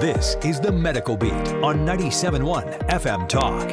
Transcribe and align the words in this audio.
This 0.00 0.36
is 0.44 0.60
the 0.60 0.70
Medical 0.70 1.16
Beat 1.16 1.32
on 1.32 1.78
97.1 1.78 2.88
FM 2.88 3.28
Talk. 3.28 3.68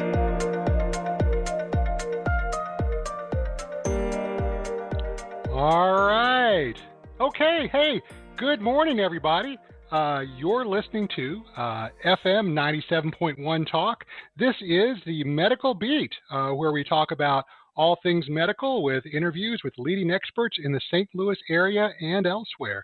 All 5.52 5.94
right. 5.94 6.74
Okay. 7.22 7.70
Hey, 7.72 8.02
good 8.38 8.60
morning, 8.60 9.00
everybody. 9.00 9.56
Uh, 9.92 10.24
you're 10.36 10.66
listening 10.66 11.08
to 11.16 11.44
uh, 11.58 11.90
FM 12.04 12.54
97.1 12.54 13.72
Talk. 13.72 14.04
This 14.36 14.56
is 14.62 14.98
the 15.06 15.24
Medical 15.26 15.76
Beat, 15.76 16.12
uh, 16.32 16.50
where 16.54 16.72
we 16.72 16.84
talk 16.84 17.12
about 17.12 17.46
all 17.76 18.00
things 18.02 18.26
medical 18.30 18.82
with 18.82 19.06
interviews 19.06 19.62
with 19.64 19.76
leading 19.78 20.10
experts 20.10 20.58
in 20.64 20.72
the 20.72 20.82
St. 20.90 21.08
Louis 21.14 21.38
area 21.52 21.92
and 22.02 22.26
elsewhere. 22.26 22.84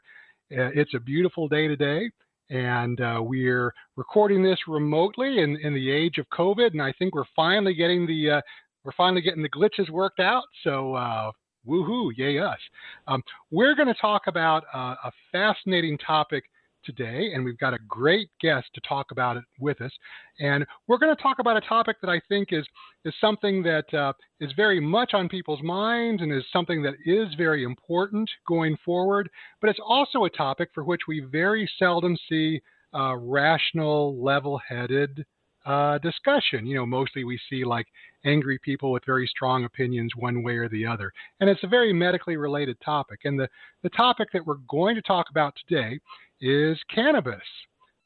Uh, 0.51 0.69
it's 0.75 0.93
a 0.93 0.99
beautiful 0.99 1.47
day 1.47 1.67
today, 1.67 2.11
and 2.51 2.99
uh, 2.99 3.19
we're 3.21 3.73
recording 3.95 4.43
this 4.43 4.59
remotely 4.67 5.39
in, 5.39 5.57
in 5.63 5.73
the 5.73 5.89
age 5.89 6.17
of 6.17 6.27
COVID, 6.29 6.71
and 6.71 6.81
I 6.81 6.93
think 6.99 7.15
we're 7.15 7.23
finally 7.35 7.73
getting 7.73 8.05
the 8.05 8.31
uh, 8.31 8.41
we're 8.83 8.91
finally 8.91 9.21
getting 9.21 9.41
the 9.41 9.49
glitches 9.49 9.89
worked 9.89 10.19
out. 10.19 10.43
So 10.63 10.93
uh, 10.95 11.31
woohoo, 11.67 12.11
yay 12.15 12.39
us! 12.39 12.59
Um, 13.07 13.23
we're 13.51 13.73
going 13.73 13.87
to 13.87 13.99
talk 14.01 14.23
about 14.27 14.63
a 14.73 15.11
fascinating 15.31 15.97
topic 15.97 16.43
today, 16.84 17.31
and 17.34 17.44
we've 17.44 17.58
got 17.58 17.73
a 17.73 17.80
great 17.88 18.30
guest 18.40 18.67
to 18.73 18.81
talk 18.88 19.08
about 19.12 19.38
it 19.38 19.44
with 19.59 19.81
us. 19.81 19.91
And 20.39 20.66
we're 20.88 20.98
going 20.98 21.16
to 21.16 21.22
talk 21.22 21.39
about 21.39 21.58
a 21.58 21.62
topic 21.62 21.98
that 22.02 22.09
I 22.09 22.22
think 22.30 22.49
is 22.52 22.66
is 23.03 23.13
something 23.20 23.63
that 23.63 23.94
uh, 23.94 24.13
is 24.39 24.52
very 24.55 24.80
much 24.80 25.13
on 25.13 25.27
people's 25.27 25.63
minds 25.63 26.22
and 26.22 26.31
is 26.31 26.44
something 26.53 26.84
that 26.84 26.94
is 27.05 27.27
very 27.36 27.63
important 27.63 28.30
going 28.48 28.77
forward. 28.86 29.30
But 29.59 29.70
it's 29.70 29.80
also 29.86 30.25
a 30.25 30.30
topic 30.30 30.70
for 30.73 30.84
which 30.84 31.02
we 31.08 31.22
very 31.31 31.70
seldom 31.80 32.17
see 32.30 32.62
uh, 32.94 33.16
rational, 33.16 34.22
level-headed 34.22 35.25
uh, 35.66 35.98
discussion. 36.00 36.66
You 36.66 36.75
know, 36.75 36.86
mostly 36.86 37.23
we 37.23 37.39
see 37.50 37.64
like 37.64 37.88
angry 38.25 38.59
people 38.59 38.92
with 38.92 39.05
very 39.05 39.27
strong 39.27 39.64
opinions 39.64 40.11
one 40.16 40.44
way 40.44 40.58
or 40.58 40.70
the 40.70 40.86
other. 40.86 41.11
And 41.39 41.50
it's 41.50 41.64
a 41.64 41.67
very 41.67 41.94
medically 41.94 42.38
related 42.38 42.77
topic. 42.83 43.20
And 43.23 43.39
the, 43.39 43.48
the 43.83 43.89
topic 43.89 44.30
that 44.33 44.45
we're 44.45 44.55
going 44.70 44.95
to 44.95 45.02
talk 45.02 45.27
about 45.30 45.55
today 45.67 46.00
is 46.42 46.78
cannabis. 46.94 47.42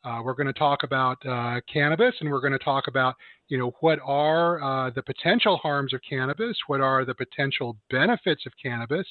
Uh, 0.03 0.21
we're 0.23 0.35
going 0.35 0.45
to 0.45 0.53
talk 0.53 0.83
about 0.83 1.17
uh, 1.25 1.59
cannabis 1.71 2.13
and 2.19 2.29
we're 2.29 2.41
going 2.41 2.53
to 2.53 2.59
talk 2.59 2.87
about, 2.87 3.15
you 3.47 3.57
know, 3.57 3.71
what 3.79 3.97
are 4.03 4.61
uh, 4.61 4.91
the 4.91 5.01
potential 5.01 5.57
harms 5.57 5.93
of 5.93 6.01
cannabis? 6.07 6.55
What 6.67 6.79
are 6.79 7.05
the 7.05 7.15
potential 7.15 7.75
benefits 7.89 8.45
of 8.45 8.53
cannabis? 8.61 9.07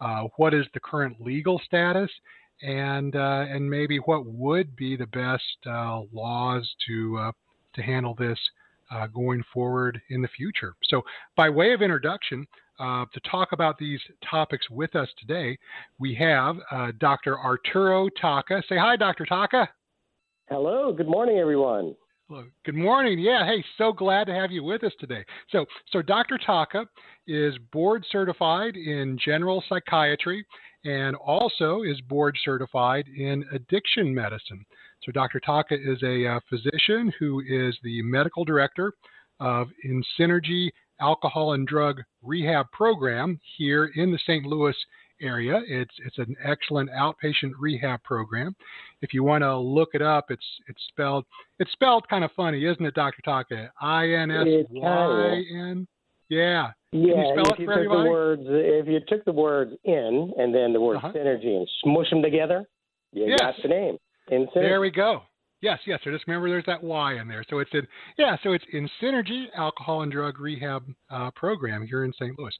Uh, 0.00 0.24
what 0.36 0.52
is 0.52 0.66
the 0.74 0.80
current 0.80 1.20
legal 1.20 1.60
status? 1.64 2.10
And, 2.60 3.14
uh, 3.14 3.44
and 3.48 3.68
maybe 3.68 3.98
what 3.98 4.26
would 4.26 4.74
be 4.74 4.96
the 4.96 5.06
best 5.06 5.42
uh, 5.66 6.00
laws 6.12 6.68
to, 6.88 7.32
to 7.74 7.82
handle 7.82 8.14
this 8.14 8.38
going 9.14 9.42
forward 9.54 10.00
in 10.10 10.22
the 10.22 10.28
future? 10.28 10.74
So, 10.88 11.02
by 11.36 11.48
way 11.48 11.72
of 11.72 11.82
introduction, 11.82 12.46
uh, 12.82 13.04
to 13.14 13.20
talk 13.30 13.52
about 13.52 13.78
these 13.78 14.00
topics 14.28 14.68
with 14.68 14.96
us 14.96 15.08
today, 15.20 15.56
we 16.00 16.14
have 16.16 16.56
uh, 16.72 16.90
Dr. 16.98 17.38
Arturo 17.38 18.08
Taca. 18.20 18.60
Say 18.68 18.76
hi, 18.76 18.96
Dr. 18.96 19.24
Taca. 19.24 19.68
Hello. 20.48 20.92
Good 20.92 21.06
morning, 21.06 21.38
everyone. 21.38 21.94
Hello. 22.28 22.44
Good 22.64 22.74
morning. 22.74 23.20
Yeah. 23.20 23.46
Hey, 23.46 23.64
so 23.78 23.92
glad 23.92 24.24
to 24.24 24.34
have 24.34 24.50
you 24.50 24.64
with 24.64 24.82
us 24.82 24.92
today. 24.98 25.24
So, 25.50 25.64
so 25.92 26.02
Dr. 26.02 26.40
Taca 26.44 26.86
is 27.28 27.54
board 27.72 28.04
certified 28.10 28.74
in 28.74 29.16
general 29.24 29.62
psychiatry 29.68 30.44
and 30.84 31.14
also 31.14 31.82
is 31.82 32.00
board 32.08 32.36
certified 32.44 33.06
in 33.16 33.44
addiction 33.52 34.12
medicine. 34.12 34.64
So, 35.04 35.12
Dr. 35.12 35.40
Taca 35.40 35.72
is 35.72 36.02
a 36.02 36.26
uh, 36.26 36.40
physician 36.48 37.12
who 37.20 37.40
is 37.40 37.76
the 37.84 38.02
medical 38.02 38.44
director 38.44 38.92
of 39.38 39.68
InSynergy 39.86 40.70
alcohol 41.00 41.54
and 41.54 41.66
drug 41.66 42.02
rehab 42.22 42.70
program 42.72 43.40
here 43.56 43.90
in 43.96 44.12
the 44.12 44.18
St. 44.18 44.44
Louis 44.44 44.76
area. 45.20 45.60
It's 45.66 45.94
it's 46.04 46.18
an 46.18 46.34
excellent 46.44 46.90
outpatient 46.90 47.52
rehab 47.58 48.02
program. 48.02 48.54
If 49.00 49.14
you 49.14 49.22
want 49.22 49.42
to 49.42 49.56
look 49.56 49.90
it 49.94 50.02
up, 50.02 50.26
it's 50.30 50.44
it's 50.68 50.80
spelled 50.88 51.24
it's 51.58 51.72
spelled 51.72 52.08
kind 52.08 52.24
of 52.24 52.30
funny, 52.32 52.64
isn't 52.64 52.84
it, 52.84 52.94
Dr. 52.94 53.22
Taka? 53.24 53.72
I 53.80 54.08
N 54.08 54.30
S 54.30 54.46
Y 54.70 55.42
N. 55.54 55.86
Yeah. 56.28 56.70
Yeah. 56.92 57.12
if 57.16 57.36
you 57.36 57.44
took 57.44 57.60
everybody? 57.60 58.04
the 58.04 58.10
words, 58.10 58.42
if 58.46 58.86
you 58.86 59.00
took 59.08 59.24
the 59.24 59.32
words 59.32 59.72
in 59.84 60.32
and 60.36 60.54
then 60.54 60.72
the 60.72 60.80
word 60.80 60.96
uh-huh. 60.96 61.12
synergy 61.14 61.56
and 61.56 61.68
smush 61.82 62.10
them 62.10 62.22
together, 62.22 62.64
you 63.12 63.26
yes. 63.26 63.38
got 63.40 63.54
the 63.62 63.68
name. 63.68 63.98
In 64.28 64.46
There 64.54 64.80
we 64.80 64.90
go. 64.90 65.22
Yes, 65.62 65.78
yes. 65.86 66.00
So 66.02 66.10
just 66.10 66.26
remember 66.26 66.48
there's 66.50 66.66
that 66.66 66.82
Y 66.82 67.14
in 67.20 67.28
there. 67.28 67.44
So 67.48 67.60
it's 67.60 67.70
in 67.72 67.86
yeah. 68.18 68.36
So 68.42 68.52
it's 68.52 68.64
in 68.72 68.90
Synergy 69.00 69.46
Alcohol 69.56 70.02
and 70.02 70.10
Drug 70.10 70.40
Rehab 70.40 70.84
uh, 71.08 71.30
Program 71.36 71.86
here 71.86 72.04
in 72.04 72.12
St. 72.14 72.36
Louis. 72.36 72.52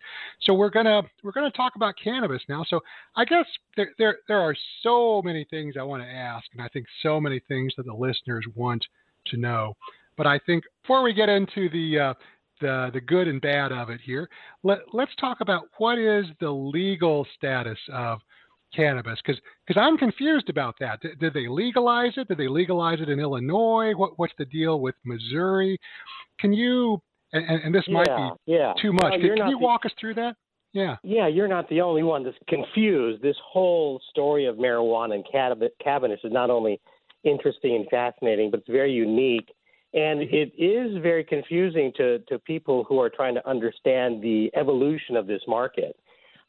So 0.43 0.55
we're 0.55 0.71
gonna 0.71 1.03
we're 1.25 1.33
gonna 1.33 1.51
talk 1.51 1.75
about 1.75 1.95
cannabis 2.03 2.43
now. 2.49 2.65
So 2.69 2.81
I 3.17 3.25
guess 3.25 3.45
there 3.77 3.91
there 3.99 4.19
there 4.29 4.41
are 4.41 4.55
so 4.85 5.21
many 5.23 5.45
things 5.51 5.75
I 5.79 5.83
want 5.83 6.05
to 6.05 6.09
ask, 6.09 6.47
and 6.53 6.63
I 6.63 6.69
think 6.69 6.87
so 7.03 7.21
many 7.21 7.41
things 7.49 7.73
that 7.77 7.87
the 7.87 7.93
listeners 7.93 8.47
want 8.55 8.85
to 9.27 9.37
know. 9.37 9.77
But 10.17 10.29
I 10.29 10.39
think 10.47 10.63
before 10.83 11.03
we 11.03 11.13
get 11.13 11.29
into 11.29 11.69
the 11.71 11.99
uh, 11.99 12.15
the 12.61 12.91
the 12.95 13.01
good 13.01 13.27
and 13.27 13.41
bad 13.41 13.73
of 13.73 13.91
it 13.91 14.01
here, 14.01 14.29
let 14.63 14.79
let's 14.93 15.15
talk 15.21 15.41
about 15.41 15.65
what 15.79 15.99
is 15.99 16.27
the 16.41 16.51
legal 16.51 17.27
status 17.37 17.79
of 17.93 18.21
cannabis? 18.75 19.19
Because 19.25 19.41
because 19.67 19.81
I'm 19.81 19.97
confused 19.97 20.49
about 20.49 20.77
that. 20.81 21.01
Did, 21.01 21.19
did, 21.19 21.35
they 21.35 21.49
legalize 21.49 22.13
it? 22.17 22.29
Did 22.29 22.39
they 22.39 22.49
legalize 22.49 23.01
it 23.01 23.09
in 23.09 23.21
Illinois? 23.21 23.93
What 23.95 24.19
what's 24.19 24.35
the 24.39 24.45
deal 24.45 24.81
with 24.81 24.95
Missouri? 25.05 25.79
Can 26.41 26.53
you 26.53 27.01
and, 27.33 27.63
and 27.65 27.75
this 27.75 27.85
might 27.89 28.09
yeah, 28.09 28.31
be 28.47 28.53
yeah. 28.53 28.73
too 28.81 28.93
much. 28.93 29.13
can, 29.13 29.21
can 29.21 29.49
you 29.49 29.59
the, 29.59 29.59
walk 29.59 29.87
us 29.87 29.93
through 29.99 30.15
that? 30.15 30.37
Yeah. 30.73 30.97
Yeah, 31.03 31.29
you're 31.29 31.49
not 31.49 31.69
the 31.69 31.81
only 31.81 32.03
one 32.03 32.25
that's 32.25 32.37
confused. 32.49 33.23
This 33.23 33.37
whole 33.45 34.01
story 34.11 34.47
of 34.47 34.57
marijuana 34.57 35.15
and 35.15 35.25
cannabis 35.31 35.71
is 36.25 36.33
not 36.33 36.51
only 36.51 36.81
interesting 37.25 37.77
and 37.77 37.87
fascinating, 37.91 38.51
but 38.51 38.61
it's 38.61 38.69
very 38.69 38.93
unique. 38.93 39.49
And 39.95 40.21
mm-hmm. 40.21 40.35
it 40.35 40.63
is 40.63 41.03
very 41.03 41.25
confusing 41.25 41.93
to, 41.97 42.21
to 42.21 42.39
people 42.39 42.85
who 42.85 43.01
are 43.01 43.11
trying 43.11 43.35
to 43.35 43.49
understand 43.49 44.23
the 44.23 44.51
evolution 44.57 45.17
of 45.17 45.27
this 45.27 45.43
market. 45.47 45.97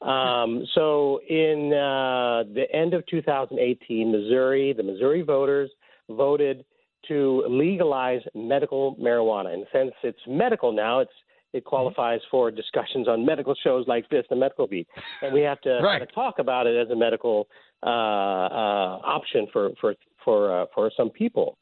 Um, 0.04 0.66
so, 0.76 1.22
in 1.30 1.72
uh, 1.74 2.44
the 2.54 2.66
end 2.74 2.94
of 2.94 3.06
2018, 3.08 4.12
Missouri, 4.12 4.74
the 4.74 4.84
Missouri 4.84 5.22
voters 5.22 5.72
voted 6.10 6.66
to 7.08 7.44
legalize 7.50 8.22
medical 8.34 8.96
marijuana. 8.96 9.54
And 9.54 9.66
since 9.74 9.92
it's 10.04 10.20
medical 10.28 10.72
now, 10.72 11.00
it's 11.00 11.12
it 11.54 11.60
mm-hmm. 11.60 11.70
qualifies 11.70 12.20
for 12.32 12.52
discussions 12.52 13.08
on 13.08 13.26
medical 13.26 13.56
shows 13.64 13.86
like 13.88 14.10
this, 14.10 14.26
the 14.30 14.36
Medical 14.36 14.68
Beat, 14.68 14.88
and 15.22 15.34
we 15.34 15.42
have 15.42 15.62
to 15.62 15.70
right. 15.84 16.00
kind 16.00 16.04
of 16.04 16.14
talk 16.14 16.40
about 16.40 16.68
it 16.68 16.76
as 16.76 16.90
a 16.90 16.96
medical 16.96 17.48
uh, 17.84 17.90
uh, 17.90 19.00
option 19.04 19.48
for 19.54 19.72
for 19.80 19.96
for 20.24 20.62
uh, 20.62 20.66
for 20.74 20.92
some 20.96 21.10
people. 21.10 21.58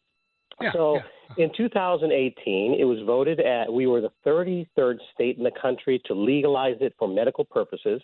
Yeah, 0.62 0.72
so 0.74 0.96
yeah. 0.96 1.02
In 1.38 1.52
2018, 1.56 2.78
it 2.80 2.84
was 2.84 3.00
voted 3.06 3.40
at, 3.40 3.72
we 3.72 3.88
were 3.88 4.02
the 4.02 4.12
33rd 4.26 4.98
state 5.14 5.38
in 5.38 5.44
the 5.44 5.52
country 5.62 6.02
to 6.06 6.14
legalize 6.14 6.78
it 6.82 6.94
for 6.98 7.08
medical 7.08 7.46
purposes. 7.46 8.02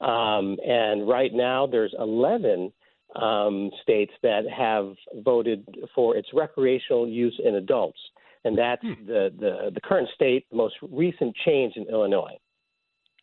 Um, 0.00 0.56
and 0.66 1.08
right 1.08 1.32
now, 1.32 1.66
there's 1.66 1.94
11 1.98 2.72
um, 3.16 3.70
states 3.82 4.12
that 4.22 4.42
have 4.48 4.94
voted 5.24 5.66
for 5.94 6.16
its 6.16 6.28
recreational 6.32 7.08
use 7.08 7.38
in 7.44 7.56
adults. 7.56 7.98
And 8.44 8.56
that's 8.56 8.82
hmm. 8.82 9.06
the, 9.06 9.30
the, 9.38 9.70
the 9.74 9.80
current 9.80 10.08
state, 10.14 10.46
the 10.50 10.56
most 10.56 10.74
recent 10.82 11.36
change 11.44 11.74
in 11.76 11.84
Illinois. 11.84 12.38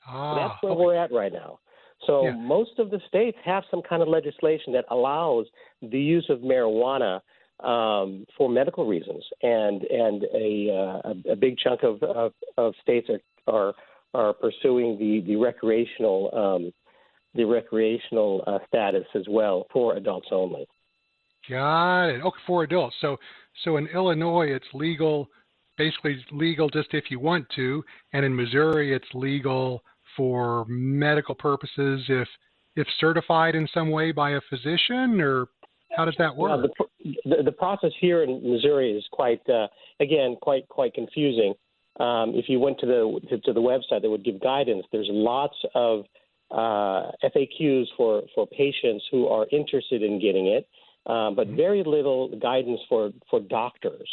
Ah, 0.08 0.36
that's 0.36 0.64
where 0.64 0.74
okay. 0.74 0.82
we're 0.82 0.96
at 0.96 1.12
right 1.12 1.34
now. 1.34 1.60
So 2.06 2.26
yeah. 2.26 2.36
most 2.36 2.78
of 2.78 2.92
the 2.92 3.00
states 3.08 3.38
have 3.44 3.64
some 3.72 3.82
kind 3.82 4.02
of 4.02 4.08
legislation 4.08 4.72
that 4.74 4.86
allows 4.92 5.48
the 5.82 6.00
use 6.00 6.28
of 6.30 6.40
marijuana 6.40 7.22
um, 7.64 8.26
for 8.38 8.50
medical 8.50 8.86
reasons, 8.86 9.24
and 9.42 9.82
and 9.84 10.24
a 10.34 11.02
uh, 11.04 11.32
a 11.32 11.36
big 11.36 11.58
chunk 11.58 11.84
of, 11.84 12.02
of, 12.04 12.34
of 12.58 12.74
states 12.82 13.10
are, 13.48 13.54
are 13.54 13.74
are 14.14 14.34
pursuing 14.34 14.98
the 15.00 15.22
the 15.26 15.36
recreational 15.36 16.30
um, 16.34 16.72
the 17.34 17.44
recreational 17.44 18.44
uh, 18.48 18.60
status 18.68 19.06
as 19.16 19.26
well 19.30 19.68
for 19.72 19.96
adults 19.96 20.28
only. 20.32 20.68
Got 21.50 22.10
it. 22.10 22.22
Okay, 22.22 22.38
for 22.46 22.64
adults. 22.64 22.96
So 23.02 23.18
so 23.64 23.78
in 23.78 23.88
Illinois, 23.88 24.48
it's 24.48 24.66
legal, 24.74 25.28
basically 25.78 26.24
legal 26.32 26.70
just 26.70 26.94
if 26.94 27.06
you 27.10 27.20
want 27.20 27.48
to, 27.56 27.84
and 28.14 28.24
in 28.24 28.36
Missouri, 28.36 28.94
it's 28.94 29.08
legal 29.14 29.82
for 30.16 30.66
medical 30.68 31.36
purposes 31.36 32.04
if 32.08 32.28
if 32.76 32.88
certified 33.00 33.56
in 33.56 33.68
some 33.74 33.90
way 33.90 34.12
by 34.12 34.32
a 34.32 34.42
physician 34.50 35.20
or 35.20 35.48
how 35.98 36.06
does 36.06 36.16
that 36.20 36.36
work? 36.36 36.62
the, 37.04 37.16
the, 37.26 37.44
the, 37.44 37.52
process 37.52 37.92
here 38.00 38.24
in 38.24 38.42
Missouri 38.50 38.92
is 38.92 39.04
quite, 39.12 39.42
uh, 39.50 39.68
again, 40.00 40.38
quite 40.42 40.68
quite 40.70 40.94
confusing. 40.94 41.54
Um, 42.00 42.34
if 42.36 42.46
you 42.48 42.60
went 42.60 42.80
to 42.80 42.86
the 42.86 43.40
to, 43.44 43.54
the 43.54 43.60
website 43.60 44.04
that 44.04 44.10
would 44.10 44.24
give 44.24 44.40
guidance, 44.40 44.86
there's 44.92 45.10
lots 45.10 45.56
of 45.74 46.06
uh, 46.52 47.12
FAQs 47.24 47.86
for 47.98 48.24
for 48.36 48.48
patients 48.48 49.04
who 49.12 49.28
are 49.28 49.48
interested 49.52 50.04
in 50.04 50.22
getting 50.22 50.48
it. 50.48 50.68
uh, 51.08 51.32
but 51.32 51.48
very 51.48 51.84
little 51.84 52.30
guidance 52.38 52.80
for 52.88 53.12
for 53.30 53.40
doctors. 53.40 54.10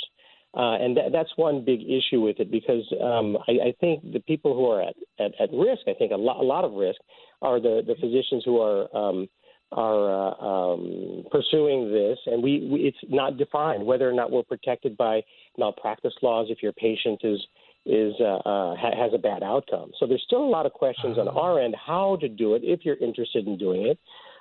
Uh, 0.56 0.76
and 0.76 0.94
th- 0.94 1.10
that's 1.12 1.30
one 1.34 1.64
big 1.64 1.80
issue 1.82 2.20
with 2.20 2.38
it 2.38 2.48
because 2.48 2.84
um, 3.02 3.36
I, 3.48 3.52
I, 3.68 3.74
think 3.80 4.12
the 4.12 4.20
people 4.20 4.54
who 4.54 4.70
are 4.70 4.82
at, 4.82 4.94
at, 5.18 5.32
at 5.40 5.50
risk, 5.52 5.82
I 5.88 5.94
think 5.94 6.12
a, 6.12 6.16
lo- 6.16 6.40
a, 6.40 6.44
lot 6.44 6.62
of 6.62 6.74
risk, 6.74 7.00
are 7.42 7.58
the, 7.58 7.82
the 7.84 7.96
physicians 7.96 8.44
who 8.44 8.60
are 8.60 8.96
um, 8.96 9.28
are 9.74 10.12
uh, 10.12 10.74
um, 10.74 11.24
pursuing 11.30 11.92
this, 11.92 12.18
and 12.26 12.42
we, 12.42 12.68
we, 12.70 12.80
it's 12.80 12.98
not 13.08 13.36
defined 13.36 13.84
whether 13.84 14.08
or 14.08 14.12
not 14.12 14.30
we're 14.30 14.42
protected 14.42 14.96
by 14.96 15.22
malpractice 15.58 16.14
laws 16.22 16.46
if 16.50 16.62
your 16.62 16.72
patient 16.72 17.20
is 17.24 17.40
is 17.86 18.14
uh, 18.18 18.36
uh, 18.36 18.76
ha- 18.76 18.96
has 18.96 19.12
a 19.12 19.18
bad 19.18 19.42
outcome. 19.42 19.90
So 20.00 20.06
there's 20.06 20.22
still 20.26 20.42
a 20.42 20.48
lot 20.48 20.64
of 20.64 20.72
questions 20.72 21.18
on 21.18 21.28
our 21.28 21.60
end 21.60 21.74
how 21.74 22.16
to 22.22 22.28
do 22.28 22.54
it 22.54 22.62
if 22.64 22.80
you're 22.82 22.96
interested 22.96 23.46
in 23.46 23.58
doing 23.58 23.86
it, 23.86 23.98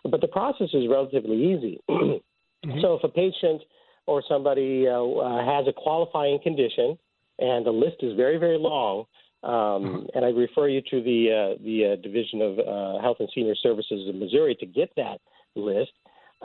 but 0.09 0.21
the 0.21 0.27
process 0.27 0.69
is 0.74 0.88
relatively 0.89 1.53
easy. 1.53 1.81
mm-hmm. 1.89 2.80
So 2.81 2.94
if 2.94 3.03
a 3.03 3.09
patient 3.09 3.62
or 4.06 4.24
somebody 4.30 4.88
uh, 4.88 4.94
uh, 4.94 5.45
has 5.45 5.68
a 5.68 5.74
qualifying 5.74 6.39
condition, 6.41 6.97
and 7.39 7.65
the 7.65 7.71
list 7.71 7.97
is 8.01 8.15
very 8.15 8.38
very 8.38 8.57
long. 8.57 9.06
Um, 9.44 9.51
mm-hmm. 9.51 10.06
and 10.16 10.25
I 10.25 10.30
refer 10.30 10.69
you 10.69 10.81
to 10.90 11.01
the 11.01 11.56
uh, 11.57 11.63
the 11.63 11.94
uh, 11.94 12.01
Division 12.01 12.42
of 12.42 12.60
uh, 12.60 13.01
Health 13.01 13.18
and 13.19 13.30
Senior 13.36 13.56
Services 13.56 14.07
in 14.10 14.18
Missouri 14.18 14.56
to 14.56 14.66
get 14.66 14.90
that 14.95 15.19
list. 15.56 15.92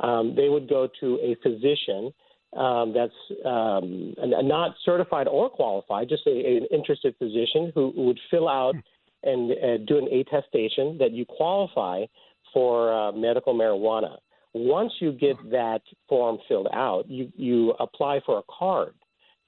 Um, 0.02 0.34
they 0.36 0.48
would 0.48 0.68
go 0.68 0.88
to 1.00 1.18
a 1.22 1.36
physician 1.42 2.12
um, 2.56 2.94
that's 2.94 3.12
um, 3.44 4.14
not 4.18 4.74
certified 4.84 5.28
or 5.28 5.50
qualified, 5.50 6.08
just 6.08 6.26
a, 6.26 6.30
an 6.30 6.66
interested 6.72 7.14
physician 7.18 7.72
who, 7.74 7.92
who 7.94 8.06
would 8.06 8.20
fill 8.30 8.48
out 8.48 8.74
and 9.22 9.52
uh, 9.52 9.76
do 9.86 9.98
an 9.98 10.08
attestation 10.12 10.96
that 10.98 11.12
you 11.12 11.24
qualify 11.26 12.04
for 12.52 12.92
uh, 12.92 13.12
medical 13.12 13.54
marijuana. 13.54 14.16
Once 14.54 14.92
you 15.00 15.12
get 15.12 15.36
that 15.50 15.82
form 16.08 16.38
filled 16.48 16.68
out, 16.72 17.08
you, 17.08 17.30
you 17.36 17.72
apply 17.80 18.20
for 18.24 18.38
a 18.38 18.42
card. 18.48 18.94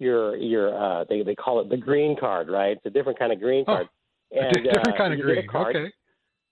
Your 0.00 0.34
your 0.36 0.74
uh, 0.74 1.04
they 1.08 1.22
they 1.22 1.34
call 1.34 1.60
it 1.60 1.68
the 1.68 1.76
green 1.76 2.16
card, 2.18 2.48
right? 2.48 2.76
It's 2.76 2.86
a 2.86 2.90
different 2.90 3.18
kind 3.18 3.32
of 3.32 3.38
green 3.38 3.64
oh, 3.68 3.74
card. 3.74 3.88
And, 4.32 4.64
different 4.64 4.94
uh, 4.94 4.96
kind 4.96 5.14
of 5.14 5.20
green. 5.20 5.46
Card. 5.46 5.76
Okay. 5.76 5.92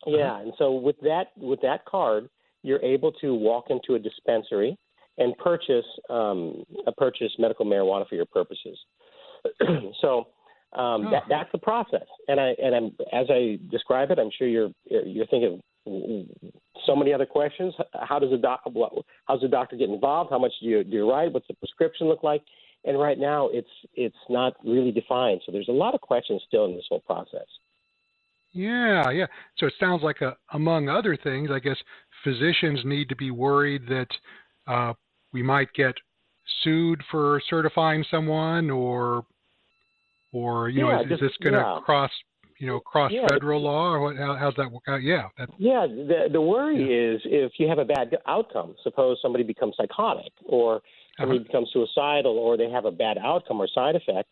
Yeah, 0.06 0.32
uh-huh. 0.32 0.42
and 0.42 0.52
so 0.58 0.72
with 0.72 0.96
that 1.00 1.28
with 1.36 1.60
that 1.62 1.84
card, 1.86 2.28
you're 2.62 2.82
able 2.82 3.10
to 3.12 3.34
walk 3.34 3.70
into 3.70 3.94
a 3.94 3.98
dispensary 3.98 4.78
and 5.16 5.36
purchase 5.38 5.86
um, 6.10 6.62
purchase 6.96 7.32
medical 7.38 7.66
marijuana 7.66 8.08
for 8.08 8.14
your 8.14 8.26
purposes. 8.26 8.78
so 10.00 10.28
um, 10.74 11.06
oh. 11.06 11.10
that, 11.10 11.22
that's 11.28 11.50
the 11.52 11.58
process. 11.58 12.06
And 12.28 12.38
I 12.38 12.54
and 12.62 12.74
I'm, 12.74 12.84
as 13.12 13.26
I 13.30 13.58
describe 13.70 14.10
it, 14.10 14.18
I'm 14.18 14.30
sure 14.36 14.46
you're 14.46 14.70
you're 14.84 15.26
thinking 15.26 15.60
so 16.86 16.94
many 16.94 17.12
other 17.12 17.26
questions. 17.26 17.74
How 17.94 18.18
does 18.18 18.32
a 18.32 18.36
doc, 18.36 18.60
How 18.64 19.34
does 19.34 19.42
the 19.42 19.48
doctor 19.48 19.76
get 19.76 19.88
involved? 19.88 20.30
How 20.30 20.38
much 20.38 20.52
do 20.60 20.66
you 20.66 20.84
do 20.84 20.96
you 20.96 21.10
write? 21.10 21.32
What's 21.32 21.48
the 21.48 21.54
prescription 21.54 22.08
look 22.08 22.22
like? 22.22 22.42
And 22.88 22.98
right 22.98 23.18
now, 23.18 23.50
it's 23.52 23.68
it's 23.94 24.16
not 24.30 24.54
really 24.64 24.90
defined. 24.90 25.42
So 25.44 25.52
there's 25.52 25.68
a 25.68 25.72
lot 25.84 25.94
of 25.94 26.00
questions 26.00 26.40
still 26.48 26.64
in 26.64 26.74
this 26.74 26.86
whole 26.88 27.00
process. 27.00 27.46
Yeah, 28.52 29.10
yeah. 29.10 29.26
So 29.58 29.66
it 29.66 29.74
sounds 29.78 30.02
like, 30.02 30.22
a, 30.22 30.34
among 30.54 30.88
other 30.88 31.14
things, 31.22 31.50
I 31.52 31.58
guess 31.58 31.76
physicians 32.24 32.80
need 32.84 33.10
to 33.10 33.16
be 33.16 33.30
worried 33.30 33.82
that 33.88 34.08
uh, 34.66 34.94
we 35.34 35.42
might 35.42 35.68
get 35.74 35.94
sued 36.64 37.02
for 37.10 37.42
certifying 37.50 38.04
someone, 38.10 38.70
or 38.70 39.26
or 40.32 40.70
you 40.70 40.86
yeah, 40.86 40.94
know, 40.94 41.02
is, 41.02 41.08
just, 41.10 41.22
is 41.22 41.28
this 41.28 41.36
going 41.42 41.52
to 41.52 41.60
yeah. 41.60 41.78
cross 41.84 42.10
you 42.58 42.66
know 42.66 42.80
cross 42.80 43.12
yeah, 43.12 43.26
federal 43.28 43.62
law, 43.62 43.92
or 43.92 44.00
what, 44.00 44.16
how, 44.16 44.36
how's 44.36 44.54
that 44.56 44.70
work 44.70 44.84
out? 44.88 45.02
Yeah, 45.02 45.28
yeah. 45.58 45.86
The 45.86 46.28
the 46.32 46.40
worry 46.40 46.78
yeah. 46.78 47.14
is 47.14 47.20
if 47.24 47.52
you 47.58 47.68
have 47.68 47.78
a 47.78 47.84
bad 47.84 48.16
outcome. 48.26 48.74
Suppose 48.82 49.18
somebody 49.22 49.44
becomes 49.44 49.74
psychotic, 49.76 50.32
or 50.44 50.80
somebody 51.18 51.40
uh-huh. 51.40 51.46
becomes 51.46 51.70
suicidal, 51.72 52.38
or 52.38 52.56
they 52.56 52.70
have 52.70 52.84
a 52.84 52.92
bad 52.92 53.18
outcome 53.18 53.60
or 53.60 53.68
side 53.68 53.96
effect 53.96 54.28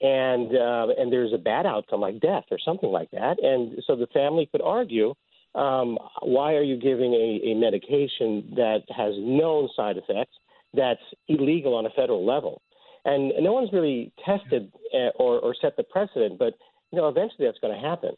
and 0.00 0.50
uh, 0.56 0.86
and 0.98 1.12
there's 1.12 1.32
a 1.32 1.38
bad 1.38 1.66
outcome 1.66 2.00
like 2.00 2.20
death 2.20 2.44
or 2.50 2.58
something 2.64 2.90
like 2.90 3.10
that, 3.12 3.36
and 3.42 3.82
so 3.86 3.96
the 3.96 4.06
family 4.08 4.48
could 4.50 4.60
argue, 4.62 5.14
um, 5.54 5.98
why 6.22 6.54
are 6.54 6.62
you 6.62 6.76
giving 6.76 7.14
a, 7.14 7.50
a 7.50 7.54
medication 7.54 8.52
that 8.56 8.82
has 8.94 9.14
known 9.18 9.68
side 9.76 9.96
effects 9.96 10.34
that's 10.74 11.00
illegal 11.28 11.74
on 11.74 11.86
a 11.86 11.90
federal 11.90 12.26
level? 12.26 12.60
And 13.04 13.32
no 13.40 13.52
one's 13.52 13.72
really 13.72 14.12
tested 14.24 14.72
uh, 14.94 15.10
or, 15.16 15.38
or 15.38 15.54
set 15.60 15.76
the 15.76 15.84
precedent, 15.84 16.38
but 16.38 16.54
you 16.94 17.00
know 17.00 17.08
eventually 17.08 17.46
that's 17.46 17.58
going 17.58 17.74
to 17.74 17.86
happen. 17.86 18.14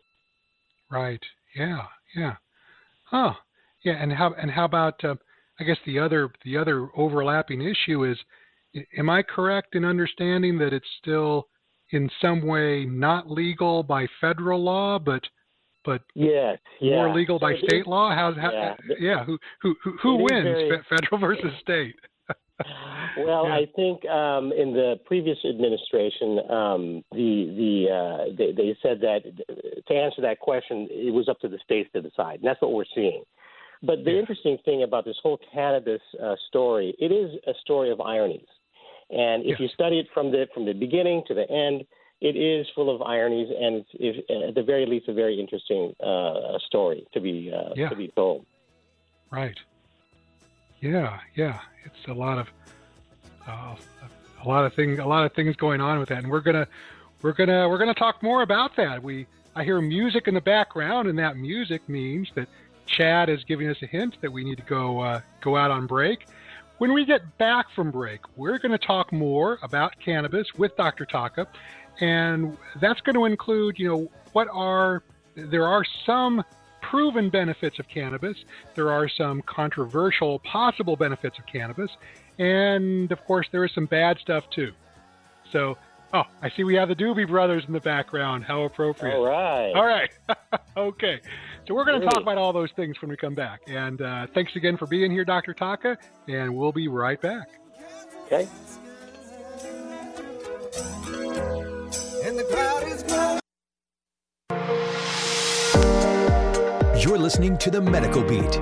Right. 0.91 1.23
Yeah. 1.57 1.83
Yeah. 2.15 2.35
Huh. 3.05 3.33
Yeah. 3.85 3.95
And 3.95 4.13
how 4.13 4.35
and 4.41 4.51
how 4.51 4.67
about 4.67 5.03
uh, 5.03 5.15
I 5.59 5.65
guess 5.65 5.79
the 5.87 5.99
other 5.99 6.31
the 6.45 6.57
other 6.59 6.89
overlapping 6.97 7.63
issue 7.63 8.05
is, 8.05 8.19
am 8.99 9.09
I 9.09 9.23
correct 9.23 9.75
in 9.75 9.85
understanding 9.85 10.59
that 10.59 10.73
it's 10.75 10.87
still 11.01 11.49
in 11.91 12.11
some 12.21 12.47
way 12.47 12.85
not 12.85 13.31
legal 13.31 13.83
by 13.83 14.07
federal 14.21 14.63
law, 14.63 14.99
but 14.99 15.23
but 15.85 16.03
yes, 16.15 16.59
yeah. 16.81 16.97
more 16.97 17.15
legal 17.15 17.39
by 17.39 17.55
state 17.67 17.87
law? 17.87 18.15
How's 18.15 18.37
how, 18.37 18.51
yeah. 18.53 18.75
yeah, 19.01 19.25
who 19.25 19.39
who 19.63 19.75
who, 19.83 19.97
who 20.03 20.17
wins, 20.17 20.45
very, 20.45 20.83
federal 20.91 21.19
versus 21.19 21.53
state? 21.63 21.95
Well, 23.19 23.47
yeah. 23.47 23.55
I 23.55 23.67
think 23.77 24.05
um, 24.07 24.53
in 24.53 24.73
the 24.73 24.99
previous 25.05 25.39
administration, 25.45 26.39
um, 26.51 27.05
the 27.13 27.53
the 27.57 27.87
uh, 27.93 28.37
they, 28.37 28.53
they, 28.53 28.77
said 28.83 29.01
that 29.03 29.21
to 29.87 29.95
answer 29.95 30.23
that 30.23 30.41
question, 30.41 30.89
it 30.91 31.13
was 31.13 31.29
up 31.29 31.39
to 31.41 31.49
the 31.49 31.59
states 31.65 31.91
to 31.93 32.01
decide, 32.01 32.37
and 32.37 32.45
that's 32.45 32.61
what 32.63 32.73
we're 32.73 32.85
seeing. 32.95 33.25
But 33.83 34.05
the 34.05 34.13
yeah. 34.13 34.21
interesting 34.21 34.57
thing 34.65 34.83
about 34.83 35.05
this 35.05 35.17
whole 35.23 35.39
cannabis 35.53 36.01
uh, 36.23 36.35
story, 36.49 36.95
it 36.99 37.13
is 37.13 37.39
a 37.47 37.53
story 37.61 37.91
of 37.91 38.01
ironies. 38.01 38.49
And 39.11 39.43
if 39.43 39.51
yes. 39.51 39.61
you 39.61 39.69
study 39.69 39.99
it 39.99 40.07
from 40.15 40.31
the 40.31 40.47
from 40.55 40.65
the 40.65 40.73
beginning 40.73 41.23
to 41.29 41.35
the 41.35 41.49
end, 41.51 41.85
it 42.21 42.37
is 42.37 42.67
full 42.75 42.95
of 42.95 43.03
ironies, 43.03 43.49
and 43.51 43.77
it's, 43.77 43.89
it's 43.95 44.49
at 44.49 44.55
the 44.55 44.63
very 44.63 44.87
least 44.87 45.09
a 45.09 45.13
very 45.13 45.39
interesting 45.39 45.95
uh, 46.03 46.59
story 46.67 47.07
to 47.13 47.21
be 47.21 47.53
uh, 47.55 47.75
yeah. 47.77 47.91
to 47.91 47.97
be 47.97 48.09
told. 48.17 48.47
Right. 49.31 49.57
Yeah, 50.87 51.19
yeah. 51.35 51.61
It's 51.85 52.07
a 52.09 52.13
lot 52.13 52.39
of 52.39 52.49
uh, 53.47 53.75
a 54.45 54.49
lot 54.49 54.65
of 54.65 54.75
things, 54.75 54.99
a 54.99 55.05
lot 55.05 55.25
of 55.27 55.33
things 55.33 55.57
going 55.57 55.81
on 55.81 55.99
with 55.99 56.09
that, 56.11 56.19
and 56.19 56.31
we're 56.31 56.41
gonna 56.41 56.69
we're 57.23 57.33
gonna 57.33 57.69
we're 57.69 57.79
gonna 57.79 57.95
talk 57.95 58.23
more 58.23 58.43
about 58.43 58.77
that. 58.77 59.03
We 59.03 59.27
I 59.57 59.65
hear 59.65 59.81
music 59.81 60.29
in 60.29 60.35
the 60.35 60.41
background, 60.41 61.09
and 61.09 61.19
that 61.19 61.37
music 61.37 61.89
means 61.89 62.29
that 62.35 62.49
Chad 62.87 63.29
is 63.29 63.43
giving 63.45 63.69
us 63.69 63.77
a 63.83 63.87
hint 63.87 64.17
that 64.21 64.31
we 64.31 64.45
need 64.45 64.59
to 64.59 64.63
go 64.63 65.01
uh, 65.01 65.21
go 65.41 65.57
out 65.57 65.73
on 65.73 65.87
break. 65.87 66.27
When 66.79 66.93
we 66.93 67.05
get 67.05 67.37
back 67.39 67.67
from 67.75 67.91
break, 67.91 68.21
we're 68.37 68.59
going 68.59 68.73
to 68.73 68.87
talk 68.87 69.11
more 69.11 69.59
about 69.63 69.99
cannabis 69.99 70.47
with 70.59 70.77
Dr. 70.77 71.07
Taka, 71.07 71.49
and 72.01 72.57
that's 72.81 73.01
going 73.01 73.15
to 73.15 73.25
include, 73.25 73.79
you 73.79 73.89
know, 73.89 74.11
what 74.35 74.47
are 74.53 75.03
there 75.35 75.67
are 75.67 75.85
some 76.05 76.45
proven 76.91 77.31
benefits 77.31 77.79
of 77.79 77.89
cannabis, 77.89 78.37
there 78.75 78.91
are 78.91 79.09
some 79.09 79.43
controversial 79.43 80.39
possible 80.41 80.97
benefits 80.97 81.39
of 81.39 81.47
cannabis, 81.47 81.91
and 82.39 83.11
of 83.13 83.25
course 83.25 83.47
there 83.53 83.65
is 83.65 83.73
some 83.75 83.87
bad 83.87 84.19
stuff 84.19 84.45
too. 84.51 84.73
So 85.53 85.77
Oh, 86.15 86.23
I 86.41 86.51
see 86.51 86.65
we 86.65 86.77
have 86.77 86.89
the 86.89 86.95
Doobie 86.95 87.29
Brothers 87.29 87.65
in 87.67 87.73
the 87.73 87.81
background. 87.81 88.45
How 88.45 88.63
appropriate. 88.63 89.15
All 89.15 89.27
right. 89.27 89.73
All 89.75 89.85
right. 89.85 90.11
okay. 90.77 91.21
So 91.67 91.75
we're 91.75 91.85
going 91.85 92.01
to 92.01 92.07
talk 92.07 92.23
about 92.23 92.39
all 92.39 92.53
those 92.53 92.71
things 92.77 93.01
when 93.03 93.11
we 93.11 93.17
come 93.17 93.35
back. 93.35 93.63
And 93.67 94.01
uh, 94.01 94.27
thanks 94.33 94.55
again 94.55 94.77
for 94.77 94.87
being 94.87 95.11
here, 95.11 95.25
Dr. 95.25 95.53
Taka, 95.53 95.99
and 96.29 96.57
we'll 96.57 96.73
be 96.73 96.89
right 96.89 97.21
back. 97.21 97.49
Okay. 98.27 98.49
You're 106.99 107.19
listening 107.19 107.59
to 107.59 107.71
the 107.71 107.81
Medical 107.81 108.23
Beat 108.23 108.57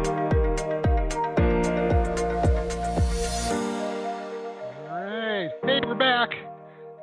All 4.91 5.05
right. 5.05 5.51
Hey, 5.63 5.81
we're 5.87 5.95
back. 5.95 6.31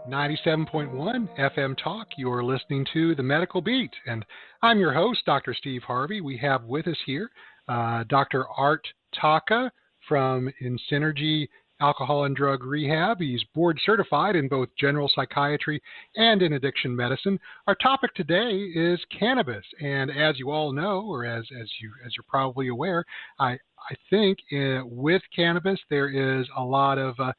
97.1 0.09 1.29
FM 1.39 1.77
Talk. 1.81 2.07
You're 2.17 2.43
listening 2.43 2.85
to 2.93 3.15
The 3.15 3.23
Medical 3.23 3.61
Beat, 3.61 3.91
and 4.07 4.25
I'm 4.61 4.79
your 4.79 4.93
host, 4.93 5.21
Dr. 5.25 5.53
Steve 5.53 5.83
Harvey. 5.83 6.19
We 6.19 6.37
have 6.37 6.65
with 6.65 6.87
us 6.87 6.97
here 7.05 7.31
uh, 7.69 8.03
Dr. 8.09 8.45
Art 8.49 8.85
Taka 9.19 9.71
from 10.09 10.51
InSynergy 10.61 11.47
Alcohol 11.81 12.25
and 12.25 12.35
Drug 12.35 12.63
Rehab. 12.63 13.19
He's 13.19 13.43
board 13.55 13.79
certified 13.83 14.35
in 14.35 14.47
both 14.47 14.69
general 14.79 15.09
psychiatry 15.13 15.81
and 16.15 16.41
in 16.41 16.53
addiction 16.53 16.95
medicine. 16.95 17.39
Our 17.67 17.75
topic 17.75 18.13
today 18.13 18.51
is 18.51 18.99
cannabis, 19.17 19.65
and 19.81 20.11
as 20.11 20.37
you 20.37 20.51
all 20.51 20.71
know, 20.71 21.01
or 21.01 21.25
as 21.25 21.43
as 21.59 21.67
you 21.81 21.91
as 22.05 22.13
you're 22.15 22.25
probably 22.27 22.67
aware, 22.67 23.03
I 23.39 23.57
I 23.89 23.95
think 24.09 24.37
uh, 24.53 24.85
with 24.85 25.23
cannabis 25.35 25.79
there 25.89 26.09
is 26.09 26.47
a 26.55 26.63
lot 26.63 26.97
of 26.97 27.19
uh, 27.19 27.33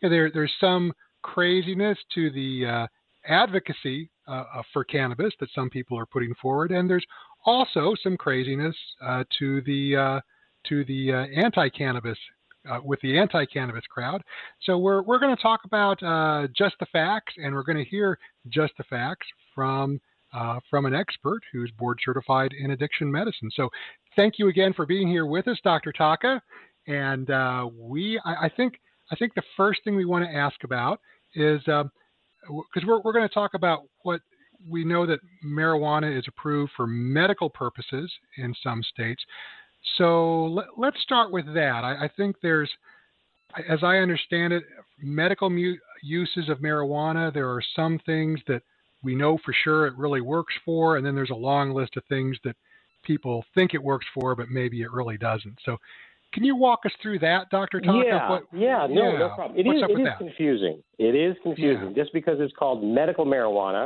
there 0.00 0.30
there's 0.30 0.54
some 0.60 0.92
craziness 1.22 1.98
to 2.14 2.30
the 2.30 2.66
uh, 2.66 2.86
advocacy 3.26 4.10
uh, 4.28 4.44
uh, 4.54 4.62
for 4.72 4.84
cannabis 4.84 5.32
that 5.40 5.50
some 5.54 5.70
people 5.70 5.98
are 5.98 6.06
putting 6.06 6.34
forward, 6.40 6.70
and 6.70 6.88
there's 6.88 7.06
also 7.44 7.94
some 8.02 8.16
craziness 8.16 8.76
to 9.38 9.60
the 9.62 10.20
to 10.68 10.84
the 10.84 11.12
anti-cannabis 11.34 12.18
uh, 12.70 12.80
with 12.82 13.00
the 13.00 13.18
anti-cannabis 13.18 13.84
crowd. 13.88 14.22
So 14.62 14.78
we're 14.78 15.02
we're 15.02 15.18
going 15.18 15.34
to 15.34 15.42
talk 15.42 15.60
about 15.64 16.02
uh, 16.02 16.48
just 16.56 16.76
the 16.80 16.86
facts, 16.86 17.34
and 17.36 17.54
we're 17.54 17.62
going 17.62 17.78
to 17.78 17.90
hear 17.90 18.18
just 18.48 18.72
the 18.78 18.84
facts 18.84 19.26
from 19.54 20.00
uh, 20.32 20.60
from 20.70 20.86
an 20.86 20.94
expert 20.94 21.40
who's 21.52 21.70
board 21.78 21.98
certified 22.04 22.52
in 22.52 22.72
addiction 22.72 23.10
medicine. 23.10 23.50
So 23.54 23.68
thank 24.16 24.38
you 24.38 24.48
again 24.48 24.72
for 24.74 24.86
being 24.86 25.08
here 25.08 25.26
with 25.26 25.48
us, 25.48 25.58
Dr. 25.64 25.92
Taka. 25.92 26.42
And 26.86 27.30
uh, 27.30 27.68
we, 27.74 28.20
I, 28.24 28.46
I, 28.46 28.48
think, 28.48 28.80
I 29.10 29.16
think 29.16 29.34
the 29.34 29.42
first 29.56 29.80
thing 29.84 29.94
we 29.94 30.04
want 30.04 30.24
to 30.24 30.36
ask 30.36 30.64
about 30.64 31.00
is 31.34 31.60
because 31.60 31.86
uh, 32.48 32.86
we're, 32.86 33.00
we're 33.02 33.12
going 33.12 33.28
to 33.28 33.34
talk 33.34 33.54
about 33.54 33.82
what 34.02 34.20
we 34.68 34.84
know 34.84 35.06
that 35.06 35.20
marijuana 35.46 36.18
is 36.18 36.24
approved 36.26 36.72
for 36.76 36.86
medical 36.86 37.48
purposes 37.48 38.12
in 38.38 38.54
some 38.62 38.82
states. 38.82 39.22
So 39.96 40.62
let, 40.76 40.94
us 40.94 41.00
start 41.02 41.30
with 41.32 41.46
that. 41.54 41.84
I, 41.84 42.04
I, 42.04 42.10
think 42.16 42.36
there's, 42.42 42.70
as 43.68 43.80
I 43.82 43.96
understand 43.96 44.52
it, 44.52 44.64
medical 45.00 45.50
mu- 45.50 45.76
uses 46.02 46.48
of 46.48 46.58
marijuana, 46.58 47.32
there 47.32 47.48
are 47.48 47.62
some 47.74 47.98
things 48.06 48.40
that 48.46 48.62
we 49.02 49.14
know 49.14 49.38
for 49.44 49.54
sure 49.64 49.86
it 49.86 49.96
really 49.96 50.20
works 50.20 50.54
for, 50.64 50.96
and 50.96 51.06
then 51.06 51.14
there's 51.14 51.30
a 51.30 51.34
long 51.34 51.72
list 51.72 51.96
of 51.96 52.04
things 52.08 52.36
that 52.44 52.56
people 53.04 53.44
think 53.54 53.74
it 53.74 53.82
works 53.82 54.06
for, 54.14 54.34
but 54.34 54.48
maybe 54.50 54.82
it 54.82 54.92
really 54.92 55.16
doesn't. 55.16 55.58
So, 55.64 55.78
can 56.34 56.44
you 56.44 56.56
walk 56.56 56.80
us 56.84 56.92
through 57.00 57.20
that, 57.20 57.48
Dr. 57.50 57.80
Taka? 57.80 58.02
Yeah, 58.04 58.30
what, 58.30 58.42
yeah, 58.52 58.86
no, 58.90 59.12
yeah. 59.12 59.18
no 59.18 59.28
problem. 59.34 59.58
It 59.58 59.64
What's 59.64 59.78
is, 59.78 59.82
up 59.84 59.90
with 59.90 60.00
is 60.00 60.04
that? 60.04 60.18
confusing. 60.18 60.82
It 60.98 61.14
is 61.14 61.36
confusing. 61.42 61.94
Yeah. 61.96 62.02
Just 62.02 62.12
because 62.12 62.36
it's 62.38 62.52
called 62.52 62.84
medical 62.84 63.24
marijuana 63.24 63.84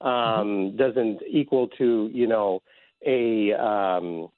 um, 0.00 0.08
mm-hmm. 0.08 0.76
doesn't 0.78 1.20
equal 1.28 1.68
to 1.78 2.10
you 2.12 2.26
know 2.26 2.62
a 3.06 3.52
um, 3.52 4.28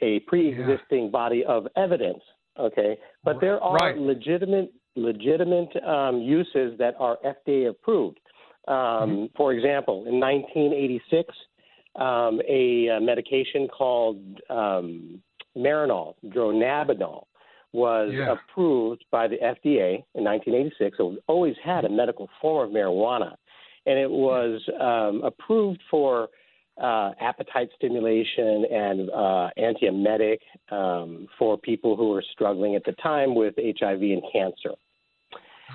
a 0.00 0.20
pre-existing 0.20 1.04
yeah. 1.04 1.10
body 1.10 1.44
of 1.44 1.66
evidence. 1.76 2.22
Okay, 2.58 2.98
but 3.22 3.40
there 3.40 3.60
are 3.60 3.76
right. 3.76 3.96
legitimate 3.96 4.72
legitimate 4.96 5.70
um, 5.84 6.20
uses 6.20 6.76
that 6.78 6.94
are 6.98 7.18
FDA 7.24 7.70
approved. 7.70 8.18
Um, 8.66 8.74
mm-hmm. 8.74 9.24
For 9.36 9.52
example, 9.52 10.04
in 10.06 10.20
1986, 10.20 11.34
um, 11.96 12.40
a, 12.48 12.88
a, 12.88 13.00
medication 13.00 13.68
called 13.68 14.18
um, 14.50 15.22
Marinol, 15.56 16.14
dronabinol, 16.26 17.24
was 17.72 18.10
yeah. 18.12 18.34
approved 18.34 19.04
by 19.10 19.28
the 19.28 19.36
FDA 19.36 20.04
in 20.14 20.24
1986. 20.24 20.96
So 20.96 21.12
it 21.12 21.24
always 21.26 21.54
had 21.64 21.84
a 21.84 21.88
medical 21.88 22.28
form 22.40 22.68
of 22.68 22.74
marijuana, 22.74 23.34
and 23.86 23.98
it 23.98 24.10
was 24.10 24.60
um, 24.80 25.22
approved 25.24 25.80
for 25.90 26.28
uh, 26.82 27.12
appetite 27.20 27.68
stimulation 27.76 28.64
and 28.70 29.10
uh, 29.10 29.48
antiemetic 29.58 30.38
um, 30.70 31.26
for 31.38 31.58
people 31.58 31.96
who 31.96 32.10
were 32.10 32.24
struggling 32.32 32.74
at 32.76 32.84
the 32.84 32.92
time 32.92 33.34
with 33.34 33.54
HIV 33.56 34.00
and 34.00 34.22
cancer. 34.32 34.74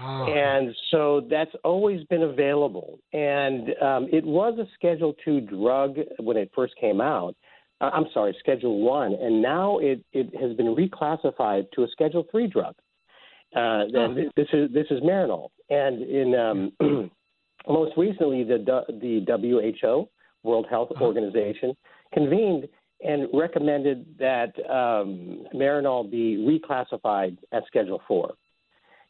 Oh. 0.02 0.26
And 0.26 0.76
so 0.90 1.28
that's 1.30 1.52
always 1.64 2.04
been 2.06 2.24
available. 2.24 3.00
And 3.12 3.70
um, 3.82 4.08
it 4.12 4.26
was 4.26 4.58
a 4.58 4.68
Schedule 4.76 5.14
Two 5.24 5.42
drug 5.42 5.98
when 6.20 6.38
it 6.38 6.52
first 6.56 6.74
came 6.80 7.00
out. 7.00 7.36
Uh, 7.80 7.92
I'm 7.94 8.06
sorry, 8.14 8.36
Schedule 8.40 8.82
One, 8.82 9.14
and 9.14 9.42
now 9.42 9.78
it, 9.80 10.04
it 10.14 10.34
has 10.40 10.56
been 10.56 10.76
reclassified 10.76 11.70
to 11.72 11.84
a 11.84 11.88
Schedule 11.92 12.26
Three 12.32 12.48
drug. 12.48 12.76
Uh, 13.56 13.84
oh. 13.96 14.16
This 14.36 14.48
is 14.52 14.72
this 14.74 14.88
is 14.90 15.02
Marinol, 15.02 15.50
and 15.70 16.02
in 16.02 16.34
um, 16.34 17.12
most 17.68 17.92
recently 17.98 18.44
the 18.44 18.84
the 18.90 19.24
WHO, 19.28 20.10
World 20.44 20.68
Health 20.70 20.90
uh-huh. 20.92 21.04
Organization, 21.04 21.76
convened 22.14 22.68
and 23.02 23.28
recommended 23.34 24.06
that 24.20 24.54
um, 24.70 25.46
Marinol 25.54 26.10
be 26.10 26.38
reclassified 26.38 27.38
as 27.52 27.64
Schedule 27.68 28.02
Four. 28.08 28.36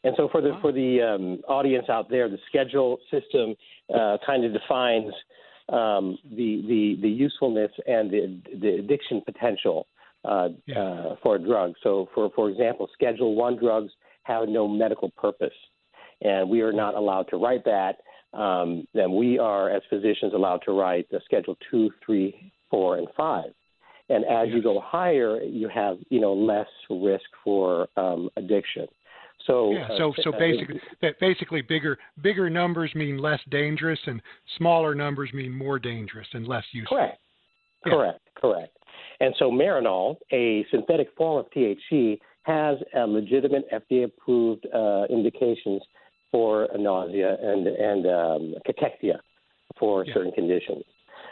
And 0.04 0.14
so 0.16 0.28
for 0.30 0.42
the 0.42 0.52
for 0.60 0.70
the 0.70 1.00
um, 1.00 1.40
audience 1.48 1.86
out 1.88 2.10
there, 2.10 2.28
the 2.28 2.38
schedule 2.48 2.98
system 3.10 3.54
uh, 3.94 4.18
kind 4.26 4.44
of 4.44 4.52
defines 4.52 5.12
um, 5.70 6.18
the, 6.30 6.62
the 6.68 6.98
the 7.00 7.08
usefulness 7.08 7.70
and 7.86 8.10
the, 8.10 8.40
the 8.60 8.68
addiction 8.80 9.22
potential 9.24 9.86
uh, 10.24 10.48
yeah. 10.66 10.78
uh, 10.78 11.16
for 11.22 11.36
a 11.36 11.38
drug. 11.38 11.72
So 11.82 12.08
for 12.14 12.30
for 12.36 12.50
example, 12.50 12.88
Schedule 12.92 13.34
One 13.34 13.56
drugs 13.56 13.92
have 14.24 14.46
no 14.48 14.68
medical 14.68 15.10
purpose, 15.10 15.54
and 16.20 16.50
we 16.50 16.60
are 16.60 16.72
not 16.72 16.94
allowed 16.94 17.28
to 17.30 17.36
write 17.36 17.64
that. 17.64 17.96
Um, 18.34 18.86
then 18.94 19.14
we 19.14 19.38
are, 19.38 19.70
as 19.70 19.82
physicians, 19.88 20.34
allowed 20.34 20.62
to 20.66 20.72
write 20.72 21.08
the 21.10 21.20
Schedule 21.24 21.56
Two, 21.70 21.90
Three, 22.04 22.52
Four, 22.70 22.98
and 22.98 23.08
Five. 23.16 23.52
And 24.10 24.24
as 24.26 24.48
you 24.50 24.62
go 24.62 24.80
higher, 24.84 25.42
you 25.42 25.68
have 25.68 25.98
you 26.10 26.20
know 26.20 26.34
less 26.34 26.68
risk 26.90 27.24
for 27.42 27.88
um, 27.96 28.28
addiction. 28.36 28.86
So 29.46 29.72
yeah, 29.72 29.88
so 29.98 30.10
uh, 30.10 30.22
so 30.22 30.32
basically, 30.32 30.80
basically 31.20 31.62
bigger 31.62 31.98
bigger 32.22 32.50
numbers 32.50 32.94
mean 32.94 33.18
less 33.18 33.40
dangerous, 33.50 33.98
and 34.06 34.20
smaller 34.58 34.94
numbers 34.94 35.30
mean 35.32 35.52
more 35.52 35.78
dangerous 35.78 36.26
and 36.32 36.46
less 36.46 36.64
useful. 36.72 36.96
Correct. 36.96 37.18
Yeah. 37.86 37.92
Correct. 37.92 38.20
Correct. 38.36 38.76
And 39.20 39.34
so 39.38 39.50
Marinol, 39.50 40.16
a 40.32 40.66
synthetic 40.70 41.08
form 41.16 41.38
of 41.38 41.50
THC, 41.50 42.18
has 42.42 42.78
a 42.94 43.06
legitimate 43.06 43.64
FDA-approved 43.72 44.66
uh, 44.74 45.04
indications 45.08 45.82
for 46.34 46.68
nausea 46.76 47.36
and 47.40 47.68
and 47.68 48.06
um, 48.06 48.54
cachexia 48.66 49.18
for 49.78 50.04
yeah. 50.04 50.14
certain 50.14 50.32
conditions. 50.32 50.82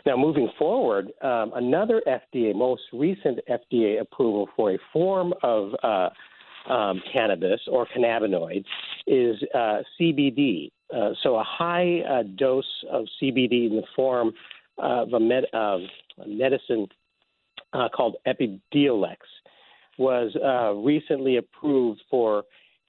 Now, 0.06 0.16
moving 0.16 0.49
forward, 0.56 1.06
um, 1.23 1.50
another 1.56 2.00
FDA, 2.06 2.54
most 2.54 2.82
recent 2.92 3.40
FDA 3.50 4.00
approval 4.00 4.49
for 4.54 4.71
a 4.73 4.78
form 4.92 5.35
of 5.42 5.73
uh, 5.82 6.09
um, 6.73 7.02
cannabis 7.12 7.61
or 7.66 7.85
cannabinoids 7.87 8.64
is 9.09 9.37
uh, 9.52 9.78
CBD. 10.00 10.71
Uh, 10.94 11.11
so 11.25 11.37
a 11.37 11.44
high 11.44 12.00
uh, 12.09 12.23
dose 12.37 12.64
of 12.88 13.06
CBD 13.21 13.71
in 13.71 13.76
the 13.76 13.87
form 13.97 14.32
of 14.78 15.12
a, 15.14 15.21
med- 15.21 15.47
of 15.52 15.80
a 16.25 16.28
medicine 16.28 16.87
uh, 17.73 17.88
called 17.88 18.16
Epidiolex 18.25 19.16
was 19.99 20.37
uh, 20.37 20.73
recently 20.75 21.38
approved 21.38 22.00
for 22.09 22.44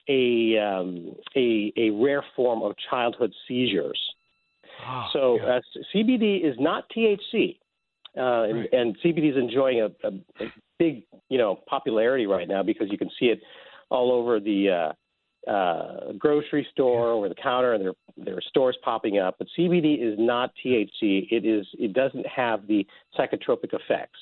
a, 0.08 0.58
um, 0.58 1.14
a, 1.36 1.72
a 1.76 1.90
rare 1.90 2.24
form 2.36 2.62
of 2.62 2.74
childhood 2.90 3.32
seizures. 3.46 4.00
Oh, 4.86 5.06
so. 5.12 5.38
Uh, 5.40 5.60
CBD 5.94 6.44
is 6.44 6.56
not 6.58 6.84
THC. 6.96 7.58
Uh, 8.16 8.44
and, 8.44 8.58
right. 8.60 8.68
and, 8.72 8.96
CBD 9.04 9.30
is 9.30 9.36
enjoying 9.36 9.80
a, 9.80 9.86
a, 10.06 10.44
a, 10.44 10.52
big, 10.78 11.02
you 11.28 11.38
know, 11.38 11.58
popularity 11.66 12.26
right 12.26 12.46
now 12.46 12.62
because 12.62 12.86
you 12.90 12.98
can 12.98 13.10
see 13.18 13.26
it 13.26 13.40
all 13.90 14.12
over 14.12 14.38
the 14.38 14.92
uh, 15.48 15.50
uh, 15.50 16.12
grocery 16.18 16.66
store, 16.72 17.10
over 17.10 17.28
the 17.28 17.34
counter, 17.34 17.74
and 17.74 17.84
there 17.84 17.92
there 18.16 18.36
are 18.36 18.42
stores 18.48 18.76
popping 18.82 19.18
up. 19.18 19.36
But 19.38 19.48
CBD 19.58 20.00
is 20.00 20.16
not 20.18 20.52
THC. 20.64 21.26
It 21.30 21.44
is 21.44 21.66
it 21.78 21.92
doesn't 21.92 22.26
have 22.26 22.66
the 22.66 22.86
psychotropic 23.18 23.74
effects. 23.74 24.18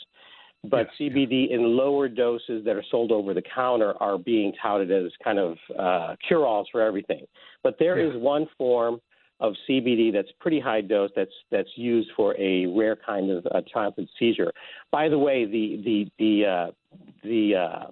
But 0.64 0.88
yeah, 0.98 1.08
CBD 1.08 1.48
yeah. 1.48 1.56
in 1.56 1.76
lower 1.76 2.08
doses 2.08 2.64
that 2.64 2.76
are 2.76 2.84
sold 2.90 3.10
over 3.10 3.34
the 3.34 3.42
counter 3.42 3.94
are 4.00 4.16
being 4.16 4.52
touted 4.62 4.92
as 4.92 5.10
kind 5.22 5.38
of 5.38 5.56
uh, 5.78 6.14
cure-alls 6.26 6.68
for 6.70 6.80
everything. 6.80 7.24
But 7.62 7.76
there 7.78 7.98
yeah. 7.98 8.10
is 8.12 8.20
one 8.20 8.46
form 8.56 9.00
of 9.40 9.54
CBD 9.68 10.12
that's 10.12 10.28
pretty 10.40 10.60
high 10.60 10.80
dose 10.80 11.10
that's 11.16 11.32
that's 11.50 11.68
used 11.74 12.10
for 12.16 12.36
a 12.38 12.66
rare 12.66 12.96
kind 12.96 13.30
of 13.30 13.44
uh, 13.46 13.60
childhood 13.72 14.08
seizure. 14.18 14.52
By 14.92 15.08
the 15.08 15.18
way, 15.18 15.44
the 15.44 15.82
the 15.84 16.10
the 16.18 16.46
uh, 16.46 16.70
the 17.24 17.90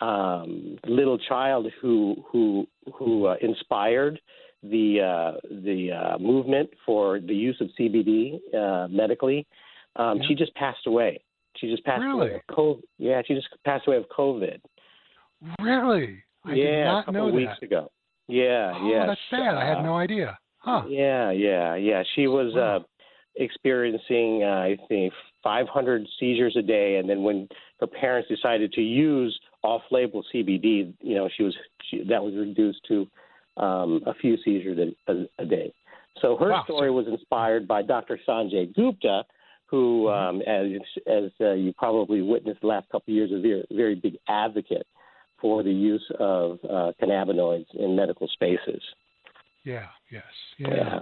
uh, 0.00 0.04
um, 0.04 0.78
little 0.86 1.18
child 1.18 1.66
who 1.80 2.16
who 2.26 2.66
who 2.94 3.26
uh, 3.26 3.36
inspired 3.42 4.18
the 4.62 5.00
uh, 5.00 5.38
the 5.50 5.90
uh, 5.92 6.18
movement 6.18 6.70
for 6.86 7.20
the 7.20 7.34
use 7.34 7.60
of 7.60 7.68
CBD 7.78 8.40
uh, 8.54 8.88
medically. 8.88 9.46
Um, 9.96 10.18
yeah. 10.18 10.28
She 10.28 10.34
just 10.34 10.54
passed 10.54 10.86
away. 10.86 11.20
She 11.62 11.70
just 11.70 11.84
passed 11.84 12.02
really? 12.02 12.30
away. 12.30 12.42
Of 12.48 12.56
COVID. 12.56 12.82
Yeah, 12.98 13.22
she 13.24 13.34
just 13.34 13.46
passed 13.64 13.86
away 13.86 13.96
of 13.96 14.04
COVID. 14.08 14.58
Really? 15.60 16.22
I 16.44 16.54
yeah, 16.54 16.64
did 16.64 16.84
not 16.84 17.00
a 17.00 17.04
couple 17.04 17.28
know 17.28 17.34
weeks 17.34 17.52
that. 17.60 17.66
ago. 17.66 17.92
Yeah, 18.26 18.72
oh, 18.74 18.90
yeah. 18.90 19.06
that's 19.06 19.20
sad. 19.30 19.54
I 19.54 19.64
had 19.64 19.82
no 19.84 19.96
idea. 19.96 20.38
Huh? 20.58 20.82
Yeah, 20.88 21.30
yeah, 21.30 21.76
yeah. 21.76 22.02
She 22.14 22.26
was 22.26 22.52
wow. 22.54 22.76
uh, 22.76 22.80
experiencing, 23.36 24.42
uh, 24.42 24.46
I 24.46 24.76
think, 24.88 25.12
500 25.44 26.06
seizures 26.18 26.56
a 26.58 26.62
day, 26.62 26.96
and 26.96 27.08
then 27.08 27.22
when 27.22 27.48
her 27.80 27.86
parents 27.86 28.28
decided 28.28 28.72
to 28.72 28.80
use 28.80 29.38
off-label 29.62 30.24
CBD, 30.34 30.92
you 31.00 31.14
know, 31.14 31.28
she 31.36 31.44
was 31.44 31.54
she, 31.88 32.04
that 32.08 32.22
was 32.22 32.34
reduced 32.34 32.80
to 32.88 33.06
um, 33.56 34.02
a 34.06 34.14
few 34.14 34.36
seizures 34.44 34.78
a, 35.06 35.12
a, 35.12 35.26
a 35.38 35.44
day. 35.44 35.72
So 36.20 36.36
her 36.36 36.50
wow. 36.50 36.64
story 36.64 36.90
was 36.90 37.06
inspired 37.06 37.68
by 37.68 37.82
Dr. 37.82 38.18
Sanjay 38.28 38.74
Gupta, 38.74 39.24
who, 39.72 40.04
mm-hmm. 40.04 40.36
um, 40.36 40.42
as 40.42 40.80
as 41.08 41.30
uh, 41.40 41.54
you 41.54 41.72
probably 41.72 42.20
witnessed 42.22 42.60
the 42.60 42.68
last 42.68 42.88
couple 42.92 43.12
of 43.12 43.16
years, 43.16 43.30
is 43.30 43.38
a 43.38 43.40
very, 43.40 43.64
very 43.72 43.94
big 43.96 44.16
advocate 44.28 44.86
for 45.40 45.64
the 45.64 45.72
use 45.72 46.04
of 46.20 46.58
uh, 46.70 46.92
cannabinoids 47.02 47.66
in 47.74 47.96
medical 47.96 48.28
spaces. 48.28 48.80
Yeah. 49.64 49.86
Yes. 50.10 50.22
Yeah. 50.58 50.68
yeah. 50.74 50.98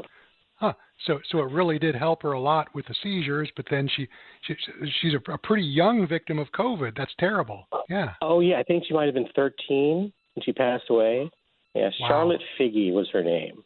Huh. 0.55 0.73
So, 1.07 1.19
so 1.31 1.39
it 1.41 1.51
really 1.51 1.79
did 1.79 1.95
help 1.95 2.23
her 2.23 2.33
a 2.33 2.41
lot 2.41 2.69
with 2.75 2.87
the 2.87 2.95
seizures, 3.03 3.51
but 3.57 3.65
then 3.71 3.89
she, 3.97 4.07
she 4.47 4.55
she's 5.01 5.15
a, 5.15 5.33
a 5.33 5.39
pretty 5.39 5.65
young 5.65 6.07
victim 6.07 6.39
of 6.39 6.47
COVID. 6.53 6.97
That's 6.97 7.13
terrible. 7.19 7.67
Yeah. 7.89 8.11
Oh 8.23 8.41
yeah, 8.41 8.59
I 8.59 8.63
think 8.63 8.85
she 8.87 8.95
might 8.95 9.07
have 9.07 9.15
been 9.15 9.29
13, 9.35 10.13
when 10.35 10.45
she 10.45 10.53
passed 10.53 10.85
away. 10.91 11.31
Yeah, 11.75 11.91
Wow. 12.01 12.09
Charlotte 12.09 12.43
Figi 12.59 12.93
was 12.93 13.09
her 13.13 13.25
name. 13.25 13.65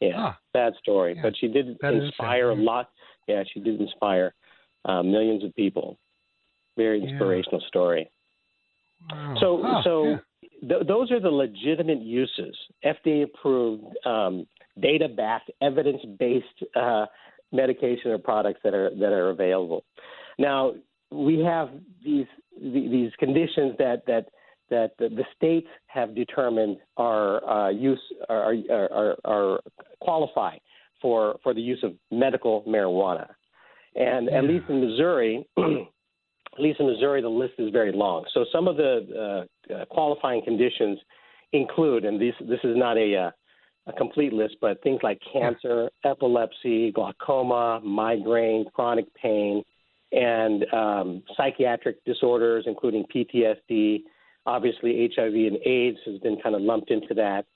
Yeah, 0.00 0.12
Huh. 0.16 0.32
sad 0.56 0.72
story, 0.80 1.14
Yeah, 1.14 1.22
but 1.22 1.36
she 1.36 1.48
did 1.48 1.76
that 1.82 1.92
inspire 1.92 2.50
a 2.50 2.54
lot. 2.54 2.90
Yeah, 3.28 3.44
she 3.52 3.60
did 3.60 3.80
inspire 3.80 4.32
uh, 4.84 5.02
millions 5.02 5.44
of 5.44 5.54
people. 5.54 5.96
Very 6.76 7.00
Yeah. 7.00 7.10
inspirational 7.10 7.60
story. 7.68 8.10
Wow. 9.10 9.36
So, 9.40 9.80
so 9.84 10.04
yeah. 10.04 10.18
th- 10.68 10.86
those 10.86 11.10
are 11.10 11.20
the 11.20 11.30
legitimate 11.30 12.00
uses, 12.00 12.56
FDA 12.84 13.24
approved, 13.24 13.84
um, 14.06 14.46
data 14.80 15.08
backed, 15.08 15.50
evidence 15.60 16.02
based 16.18 16.46
uh, 16.76 17.06
medication 17.52 18.10
or 18.12 18.18
products 18.18 18.60
that 18.64 18.74
are 18.74 18.90
that 18.90 19.12
are 19.12 19.30
available. 19.30 19.84
Now 20.38 20.74
we 21.10 21.40
have 21.40 21.70
these 22.04 22.26
th- 22.58 22.90
these 22.90 23.10
conditions 23.18 23.74
that 23.78 24.04
that 24.06 24.26
that 24.70 24.92
the, 24.98 25.08
the 25.08 25.24
states 25.36 25.66
have 25.88 26.14
determined 26.14 26.78
are 26.96 27.44
uh, 27.48 27.70
use 27.70 28.00
are, 28.28 28.54
are, 28.70 28.92
are, 28.92 29.16
are 29.24 29.60
qualify 30.00 30.56
for 31.02 31.38
for 31.42 31.54
the 31.54 31.60
use 31.60 31.82
of 31.82 31.94
medical 32.10 32.62
marijuana, 32.62 33.28
and 33.96 34.28
at 34.28 34.44
least 34.44 34.64
in 34.68 34.80
Missouri. 34.80 35.46
At 36.54 36.64
least 36.64 36.80
in 36.80 36.86
Missouri, 36.86 37.22
the 37.22 37.28
list 37.28 37.54
is 37.58 37.70
very 37.70 37.92
long. 37.92 38.24
So 38.34 38.44
some 38.52 38.66
of 38.66 38.76
the 38.76 39.46
uh, 39.70 39.72
uh, 39.72 39.84
qualifying 39.84 40.42
conditions 40.42 40.98
include, 41.52 42.04
and 42.04 42.20
this 42.20 42.34
this 42.40 42.58
is 42.64 42.76
not 42.76 42.98
a 42.98 43.16
uh, 43.16 43.30
a 43.86 43.92
complete 43.92 44.32
list, 44.32 44.56
but 44.60 44.82
things 44.82 45.00
like 45.02 45.20
cancer, 45.32 45.90
epilepsy, 46.04 46.90
glaucoma, 46.92 47.80
migraine, 47.84 48.64
chronic 48.74 49.06
pain, 49.14 49.62
and 50.12 50.64
um, 50.72 51.22
psychiatric 51.36 52.04
disorders, 52.04 52.64
including 52.66 53.04
PTSD. 53.14 54.02
Obviously, 54.44 55.08
HIV 55.14 55.34
and 55.34 55.58
AIDS 55.64 55.98
has 56.04 56.18
been 56.18 56.36
kind 56.42 56.54
of 56.54 56.62
lumped 56.62 56.90
into 56.90 57.14
that, 57.14 57.46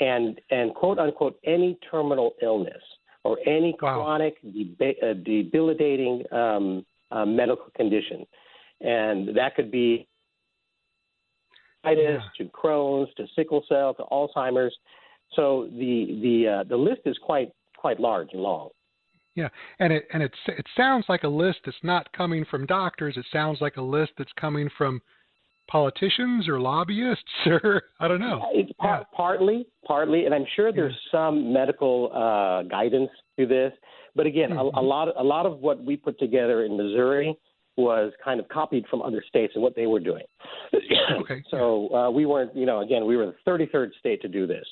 and 0.00 0.40
and 0.50 0.74
quote 0.74 0.98
unquote 0.98 1.38
any 1.44 1.78
terminal 1.90 2.34
illness 2.40 2.82
or 3.24 3.38
any 3.46 3.76
Wow. 3.80 3.94
chronic 3.94 4.40
deba- 4.42 5.02
uh, 5.02 5.14
debilitating 5.24 6.24
um, 6.32 6.86
uh, 7.10 7.24
medical 7.24 7.66
condition, 7.76 8.26
and 8.80 9.36
that 9.36 9.54
could 9.56 9.70
be 9.70 10.06
arthritis 11.84 12.22
to 12.38 12.44
Crohn's 12.44 13.12
to 13.14 13.26
sickle 13.34 13.64
cell 13.68 13.94
to 13.94 14.04
Alzheimer's. 14.04 14.74
So 15.34 15.68
the 15.72 16.18
the 16.22 16.48
uh, 16.48 16.64
the 16.64 16.76
list 16.76 17.02
is 17.06 17.18
quite 17.18 17.52
quite 17.76 18.00
large 18.00 18.28
and 18.32 18.42
long. 18.42 18.70
Yeah, 19.34 19.48
and 19.80 19.92
it 19.92 20.06
and 20.12 20.22
it 20.22 20.32
it 20.48 20.66
sounds 20.76 21.06
like 21.08 21.24
a 21.24 21.28
list 21.28 21.58
that's 21.64 21.76
not 21.82 22.12
coming 22.12 22.44
from 22.44 22.66
doctors. 22.66 23.16
It 23.16 23.26
sounds 23.32 23.60
like 23.60 23.76
a 23.76 23.82
list 23.82 24.12
that's 24.16 24.32
coming 24.38 24.70
from 24.78 25.00
politicians 25.68 26.48
or 26.48 26.60
lobbyists 26.60 27.24
or 27.46 27.82
I 28.00 28.08
don't 28.08 28.20
know. 28.20 28.42
It's 28.52 28.72
par- 28.78 28.98
Yeah. 29.00 29.16
partly, 29.16 29.66
partly, 29.86 30.26
and 30.26 30.34
I'm 30.34 30.46
sure 30.56 30.72
there's 30.72 30.96
some 31.10 31.52
medical 31.52 32.10
uh, 32.14 32.62
guidance 32.68 33.10
to 33.38 33.46
this. 33.46 33.72
But 34.16 34.26
again, 34.26 34.52
a, 34.52 34.62
a 34.64 34.72
Mhm. 34.72 34.82
lot, 34.88 35.08
a 35.16 35.24
lot 35.24 35.46
of 35.46 35.58
what 35.60 35.82
we 35.82 35.96
put 35.96 36.18
together 36.18 36.64
in 36.64 36.76
Missouri 36.76 37.36
was 37.76 38.12
kind 38.24 38.38
of 38.38 38.48
copied 38.48 38.86
from 38.86 39.02
other 39.02 39.22
states 39.28 39.52
and 39.56 39.62
what 39.62 39.74
they 39.74 39.86
were 39.86 40.00
doing. 40.00 40.24
Okay, 41.20 41.42
So 41.50 41.92
uh, 41.94 42.10
we 42.10 42.24
weren't, 42.24 42.54
you 42.56 42.64
know, 42.66 42.80
again, 42.80 43.04
we 43.06 43.16
were 43.16 43.26
the 43.26 43.50
33rd 43.50 43.90
state 43.98 44.22
to 44.22 44.28
do 44.28 44.46
this. 44.46 44.64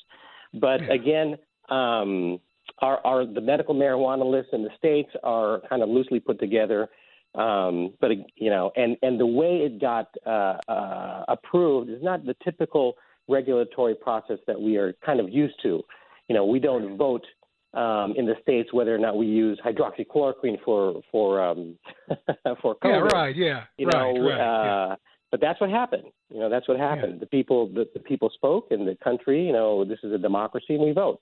But 0.53 0.81
Yeah. 0.81 0.93
again, 0.93 1.37
um, 1.69 2.39
our, 2.79 2.99
our 3.05 3.25
the 3.25 3.41
medical 3.41 3.75
marijuana 3.75 4.25
lists 4.29 4.51
in 4.53 4.63
the 4.63 4.69
states 4.77 5.09
are 5.23 5.61
kind 5.69 5.81
of 5.83 5.89
loosely 5.89 6.19
put 6.19 6.39
together. 6.39 6.89
Um, 7.35 7.93
but 7.99 8.11
you 8.35 8.49
know, 8.49 8.71
and 8.75 8.95
and 9.01 9.19
the 9.19 9.25
way 9.25 9.57
it 9.65 9.81
got 9.81 10.07
uh, 10.25 10.57
uh, 10.67 11.25
approved 11.27 11.89
is 11.89 12.01
not 12.03 12.25
the 12.25 12.35
typical 12.43 12.93
regulatory 13.27 13.95
process 13.95 14.37
that 14.47 14.59
we 14.59 14.77
are 14.77 14.93
kind 15.05 15.19
of 15.19 15.29
used 15.29 15.55
to. 15.63 15.81
You 16.27 16.35
know, 16.35 16.45
we 16.45 16.59
don't 16.59 16.95
vote 16.97 17.25
um, 17.73 18.13
in 18.15 18.25
the 18.27 18.35
states 18.43 18.71
whether 18.71 18.93
or 18.93 18.99
not 18.99 19.17
we 19.17 19.25
use 19.25 19.59
hydroxychloroquine 19.65 20.57
for 20.63 21.01
for 21.11 21.41
um, 21.43 21.77
for 22.61 22.75
Yeah, 22.83 22.91
COVID. 22.91 23.11
right. 23.11 23.35
Yeah, 23.35 23.63
You 23.77 23.87
right, 23.87 24.13
know, 24.13 24.21
right. 24.29 24.37
yeah. 24.37 24.93
uh, 24.93 24.95
but 25.31 25.41
that's 25.41 25.59
what 25.59 25.71
happened. 25.71 26.03
You 26.29 26.39
know, 26.41 26.49
that's 26.49 26.67
what 26.67 26.77
happened. 26.77 27.19
The 27.19 27.25
people, 27.25 27.67
the, 27.67 27.87
the 27.95 27.99
people 27.99 28.29
spoke, 28.35 28.67
and 28.69 28.87
the 28.87 28.95
country. 29.03 29.47
You 29.47 29.53
know, 29.53 29.83
this 29.83 29.97
is 30.03 30.13
a 30.13 30.19
democracy, 30.19 30.75
and 30.75 30.83
we 30.83 30.91
vote. 30.91 31.19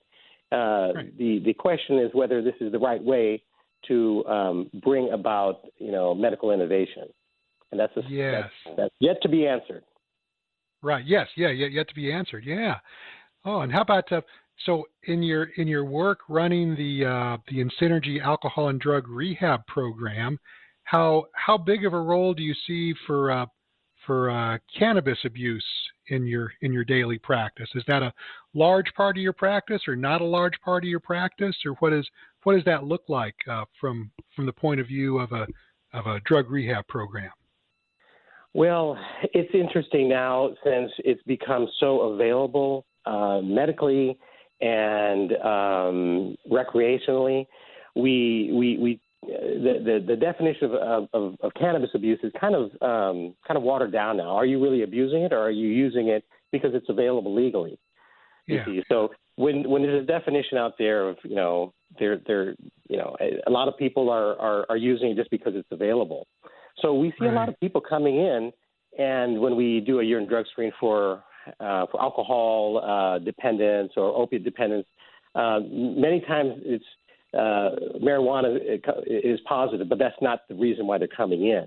Uh, 0.52 0.92
Right. 0.94 1.16
The 1.16 1.38
the 1.42 1.54
question 1.54 1.98
is 1.98 2.10
whether 2.12 2.42
this 2.42 2.54
is 2.60 2.70
the 2.72 2.78
right 2.78 3.02
way 3.02 3.42
to 3.88 4.24
um, 4.26 4.70
bring 4.82 5.10
about 5.12 5.60
you 5.78 5.92
know 5.92 6.14
medical 6.14 6.50
innovation, 6.50 7.04
and 7.70 7.80
that's, 7.80 7.96
a, 7.96 8.02
Yes. 8.08 8.50
that's 8.66 8.76
that's 8.76 8.94
yet 9.00 9.16
to 9.22 9.28
be 9.28 9.46
answered. 9.46 9.84
Right. 10.82 11.04
Yes. 11.06 11.28
Yeah. 11.36 11.50
Yet, 11.50 11.72
yet 11.72 11.88
to 11.88 11.94
be 11.94 12.12
answered. 12.12 12.44
Yeah. 12.44 12.76
Oh, 13.44 13.60
and 13.60 13.72
how 13.72 13.82
about 13.82 14.10
uh, 14.12 14.20
so 14.66 14.84
in 15.04 15.22
your 15.22 15.44
in 15.56 15.66
your 15.66 15.84
work 15.84 16.20
running 16.28 16.74
the 16.76 17.04
uh, 17.04 17.36
the 17.48 17.64
Insynergy 17.64 18.22
Alcohol 18.22 18.68
and 18.68 18.80
Drug 18.80 19.08
Rehab 19.08 19.66
Program, 19.66 20.38
how 20.84 21.26
how 21.34 21.58
big 21.58 21.84
of 21.84 21.92
a 21.92 22.00
role 22.00 22.34
do 22.34 22.42
you 22.42 22.54
see 22.66 22.94
for 23.06 23.30
uh, 23.30 23.46
for 24.06 24.30
uh, 24.30 24.58
cannabis 24.78 25.18
abuse 25.24 25.64
in 26.08 26.26
your 26.26 26.52
in 26.62 26.72
your 26.72 26.84
daily 26.84 27.18
practice? 27.18 27.68
Is 27.74 27.84
that 27.88 28.02
a 28.02 28.12
large 28.54 28.92
part 28.96 29.16
of 29.16 29.22
your 29.22 29.32
practice, 29.32 29.82
or 29.88 29.96
not 29.96 30.20
a 30.20 30.24
large 30.24 30.60
part 30.64 30.84
of 30.84 30.88
your 30.88 31.00
practice, 31.00 31.56
or 31.64 31.72
what 31.80 31.92
is 31.92 32.08
what 32.44 32.54
does 32.54 32.64
that 32.64 32.84
look 32.84 33.02
like 33.08 33.36
uh, 33.48 33.64
from 33.80 34.10
from 34.34 34.46
the 34.46 34.52
point 34.52 34.80
of 34.80 34.86
view 34.86 35.18
of 35.18 35.32
a 35.32 35.46
of 35.92 36.06
a 36.06 36.20
drug 36.20 36.50
rehab 36.50 36.86
program? 36.88 37.30
Well, 38.54 38.98
it's 39.32 39.54
interesting 39.54 40.08
now 40.08 40.50
since 40.64 40.90
it's 40.98 41.22
become 41.22 41.68
so 41.80 42.12
available 42.12 42.84
uh, 43.06 43.40
medically 43.42 44.18
and 44.60 45.32
um, 45.38 46.36
recreationally. 46.50 47.46
We 47.94 48.50
we 48.52 48.78
we 48.78 49.00
the, 49.22 49.80
the 49.84 50.04
the 50.06 50.16
definition 50.16 50.64
of, 50.64 50.72
of, 50.74 51.08
of, 51.12 51.36
of 51.40 51.54
cannabis 51.54 51.90
abuse 51.94 52.18
is 52.22 52.32
kind 52.40 52.54
of 52.54 52.64
um, 52.82 53.34
kind 53.46 53.56
of 53.56 53.62
watered 53.62 53.92
down 53.92 54.16
now. 54.16 54.30
Are 54.36 54.46
you 54.46 54.62
really 54.62 54.82
abusing 54.82 55.22
it, 55.22 55.32
or 55.32 55.38
are 55.38 55.50
you 55.50 55.68
using 55.68 56.08
it 56.08 56.24
because 56.50 56.70
it's 56.74 56.88
available 56.88 57.34
legally? 57.34 57.78
Yeah. 58.48 58.64
so 58.88 59.10
when 59.36 59.68
when 59.68 59.82
there's 59.82 60.02
a 60.02 60.06
definition 60.06 60.58
out 60.58 60.74
there 60.78 61.08
of 61.08 61.16
you 61.22 61.36
know 61.36 61.72
they're 61.98 62.20
they're 62.26 62.54
you 62.88 62.96
know 62.96 63.16
a, 63.20 63.40
a 63.46 63.50
lot 63.50 63.68
of 63.68 63.76
people 63.76 64.10
are, 64.10 64.38
are 64.38 64.66
are 64.68 64.76
using 64.76 65.10
it 65.10 65.16
just 65.16 65.30
because 65.30 65.54
it's 65.56 65.68
available. 65.70 66.26
So 66.80 66.94
we 66.94 67.12
see 67.18 67.26
a 67.26 67.32
lot 67.32 67.48
of 67.48 67.58
people 67.60 67.80
coming 67.80 68.16
in, 68.16 68.52
and 68.98 69.40
when 69.40 69.56
we 69.56 69.80
do 69.80 70.00
a 70.00 70.02
urine 70.02 70.26
drug 70.26 70.46
screen 70.50 70.72
for 70.80 71.22
uh, 71.60 71.86
for 71.90 72.00
alcohol 72.00 72.82
uh, 72.82 73.18
dependence 73.18 73.92
or 73.96 74.16
opiate 74.16 74.44
dependence, 74.44 74.86
uh, 75.34 75.60
many 75.70 76.20
times 76.20 76.54
it's 76.64 76.84
uh, 77.34 78.00
marijuana 78.02 78.58
is 79.06 79.40
positive, 79.46 79.88
but 79.88 79.98
that's 79.98 80.16
not 80.20 80.40
the 80.48 80.54
reason 80.54 80.86
why 80.86 80.98
they're 80.98 81.08
coming 81.08 81.46
in. 81.46 81.66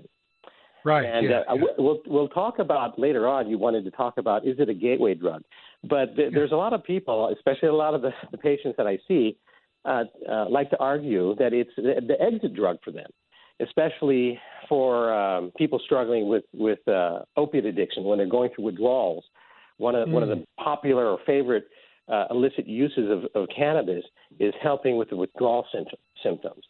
Right. 0.84 1.04
And 1.04 1.28
yeah, 1.28 1.40
uh, 1.48 1.54
yeah. 1.54 1.62
we'll 1.78 2.00
we'll 2.06 2.28
talk 2.28 2.60
about 2.60 2.96
later 2.98 3.26
on. 3.26 3.50
You 3.50 3.58
wanted 3.58 3.84
to 3.86 3.90
talk 3.90 4.18
about 4.18 4.46
is 4.46 4.60
it 4.60 4.68
a 4.68 4.74
gateway 4.74 5.14
drug? 5.14 5.42
But 5.82 6.14
th- 6.14 6.32
there's 6.32 6.52
a 6.52 6.56
lot 6.56 6.72
of 6.72 6.84
people, 6.84 7.32
especially 7.34 7.68
a 7.68 7.74
lot 7.74 7.94
of 7.94 8.02
the, 8.02 8.10
the 8.30 8.38
patients 8.38 8.76
that 8.76 8.86
I 8.86 8.98
see, 9.08 9.36
uh, 9.86 10.04
uh, 10.30 10.48
like 10.50 10.70
to 10.70 10.78
argue 10.78 11.34
that 11.36 11.52
it's 11.52 11.70
the, 11.76 11.94
the 12.06 12.20
exit 12.20 12.54
drug 12.54 12.78
for 12.84 12.90
them, 12.90 13.08
especially 13.60 14.38
for 14.68 15.14
um, 15.14 15.52
people 15.56 15.80
struggling 15.84 16.28
with 16.28 16.44
with 16.52 16.86
uh, 16.88 17.20
opiate 17.36 17.64
addiction 17.64 18.04
when 18.04 18.18
they're 18.18 18.28
going 18.28 18.50
through 18.54 18.64
withdrawals. 18.64 19.24
One 19.78 19.94
of 19.94 20.08
one 20.08 20.22
of 20.22 20.28
the 20.28 20.44
popular 20.58 21.06
or 21.06 21.18
favorite 21.26 21.64
uh, 22.08 22.26
illicit 22.30 22.66
uses 22.66 23.10
of, 23.10 23.24
of 23.40 23.48
cannabis 23.54 24.04
is 24.38 24.54
helping 24.62 24.96
with 24.96 25.10
the 25.10 25.16
withdrawal 25.16 25.66
symptom, 25.72 25.98
symptoms. 26.22 26.62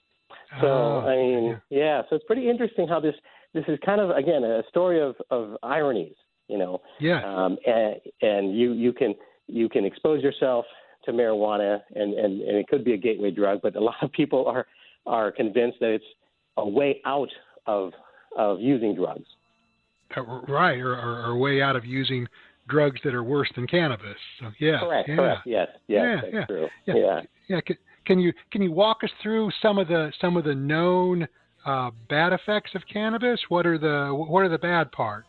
So 0.60 0.66
Oh, 0.66 1.04
I 1.06 1.16
mean, 1.16 1.60
yeah. 1.70 1.78
yeah. 1.78 2.02
So 2.08 2.16
it's 2.16 2.24
pretty 2.24 2.48
interesting 2.48 2.86
how 2.88 3.00
this 3.00 3.14
this 3.54 3.64
is 3.68 3.78
kind 3.84 4.00
of 4.00 4.10
again 4.10 4.44
a 4.44 4.62
story 4.68 5.00
of 5.00 5.16
of 5.30 5.56
ironies, 5.62 6.14
you 6.48 6.58
know. 6.58 6.82
Yeah. 7.00 7.22
Um, 7.24 7.58
and 7.66 7.96
and 8.22 8.56
you 8.58 8.72
you 8.72 8.92
can 8.92 9.14
you 9.46 9.68
can 9.68 9.84
expose 9.84 10.22
yourself 10.22 10.64
to 11.06 11.12
marijuana, 11.12 11.80
and 11.94 12.14
and 12.14 12.40
and 12.42 12.56
it 12.56 12.68
could 12.68 12.84
be 12.84 12.92
a 12.92 12.96
gateway 12.96 13.30
drug, 13.30 13.60
but 13.62 13.74
a 13.76 13.80
lot 13.90 13.96
of 14.02 14.12
people 14.12 14.46
are 14.46 14.66
are 15.06 15.32
convinced 15.32 15.78
that 15.80 15.90
it's 15.90 16.04
a 16.56 16.68
way 16.68 17.00
out 17.06 17.30
of 17.66 17.92
of 18.36 18.60
using 18.60 18.94
drugs. 18.94 19.24
Uh, 20.16 20.22
right, 20.48 20.78
or, 20.78 20.94
or, 20.94 21.24
or 21.26 21.36
way 21.36 21.60
out 21.60 21.74
of 21.74 21.84
using 21.84 22.26
drugs 22.68 23.00
that 23.04 23.12
are 23.14 23.24
worse 23.24 23.50
than 23.56 23.66
cannabis. 23.66 24.16
So 24.40 24.50
yeah, 24.60 24.78
Correct. 24.80 25.08
yeah, 25.08 25.16
Correct. 25.16 25.40
Yes. 25.46 25.68
Yes. 25.88 26.00
Yeah, 26.04 26.20
that's 26.20 26.34
yeah, 26.34 26.44
true. 26.46 26.68
yeah. 26.86 26.94
yeah. 26.96 27.20
yeah. 27.48 27.60
Can, 27.62 27.76
can 28.06 28.18
you 28.20 28.32
can 28.52 28.62
you 28.62 28.70
walk 28.72 28.98
us 29.02 29.10
through 29.22 29.50
some 29.62 29.78
of 29.78 29.88
the 29.88 30.12
some 30.20 30.36
of 30.36 30.44
the 30.44 30.54
known 30.54 31.26
uh, 31.66 31.90
bad 32.08 32.32
effects 32.32 32.70
of 32.76 32.82
cannabis? 32.92 33.40
What 33.48 33.66
are 33.66 33.78
the 33.78 34.14
what 34.14 34.40
are 34.40 34.48
the 34.48 34.58
bad 34.58 34.92
parts? 34.92 35.26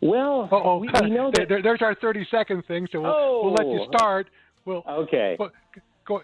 Well, 0.00 0.48
Oh, 0.50 0.60
oh 0.64 0.78
we, 0.78 0.88
we 1.00 1.10
know 1.10 1.30
that. 1.34 1.48
there- 1.48 1.62
there's 1.62 1.82
our 1.82 1.94
30 1.94 2.26
second 2.30 2.64
thing. 2.66 2.88
So 2.90 3.00
we'll, 3.00 3.44
we'll 3.44 3.52
let 3.54 3.66
you 3.66 3.82
Oh. 3.88 3.96
start. 3.96 4.28
We'll, 4.64 4.82
Okay. 4.88 5.36
well, 5.38 5.50
go. 6.04 6.22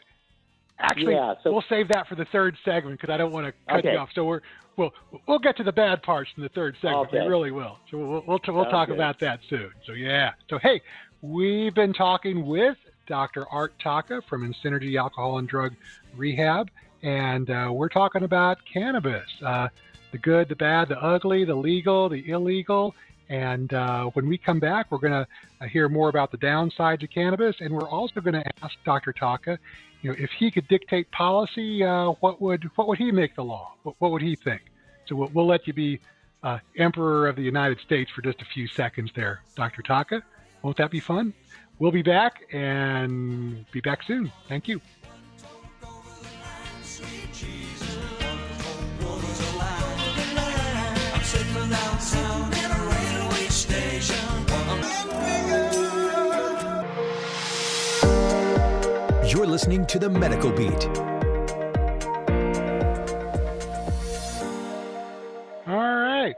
Actually, 0.81 1.15
Yeah, 1.15 1.35
so- 1.43 1.53
we'll 1.53 1.65
save 1.69 1.89
that 1.89 2.07
for 2.07 2.15
the 2.15 2.27
third 2.27 2.57
segment 2.65 3.01
because 3.01 3.13
I 3.13 3.17
don't 3.17 3.33
want 3.33 3.47
to 3.47 3.53
cut 3.69 3.81
Okay. 3.81 3.93
you 3.93 3.99
off. 3.99 4.11
So 4.15 4.25
we're 4.25 4.41
we'll 4.77 4.95
we'll 5.27 5.41
get 5.41 5.57
to 5.57 5.65
the 5.65 5.73
bad 5.73 6.03
parts 6.05 6.31
in 6.37 6.43
the 6.45 6.49
third 6.51 6.77
segment. 6.81 7.11
We 7.13 7.19
really 7.19 7.51
will. 7.51 7.79
So 7.91 7.99
we'll 7.99 8.09
we'll, 8.27 8.41
we'll 8.47 8.65
Sounds 8.65 8.71
talk 8.71 8.89
about 8.91 9.19
that 9.21 9.41
soon. 9.51 9.71
So 9.87 9.93
yeah. 9.93 10.33
So 10.49 10.59
hey, 10.59 10.81
We've 11.21 11.75
been 11.75 11.93
talking 11.93 12.47
with 12.47 12.77
Dr. 13.09 13.45
Art 13.51 13.73
Taka 13.83 14.23
from 14.29 14.49
Insynergy 14.49 14.97
Alcohol 14.97 15.39
and 15.39 15.49
Drug 15.49 15.75
Rehab, 16.17 16.71
and 17.03 17.51
uh, 17.51 17.71
we're 17.73 17.89
talking 17.89 18.23
about 18.23 18.59
cannabis 18.73 19.27
uh, 19.45 19.67
the 20.13 20.19
good, 20.19 20.49
the 20.49 20.55
bad, 20.55 20.89
the 20.89 20.99
ugly, 21.03 21.45
the 21.45 21.57
legal, 21.57 22.09
the 22.09 22.29
illegal. 22.31 22.95
And 23.29 23.73
uh, 23.75 24.07
when 24.15 24.27
we 24.27 24.39
come 24.39 24.59
back, 24.59 24.91
we're 24.91 24.99
going 24.99 25.13
to 25.13 25.27
uh, 25.61 25.67
hear 25.67 25.89
more 25.89 26.09
about 26.09 26.31
the 26.31 26.39
downsides 26.39 27.03
of 27.03 27.11
cannabis, 27.11 27.57
and 27.61 27.75
we're 27.75 27.89
also 27.89 28.21
going 28.21 28.35
to 28.35 28.45
ask 28.63 28.75
Dr. 28.85 29.13
Taka, 29.13 29.59
you 30.01 30.11
know, 30.11 30.17
if 30.19 30.31
he 30.31 30.51
could 30.51 30.67
dictate 30.69 31.11
policy, 31.11 31.83
uh, 31.83 32.13
what 32.21 32.41
would 32.41 32.71
what 32.77 32.87
would 32.89 32.99
he 32.99 33.11
make 33.11 33.35
the 33.35 33.45
law? 33.45 33.75
What, 33.83 33.97
what 33.99 34.13
would 34.13 34.23
he 34.23 34.37
think? 34.37 34.63
So 35.07 35.17
we'll, 35.17 35.31
we'll 35.35 35.47
let 35.47 35.67
you 35.67 35.73
be 35.73 36.01
uh, 36.43 36.59
Emperor 36.77 37.29
of 37.29 37.37
the 37.37 37.43
United 37.43 37.81
States 37.81 38.11
for 38.11 38.23
just 38.23 38.41
a 38.41 38.45
few 38.45 38.69
seconds 38.69 39.11
there, 39.15 39.43
Dr. 39.57 39.83
Taka. 39.83 40.23
Won't 40.63 40.77
that 40.77 40.91
be 40.91 41.01
fun? 41.01 41.35
We'll 41.79 41.93
be 41.93 42.03
back 42.03 42.43
and 42.53 43.65
be 43.71 43.81
back 43.81 44.03
soon. 44.03 44.33
Thank 44.49 44.69
you. 44.69 44.81
You're 59.29 59.47
listening 59.47 59.85
to 59.89 59.99
the 59.99 60.09
Medical 60.09 60.51
Beat. 60.51 60.87
All 65.69 65.97
right. 65.97 66.35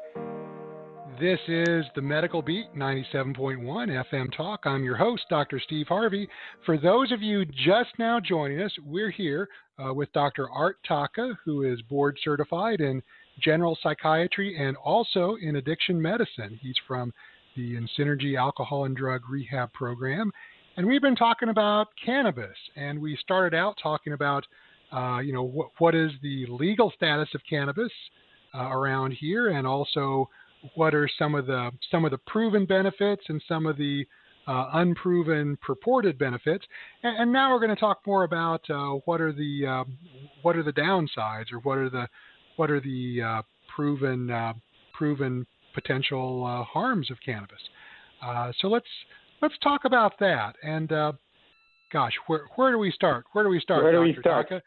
This 1.21 1.39
is 1.47 1.85
the 1.95 2.03
Medical 2.03 2.43
Beat 2.43 2.75
97.1 2.75 3.65
FM 4.11 4.37
Talk. 4.37 4.63
I'm 4.65 4.83
your 4.83 4.97
host, 4.97 5.23
Dr. 5.31 5.61
Steve 5.61 5.87
Harvey. 5.87 6.29
For 6.67 6.79
those 6.79 7.13
of 7.13 7.23
you 7.23 7.45
just 7.45 7.91
now 8.01 8.19
joining 8.19 8.61
us, 8.61 8.73
we're 8.85 9.13
here 9.13 9.49
uh, 9.79 9.95
with 9.95 10.13
Dr. 10.13 10.51
Art 10.51 10.79
Taka, 10.87 11.39
who 11.45 11.63
is 11.63 11.81
board 11.83 12.19
certified 12.25 12.81
in 12.81 13.01
general 13.41 13.79
psychiatry 13.81 14.57
and 14.59 14.77
also 14.79 15.37
in 15.41 15.55
addiction 15.55 16.03
medicine. 16.03 16.59
He's 16.61 16.75
from 16.89 17.13
the 17.57 17.77
Insynergy 17.77 18.37
Alcohol 18.37 18.87
and 18.87 18.97
Drug 18.97 19.23
Rehab 19.31 19.73
Program. 19.73 20.33
And 20.81 20.89
we've 20.89 21.03
been 21.03 21.15
talking 21.15 21.51
about 21.51 21.89
cannabis, 22.03 22.57
and 22.75 23.03
we 23.03 23.15
started 23.21 23.55
out 23.55 23.77
talking 23.83 24.15
about, 24.15 24.47
uh, 24.91 25.19
you 25.19 25.31
know, 25.31 25.47
wh- 25.47 25.79
what 25.79 25.95
is 25.95 26.11
the 26.23 26.47
legal 26.49 26.91
status 26.97 27.29
of 27.35 27.43
cannabis 27.47 27.93
uh, 28.55 28.71
around 28.71 29.11
here, 29.13 29.51
and 29.51 29.67
also 29.67 30.31
what 30.77 30.95
are 30.95 31.07
some 31.19 31.35
of 31.35 31.45
the 31.45 31.71
some 31.91 32.07
of 32.07 32.13
the 32.13 32.19
proven 32.27 32.65
benefits 32.65 33.25
and 33.29 33.43
some 33.47 33.67
of 33.67 33.77
the 33.77 34.07
uh, 34.49 34.71
unproven 34.73 35.59
purported 35.61 36.19
benefits. 36.19 36.65
And, 37.03 37.15
and, 37.25 37.31
now 37.31 37.53
we're 37.53 37.61
going 37.61 37.77
to 37.77 37.79
talk 37.79 37.99
more 38.07 38.25
about 38.25 38.63
uh, 38.71 39.01
what 39.05 39.21
are 39.21 39.35
the 39.35 39.67
um, 39.67 39.99
what 40.41 40.57
are 40.57 40.63
the 40.63 40.73
downsides, 40.73 41.53
or 41.53 41.59
what 41.59 41.77
are 41.77 41.91
the 41.91 42.09
what 42.57 42.71
are 42.71 42.81
the 42.81 43.21
uh, 43.23 43.43
proven 43.77 44.31
uh, 44.31 44.55
proven 44.95 45.47
potential 45.75 46.65
harms 46.73 47.11
of 47.11 47.19
cannabis. 47.23 47.61
so 48.63 48.69
let's 48.69 48.89
let's 49.43 49.55
talk 49.63 49.85
about 49.85 50.19
that. 50.21 50.55
And 50.63 50.93
uh, 50.93 51.13
gosh, 51.93 52.13
where 52.27 52.43
where 52.57 52.73
do 52.73 52.79
we 52.79 52.93
start? 52.93 53.25
Where 53.33 53.45
do 53.45 53.51
we 53.51 53.61
start? 53.61 53.83
Where 53.83 53.93
do 53.93 53.99
Dr. 53.99 54.07
we 54.07 54.17
start? 54.21 54.49
Taka? 54.49 54.63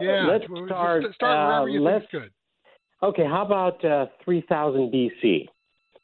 Yeah, 0.00 0.26
let's 0.30 0.44
start. 0.66 1.04
start 1.14 1.48
wherever 1.48 1.68
you 1.68 1.82
let's, 1.82 2.04
think 2.10 2.24
good. 2.24 2.30
Okay, 3.02 3.24
how 3.24 3.44
about 3.44 3.84
uh, 3.84 4.06
3000 4.24 4.92
BC? 4.92 5.46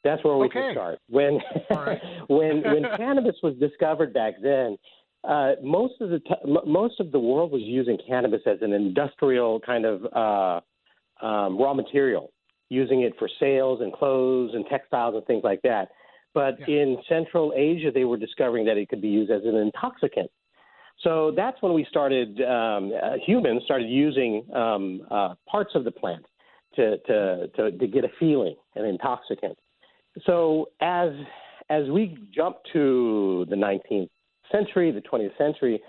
That's 0.03 0.23
where 0.23 0.37
we 0.37 0.47
okay. 0.47 0.59
can 0.59 0.73
start. 0.73 0.99
When 1.09 1.39
right. 1.71 1.99
when 2.27 2.61
when 2.63 2.83
cannabis 2.97 3.35
was 3.41 3.55
discovered 3.59 4.13
back 4.13 4.33
then, 4.41 4.77
uh, 5.23 5.53
most 5.63 5.93
of 6.01 6.09
the 6.09 6.19
t- 6.19 6.59
most 6.65 6.99
of 6.99 7.11
the 7.11 7.19
world 7.19 7.51
was 7.51 7.61
using 7.61 7.97
cannabis 8.07 8.41
as 8.45 8.57
an 8.61 8.73
industrial 8.73 9.59
kind 9.61 9.85
of 9.85 10.05
uh, 10.13 11.25
um, 11.25 11.57
raw 11.57 11.73
material, 11.73 12.31
using 12.69 13.01
it 13.01 13.13
for 13.17 13.29
sails 13.39 13.79
and 13.81 13.93
clothes 13.93 14.51
and 14.53 14.65
textiles 14.69 15.15
and 15.15 15.25
things 15.25 15.43
like 15.43 15.61
that. 15.61 15.89
But 16.33 16.57
yeah. 16.67 16.81
in 16.81 16.97
Central 17.07 17.53
Asia, 17.55 17.91
they 17.93 18.05
were 18.05 18.17
discovering 18.17 18.65
that 18.65 18.77
it 18.77 18.89
could 18.89 19.01
be 19.01 19.09
used 19.09 19.31
as 19.31 19.41
an 19.45 19.55
intoxicant. 19.55 20.29
So 21.01 21.33
that's 21.35 21.61
when 21.61 21.73
we 21.73 21.85
started, 21.89 22.41
um, 22.41 22.91
uh, 23.01 23.13
humans 23.25 23.63
started 23.65 23.89
using 23.89 24.45
um, 24.53 25.01
uh, 25.11 25.35
parts 25.49 25.71
of 25.75 25.83
the 25.83 25.91
plant 25.91 26.25
to, 26.75 26.97
to, 26.99 27.47
to, 27.55 27.71
to 27.71 27.87
get 27.87 28.03
a 28.03 28.09
feeling, 28.19 28.55
an 28.75 28.85
intoxicant. 28.85 29.57
So 30.25 30.69
as, 30.81 31.09
as 31.69 31.87
we 31.89 32.17
jump 32.33 32.57
to 32.73 33.45
the 33.49 33.55
19th 33.55 34.09
century, 34.51 34.91
the 34.91 35.01
20th 35.01 35.37
century, 35.37 35.81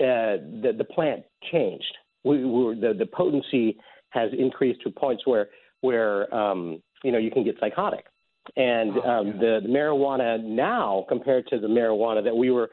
uh, 0.00 0.38
the, 0.62 0.72
the 0.76 0.84
plant 0.84 1.22
changed. 1.50 1.96
We, 2.24 2.44
we 2.44 2.80
the, 2.80 2.94
the 2.98 3.06
potency 3.06 3.76
has 4.10 4.30
increased 4.36 4.80
to 4.82 4.90
points 4.90 5.26
where, 5.26 5.48
where 5.80 6.32
um, 6.34 6.82
you 7.02 7.12
know, 7.12 7.18
you 7.18 7.30
can 7.30 7.44
get 7.44 7.56
psychotic. 7.60 8.06
And 8.56 8.92
oh, 8.96 9.08
um, 9.08 9.26
the, 9.38 9.60
the 9.62 9.68
marijuana 9.68 10.42
now, 10.42 11.04
compared 11.08 11.46
to 11.48 11.58
the 11.58 11.66
marijuana 11.66 12.22
that 12.24 12.36
we 12.36 12.50
were 12.50 12.70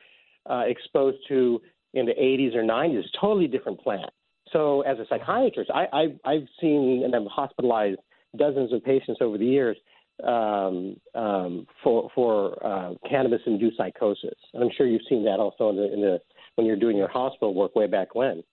uh, 0.50 0.64
exposed 0.68 1.18
to 1.30 1.62
in 1.94 2.06
the 2.06 2.14
80s 2.14 2.56
or 2.56 2.64
90s, 2.64 3.00
is 3.00 3.12
totally 3.20 3.48
different 3.48 3.80
plant. 3.82 4.10
So, 4.52 4.82
as 4.82 5.00
a 5.00 5.06
psychiatrist, 5.10 5.72
I, 5.74 5.86
I, 5.92 6.32
I've 6.32 6.48
seen 6.62 7.02
and 7.04 7.16
I've 7.16 7.26
hospitalized 7.32 8.00
dozens 8.38 8.72
of 8.74 8.84
patients 8.84 9.20
over 9.22 9.38
the 9.38 9.46
years 9.46 9.78
um, 10.24 10.96
um, 11.16 11.68
for 11.84 12.10
for 12.14 12.66
uh, 12.66 12.94
cannabis-induced 13.10 13.78
psychosis. 13.78 14.38
And 14.54 14.64
I'm 14.64 14.70
sure 14.78 14.86
you've 14.86 15.02
seen 15.10 15.24
that 15.26 15.40
also 15.40 15.70
in 15.70 15.76
the, 15.76 15.94
in 15.94 16.02
the 16.02 16.20
when 16.56 16.68
you're 16.68 16.78
doing 16.78 16.98
your 16.98 17.08
hospital 17.08 17.54
work 17.54 17.76
way 17.76 17.88
back 17.88 18.14
when. 18.14 18.44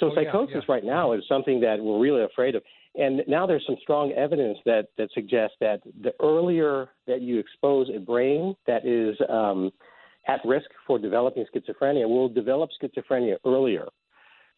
So 0.00 0.06
oh, 0.06 0.14
psychosis 0.14 0.54
yeah, 0.54 0.60
yeah. 0.66 0.74
right 0.74 0.84
now 0.84 1.12
is 1.12 1.22
something 1.28 1.60
that 1.60 1.78
we're 1.80 2.00
really 2.00 2.24
afraid 2.24 2.54
of. 2.56 2.62
And 2.96 3.22
now 3.26 3.46
there's 3.46 3.64
some 3.66 3.76
strong 3.82 4.12
evidence 4.12 4.58
that, 4.66 4.88
that 4.98 5.08
suggests 5.14 5.56
that 5.60 5.80
the 6.02 6.12
earlier 6.20 6.88
that 7.06 7.22
you 7.22 7.38
expose 7.38 7.88
a 7.94 7.98
brain 7.98 8.54
that 8.66 8.86
is 8.86 9.16
um, 9.28 9.72
at 10.28 10.40
risk 10.44 10.66
for 10.86 10.98
developing 10.98 11.44
schizophrenia 11.54 12.08
will 12.08 12.28
develop 12.28 12.70
schizophrenia 12.80 13.36
earlier 13.44 13.86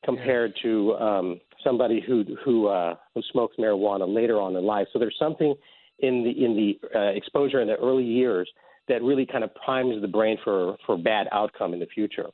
compared 0.05 0.53
to 0.63 0.95
um, 0.97 1.41
somebody 1.65 2.03
who 2.07 2.25
who, 2.45 2.69
uh, 2.69 2.95
who 3.15 3.23
smokes 3.33 3.57
marijuana 3.59 4.07
later 4.07 4.41
on 4.41 4.55
in 4.55 4.65
life. 4.65 4.87
So 4.93 4.99
there's 4.99 5.17
something 5.19 5.55
in 6.01 6.23
the 6.23 6.45
in 6.45 6.55
the 6.55 6.99
uh, 6.99 7.13
exposure 7.17 7.63
in 7.63 7.69
the 7.69 7.77
early 7.77 8.05
years 8.05 8.49
that 8.89 9.03
really 9.03 9.27
kind 9.27 9.45
of 9.45 9.55
primes 9.55 10.01
the 10.03 10.09
brain 10.09 10.37
for 10.45 10.77
for 10.85 10.99
bad 10.99 11.27
outcome 11.33 11.73
in 11.73 11.81
the 11.81 11.87
future. 11.87 12.27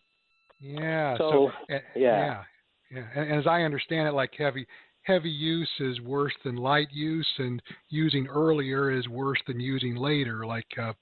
Yeah. 0.61 1.17
So, 1.17 1.31
so 1.31 1.51
yeah. 1.69 1.79
yeah. 1.97 2.43
Yeah. 2.91 3.05
And 3.15 3.39
as 3.39 3.47
I 3.47 3.63
understand 3.63 4.07
it, 4.07 4.13
like 4.13 4.33
heavy 4.37 4.67
heavy 5.03 5.31
use 5.31 5.71
is 5.81 6.01
worse 6.01 6.35
than 6.45 6.57
light 6.57 6.89
use, 6.93 7.29
and 7.39 7.63
using 7.89 8.27
earlier 8.29 8.91
is 8.91 9.09
worse 9.09 9.41
than 9.47 9.61
using 9.61 9.97
later. 9.97 10.47
Like, 10.47 10.67
uh, 10.81 10.93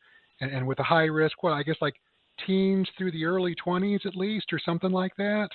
and, 0.40 0.50
and 0.50 0.66
with 0.66 0.78
a 0.78 0.84
high 0.84 1.04
risk, 1.04 1.42
well, 1.42 1.54
I 1.54 1.62
guess 1.62 1.76
like 1.80 1.94
teens 2.46 2.88
through 2.96 3.12
the 3.12 3.24
early 3.24 3.54
20s 3.54 4.06
at 4.06 4.16
least, 4.16 4.46
or 4.52 4.58
something 4.64 4.90
like 4.90 5.14
that. 5.16 5.48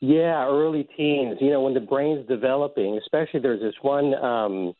Yeah, 0.00 0.46
early 0.46 0.88
teens. 0.96 1.36
You 1.40 1.50
know, 1.50 1.60
when 1.60 1.74
the 1.74 1.80
brain's 1.80 2.26
developing, 2.26 2.98
especially 3.02 3.40
there's 3.40 3.60
this 3.60 3.74
one 3.82 4.14
um, 4.14 4.72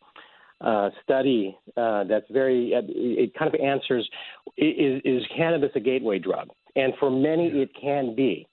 uh, 0.60 0.90
study 1.02 1.56
uh, 1.76 2.04
that's 2.04 2.26
very, 2.30 2.74
uh, 2.74 2.82
it 2.86 3.34
kind 3.34 3.54
of 3.54 3.60
answers 3.60 4.08
is, 4.56 5.02
is 5.04 5.22
cannabis 5.36 5.70
a 5.74 5.80
gateway 5.80 6.18
drug? 6.18 6.48
And 6.76 6.94
for 6.98 7.10
many, 7.10 7.48
it 7.48 7.70
can 7.80 8.14
be. 8.14 8.46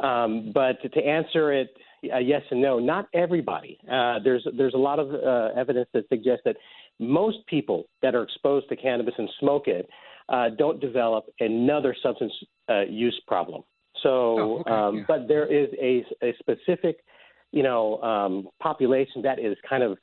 Um, 0.00 0.50
but 0.52 0.82
to 0.82 1.00
answer 1.02 1.52
it 1.52 1.68
uh, 2.12 2.18
yes 2.18 2.42
and 2.50 2.60
no. 2.60 2.78
Not 2.78 3.08
everybody. 3.14 3.78
Uh, 3.90 4.18
there's 4.22 4.46
there's 4.56 4.74
a 4.74 4.78
lot 4.78 4.98
of 4.98 5.12
uh, 5.12 5.58
evidence 5.58 5.88
that 5.94 6.08
suggests 6.08 6.42
that 6.44 6.56
most 6.98 7.38
people 7.46 7.84
that 8.02 8.14
are 8.14 8.22
exposed 8.22 8.68
to 8.68 8.76
cannabis 8.76 9.14
and 9.18 9.28
smoke 9.40 9.68
it 9.68 9.88
uh, 10.28 10.50
don't 10.56 10.80
develop 10.80 11.26
another 11.40 11.94
substance 12.02 12.32
uh, 12.68 12.82
use 12.82 13.20
problem. 13.26 13.62
So, 14.02 14.08
oh, 14.08 14.58
okay, 14.60 14.70
um, 14.70 14.96
yeah. 14.98 15.02
but 15.08 15.28
there 15.28 15.46
is 15.46 15.68
a, 15.80 16.04
a 16.24 16.34
specific, 16.38 17.04
you 17.52 17.62
know, 17.62 18.00
um, 18.00 18.48
population 18.62 19.22
that 19.22 19.38
is 19.38 19.56
kind 19.68 19.82
of 19.82 19.98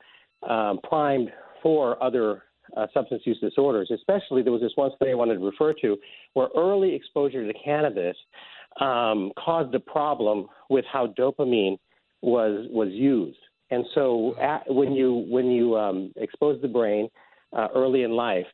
um, 0.48 0.78
primed 0.88 1.30
for 1.62 2.00
other 2.02 2.44
uh, 2.76 2.86
substance 2.92 3.22
use 3.24 3.38
disorders. 3.40 3.90
Especially, 3.92 4.42
there 4.42 4.52
was 4.52 4.60
this 4.60 4.72
one 4.74 4.90
study 4.96 5.10
I 5.10 5.14
wanted 5.14 5.38
to 5.38 5.44
refer 5.44 5.72
to 5.82 5.96
where 6.34 6.48
early 6.56 6.94
exposure 6.94 7.50
to 7.50 7.58
cannabis 7.58 8.16
um, 8.80 9.32
caused 9.38 9.74
a 9.74 9.80
problem 9.80 10.46
with 10.68 10.84
how 10.92 11.08
dopamine 11.18 11.78
was 12.22 12.66
was 12.70 12.88
used. 12.90 13.38
And 13.70 13.84
so 13.94 14.34
at, 14.40 14.62
when 14.72 14.92
you 14.92 15.26
when 15.28 15.46
you 15.46 15.76
um, 15.76 16.12
expose 16.16 16.60
the 16.62 16.68
brain 16.68 17.08
uh, 17.56 17.68
early 17.74 18.02
in 18.02 18.12
life, 18.12 18.46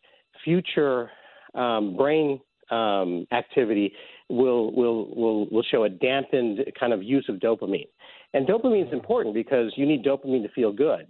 future 0.44 1.10
um, 1.54 1.96
brain 1.96 2.40
um, 2.70 3.26
activity 3.32 3.92
will 4.28 4.72
will 4.72 5.14
will 5.14 5.48
will 5.50 5.64
show 5.70 5.84
a 5.84 5.88
dampened 5.88 6.60
kind 6.78 6.92
of 6.92 7.02
use 7.02 7.26
of 7.28 7.36
dopamine. 7.36 7.88
And 8.32 8.46
dopamine 8.46 8.86
is 8.86 8.92
important 8.92 9.34
because 9.34 9.72
you 9.76 9.86
need 9.86 10.04
dopamine 10.04 10.42
to 10.42 10.48
feel 10.52 10.72
good. 10.72 11.06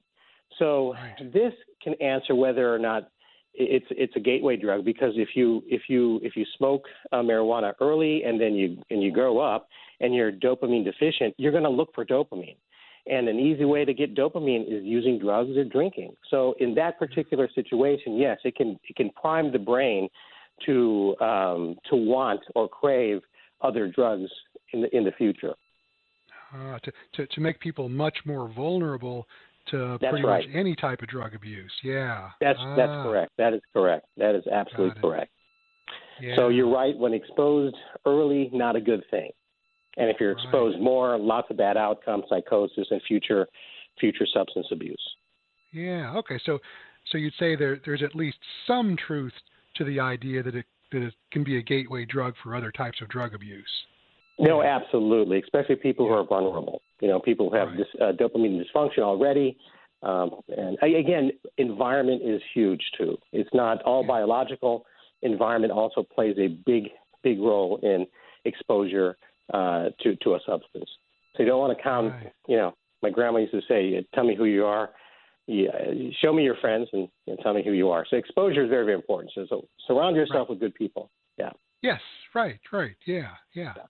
So 0.59 0.95
right. 0.95 1.33
this 1.33 1.53
can 1.83 1.95
answer 1.95 2.35
whether 2.35 2.73
or 2.73 2.79
not 2.79 3.09
it's 3.55 3.87
it's 3.91 4.15
a 4.17 4.21
gateway 4.21 4.57
drug 4.57 4.85
because 4.85 5.13
if 5.17 5.31
you 5.35 5.63
if 5.67 5.83
you 5.89 6.21
if 6.23 6.37
you 6.37 6.45
smoke 6.57 6.85
uh, 7.13 7.17
marijuana 7.17 7.73
early 7.81 8.25
and 8.25 8.41
then 8.41 8.55
you 8.55 8.83
and 8.91 9.03
you 9.03 9.13
grow 9.13 9.39
up 9.39 9.69
and 10.01 10.15
you're 10.15 10.33
dopamine 10.33 10.85
deficient, 10.85 11.35
you're 11.39 11.53
going 11.53 11.65
to 11.65 11.71
look 11.71 11.95
for 11.95 12.05
dopamine. 12.05 12.57
And 13.07 13.29
an 13.29 13.39
easy 13.39 13.65
way 13.65 13.85
to 13.85 13.93
get 13.93 14.15
dopamine 14.15 14.63
is 14.63 14.83
using 14.83 15.19
drugs 15.19 15.57
or 15.57 15.65
drinking. 15.65 16.15
So 16.31 16.55
in 16.59 16.75
that 16.77 16.99
particular 16.99 17.49
situation, 17.55 18.17
yes, 18.17 18.39
it 18.45 18.57
can 18.57 18.79
it 18.89 18.97
can 18.97 19.11
prime 19.11 19.53
the 19.53 19.59
brain 19.59 20.09
to 20.67 21.15
um, 21.21 21.77
to 21.91 21.97
want 21.97 22.41
or 22.55 22.69
crave 22.69 23.21
other 23.61 23.89
drugs 23.89 24.31
in 24.73 24.83
the 24.83 24.97
in 24.97 25.05
the 25.05 25.13
future. 25.13 25.55
Uh, 26.55 26.79
to, 26.81 26.93
to 27.15 27.27
to 27.27 27.41
make 27.41 27.61
people 27.61 27.89
much 27.89 28.17
more 28.25 28.49
vulnerable 28.49 29.27
to 29.71 29.99
That's 30.01 30.11
pretty 30.11 30.27
right. 30.27 30.47
much 30.47 30.57
any 30.57 30.75
type 30.77 31.03
of 31.03 31.09
drug 31.09 31.35
abuse. 31.35 31.73
Yeah. 31.83 32.31
That's 32.41 32.59
Ah, 32.61 32.77
that's 32.77 33.03
correct. 33.03 33.33
That 33.39 33.55
is 33.55 33.61
correct. 33.73 34.07
That 34.17 34.35
is 34.35 34.47
absolutely 34.47 35.01
correct. 35.01 35.31
Yeah. 36.21 36.37
So 36.37 36.49
you're 36.49 36.71
right. 36.71 36.97
When 36.97 37.13
exposed 37.15 37.77
early, 38.07 38.51
not 38.53 38.77
a 38.77 38.81
good 38.81 39.03
thing. 39.11 39.31
And 39.97 40.11
if 40.11 40.17
you're 40.21 40.35
Right. 40.35 40.45
exposed 40.45 40.79
more, 40.81 41.17
lots 41.19 41.51
of 41.51 41.57
bad 41.57 41.77
outcomes, 41.77 42.25
psychosis, 42.29 42.91
and 42.91 43.01
future 43.03 43.47
future 43.99 44.27
substance 44.27 44.67
abuse. 44.73 45.17
Yeah. 45.73 46.15
Okay. 46.17 46.39
So 46.45 46.61
so 47.11 47.19
you'd 47.19 47.35
say 47.35 47.55
there 47.57 47.81
there's 47.85 48.03
at 48.03 48.15
least 48.15 48.39
some 48.67 48.97
truth 48.97 49.35
to 49.77 49.85
the 49.85 50.01
idea 50.01 50.43
that 50.43 50.55
it 50.55 50.67
that 50.93 51.03
it 51.03 51.15
can 51.33 51.43
be 51.45 51.59
a 51.59 51.63
gateway 51.63 52.05
drug 52.05 52.35
for 52.43 52.55
other 52.55 52.71
types 52.71 53.01
of 53.01 53.09
drug 53.09 53.35
abuse. 53.35 53.87
No, 54.39 54.63
absolutely. 54.63 55.41
Especially 55.41 55.77
people 55.77 56.07
who 56.09 56.13
are 56.15 56.25
vulnerable. 56.25 56.83
You 57.01 57.09
know, 57.09 57.21
people 57.21 57.51
who 57.51 57.57
have 57.57 57.69
Right. 57.69 57.79
this, 57.79 57.89
uh, 58.01 58.13
dopamine 58.13 58.61
dysfunction 58.63 59.01
already. 59.01 59.57
Um, 60.03 60.41
and 60.49 60.77
again, 60.83 61.31
environment 61.57 62.23
is 62.23 62.43
huge 62.53 62.83
too. 62.99 63.17
It's 63.33 63.53
not 63.55 63.81
all 63.83 64.05
biological. 64.05 64.85
Environment 65.23 65.73
also 65.73 66.03
plays 66.03 66.37
a 66.39 66.49
big, 66.49 66.91
big 67.23 67.41
role 67.41 67.79
in 67.83 68.07
exposure 68.45 69.17
uh, 69.53 69.91
to 70.01 70.17
to 70.17 70.35
a 70.35 70.41
substance. 70.47 70.91
So 71.37 71.43
you 71.43 71.49
don't 71.49 71.61
want 71.61 71.77
to 71.77 71.83
count. 71.83 72.13
Right. 72.13 72.33
You 72.49 72.57
know, 72.57 72.75
my 73.03 73.11
grandma 73.11 73.39
used 73.39 73.53
to 73.53 73.63
say, 73.69 74.07
"Tell 74.15 74.25
me 74.25 74.35
who 74.35 74.45
you 74.45 74.65
are." 74.67 74.91
Yeah, 75.47 75.71
show 76.23 76.33
me 76.33 76.43
your 76.43 76.57
friends 76.57 76.89
and, 76.93 77.09
and 77.27 77.39
tell 77.41 77.53
me 77.53 77.63
who 77.63 77.73
you 77.73 77.91
are. 77.91 78.07
So 78.09 78.17
exposure 78.17 78.65
is 78.65 78.71
very, 78.71 78.85
very 78.87 78.95
important. 78.95 79.33
So, 79.35 79.45
so 79.49 79.69
surround 79.87 80.17
yourself 80.17 80.49
with 80.49 80.59
good 80.59 80.75
people. 80.75 81.11
Yeah. 81.37 81.51
Yes. 81.83 82.01
Right. 82.35 82.59
Right. 82.73 82.97
Yeah. 83.07 83.29
Yeah. 83.53 83.75
Yeah. 83.77 83.83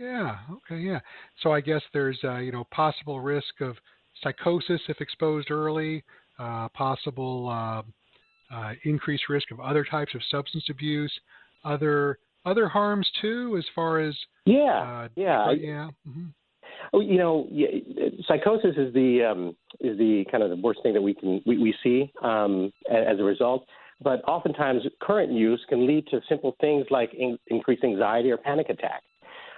Okay. 0.00 0.80
Yeah. 0.80 1.00
So 1.42 1.52
I 1.52 1.60
guess 1.60 1.82
there's 1.92 2.18
uh, 2.24 2.38
you 2.38 2.52
know 2.52 2.64
possible 2.70 3.20
risk 3.20 3.60
of 3.60 3.76
psychosis 4.22 4.80
if 4.88 5.00
exposed 5.00 5.50
early, 5.50 6.04
uh, 6.38 6.68
possible 6.68 7.48
uh, 7.48 7.82
uh, 8.54 8.72
increased 8.84 9.28
risk 9.28 9.50
of 9.50 9.60
other 9.60 9.84
types 9.84 10.14
of 10.14 10.20
substance 10.30 10.64
abuse, 10.70 11.12
other 11.64 12.18
other 12.44 12.68
harms 12.68 13.08
too, 13.20 13.56
as 13.58 13.64
far 13.74 14.00
as 14.00 14.16
Yeah. 14.46 15.04
uh, 15.04 15.08
yeah. 15.16 15.50
Yeah. 15.52 15.90
hmm 16.06 16.26
Oh, 16.92 17.00
you 17.00 17.18
know, 17.18 17.46
psychosis 18.26 18.76
is 18.76 18.94
the 18.94 19.24
um, 19.24 19.56
is 19.80 19.98
the 19.98 20.24
kind 20.30 20.42
of 20.42 20.50
the 20.50 20.56
worst 20.56 20.80
thing 20.82 20.94
that 20.94 21.02
we 21.02 21.12
can 21.12 21.42
we, 21.44 21.58
we 21.58 21.74
see 21.82 22.10
um, 22.22 22.72
as 22.90 23.18
a 23.18 23.24
result. 23.24 23.66
But 24.00 24.22
oftentimes, 24.28 24.82
current 25.00 25.32
use 25.32 25.62
can 25.68 25.86
lead 25.86 26.06
to 26.08 26.20
simple 26.28 26.56
things 26.60 26.86
like 26.90 27.12
in- 27.14 27.38
increased 27.48 27.82
anxiety 27.84 28.30
or 28.30 28.36
panic 28.36 28.68
attack. 28.70 29.02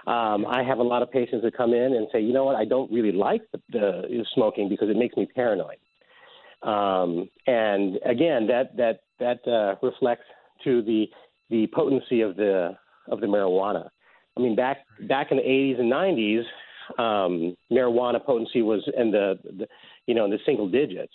Um, 0.07 0.45
I 0.47 0.63
have 0.63 0.79
a 0.79 0.83
lot 0.83 1.03
of 1.03 1.11
patients 1.11 1.43
that 1.43 1.55
come 1.55 1.73
in 1.73 1.93
and 1.93 2.07
say, 2.11 2.19
you 2.19 2.33
know 2.33 2.45
what, 2.45 2.55
I 2.55 2.65
don't 2.65 2.91
really 2.91 3.11
like 3.11 3.41
the, 3.51 3.61
the 3.71 4.25
smoking 4.33 4.67
because 4.67 4.89
it 4.89 4.97
makes 4.97 5.15
me 5.15 5.27
paranoid. 5.27 5.77
Um, 6.63 7.29
and 7.47 7.97
again, 8.05 8.47
that 8.47 8.77
that 8.77 9.01
that 9.19 9.47
uh, 9.47 9.75
reflects 9.85 10.25
to 10.63 10.81
the 10.83 11.07
the 11.49 11.67
potency 11.73 12.21
of 12.21 12.35
the 12.35 12.77
of 13.07 13.19
the 13.19 13.27
marijuana. 13.27 13.89
I 14.37 14.41
mean, 14.41 14.55
back 14.55 14.85
back 15.07 15.31
in 15.31 15.37
the 15.37 15.43
80s 15.43 15.79
and 15.79 15.91
90s, 15.91 16.43
um, 16.99 17.57
marijuana 17.71 18.23
potency 18.23 18.61
was 18.61 18.87
in 18.95 19.11
the, 19.11 19.39
the 19.43 19.67
you 20.05 20.13
know 20.13 20.25
in 20.25 20.31
the 20.31 20.39
single 20.45 20.69
digits, 20.69 21.13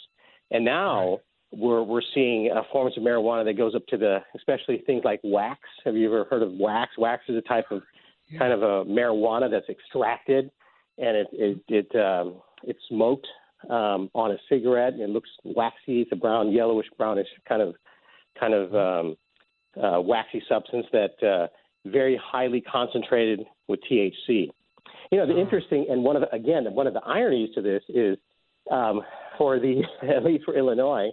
and 0.50 0.64
now 0.64 1.20
we're 1.52 1.82
we're 1.82 2.02
seeing 2.14 2.50
uh, 2.54 2.62
forms 2.72 2.96
of 2.96 3.04
marijuana 3.04 3.44
that 3.44 3.56
goes 3.56 3.74
up 3.74 3.86
to 3.86 3.96
the 3.96 4.18
especially 4.34 4.82
things 4.86 5.02
like 5.04 5.20
wax. 5.22 5.60
Have 5.84 5.96
you 5.96 6.06
ever 6.06 6.24
heard 6.24 6.42
of 6.42 6.52
wax? 6.52 6.92
Wax 6.98 7.22
is 7.28 7.36
a 7.36 7.42
type 7.42 7.66
of 7.70 7.82
Yeah. 8.28 8.38
kind 8.38 8.52
of 8.52 8.62
a 8.62 8.84
marijuana 8.84 9.50
that's 9.50 9.68
extracted, 9.68 10.50
and 10.98 11.16
it 11.16 11.26
it 11.32 11.58
it 11.68 11.96
um, 12.00 12.42
it's 12.64 12.78
smoked 12.88 13.26
um, 13.70 14.10
on 14.14 14.32
a 14.32 14.36
cigarette, 14.48 14.94
and 14.94 15.02
it 15.02 15.10
looks 15.10 15.30
waxy. 15.44 16.02
It's 16.02 16.12
a 16.12 16.16
brown, 16.16 16.52
yellowish 16.52 16.86
brownish 16.98 17.28
kind 17.48 17.62
of 17.62 17.74
kind 18.38 18.54
of 18.54 18.74
um, 18.74 19.16
uh, 19.82 20.00
waxy 20.00 20.42
substance 20.48 20.86
that 20.92 21.22
uh, 21.22 21.46
very 21.88 22.20
highly 22.22 22.60
concentrated 22.60 23.40
with 23.68 23.80
THC. 23.90 24.50
You 25.12 25.18
know, 25.18 25.26
the 25.26 25.34
Oh. 25.34 25.38
interesting 25.38 25.86
and 25.88 26.02
one 26.02 26.16
of 26.16 26.22
the, 26.22 26.34
again 26.34 26.64
one 26.74 26.86
of 26.86 26.94
the 26.94 27.02
ironies 27.04 27.54
to 27.54 27.62
this 27.62 27.82
is 27.88 28.18
um, 28.70 29.02
for 29.38 29.58
the 29.60 29.82
at 30.02 30.24
least 30.24 30.44
for 30.44 30.54
Illinois 30.56 31.10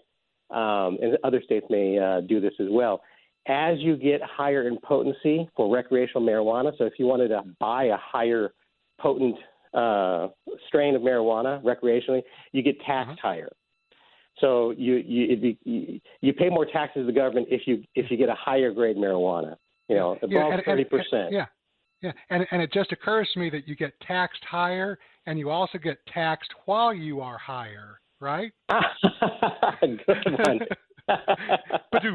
um, 0.49 0.97
and 1.01 1.17
other 1.23 1.41
states 1.43 1.65
may 1.69 1.99
uh, 1.99 2.21
do 2.21 2.39
this 2.39 2.53
as 2.59 2.67
well. 2.69 3.01
As 3.47 3.77
you 3.79 3.97
get 3.97 4.21
higher 4.21 4.67
in 4.67 4.77
potency 4.79 5.49
for 5.55 5.73
recreational 5.73 6.21
marijuana, 6.21 6.71
so 6.77 6.85
if 6.85 6.93
you 6.97 7.05
wanted 7.05 7.27
to 7.29 7.41
buy 7.59 7.85
a 7.85 7.97
higher 7.97 8.53
potent 8.99 9.35
uh, 9.73 10.27
strain 10.67 10.95
of 10.95 11.01
marijuana 11.01 11.61
recreationally, 11.63 12.21
you 12.53 12.61
get 12.61 12.79
taxed 12.81 13.19
higher. 13.19 13.49
So 14.39 14.71
you 14.71 14.95
you, 14.95 15.25
it'd 15.25 15.41
be, 15.41 15.59
you 15.63 15.99
you 16.21 16.33
pay 16.33 16.49
more 16.49 16.65
taxes 16.65 17.01
to 17.01 17.05
the 17.05 17.11
government 17.11 17.47
if 17.51 17.61
you 17.67 17.83
if 17.95 18.09
you 18.09 18.17
get 18.17 18.29
a 18.29 18.35
higher 18.35 18.71
grade 18.71 18.97
marijuana. 18.97 19.57
You 19.89 19.95
know, 19.95 20.11
above 20.21 20.59
thirty 20.65 20.81
and- 20.83 20.89
percent. 20.89 21.31
Yeah. 21.31 21.45
Yeah, 22.01 22.11
and 22.29 22.45
and 22.51 22.61
it 22.61 22.73
just 22.73 22.91
occurs 22.91 23.29
to 23.33 23.39
me 23.39 23.49
that 23.51 23.65
you 23.65 23.77
get 23.77 23.93
taxed 24.05 24.43
higher, 24.43 24.99
and 25.25 25.39
you 25.39 25.49
also 25.49 25.77
get 25.77 25.99
taxed 26.13 26.49
while 26.65 26.93
you 26.93 27.21
are 27.21 27.37
higher, 27.37 28.01
right? 28.19 28.51
Good 29.81 30.37
one. 30.45 30.59
That's 31.07 32.05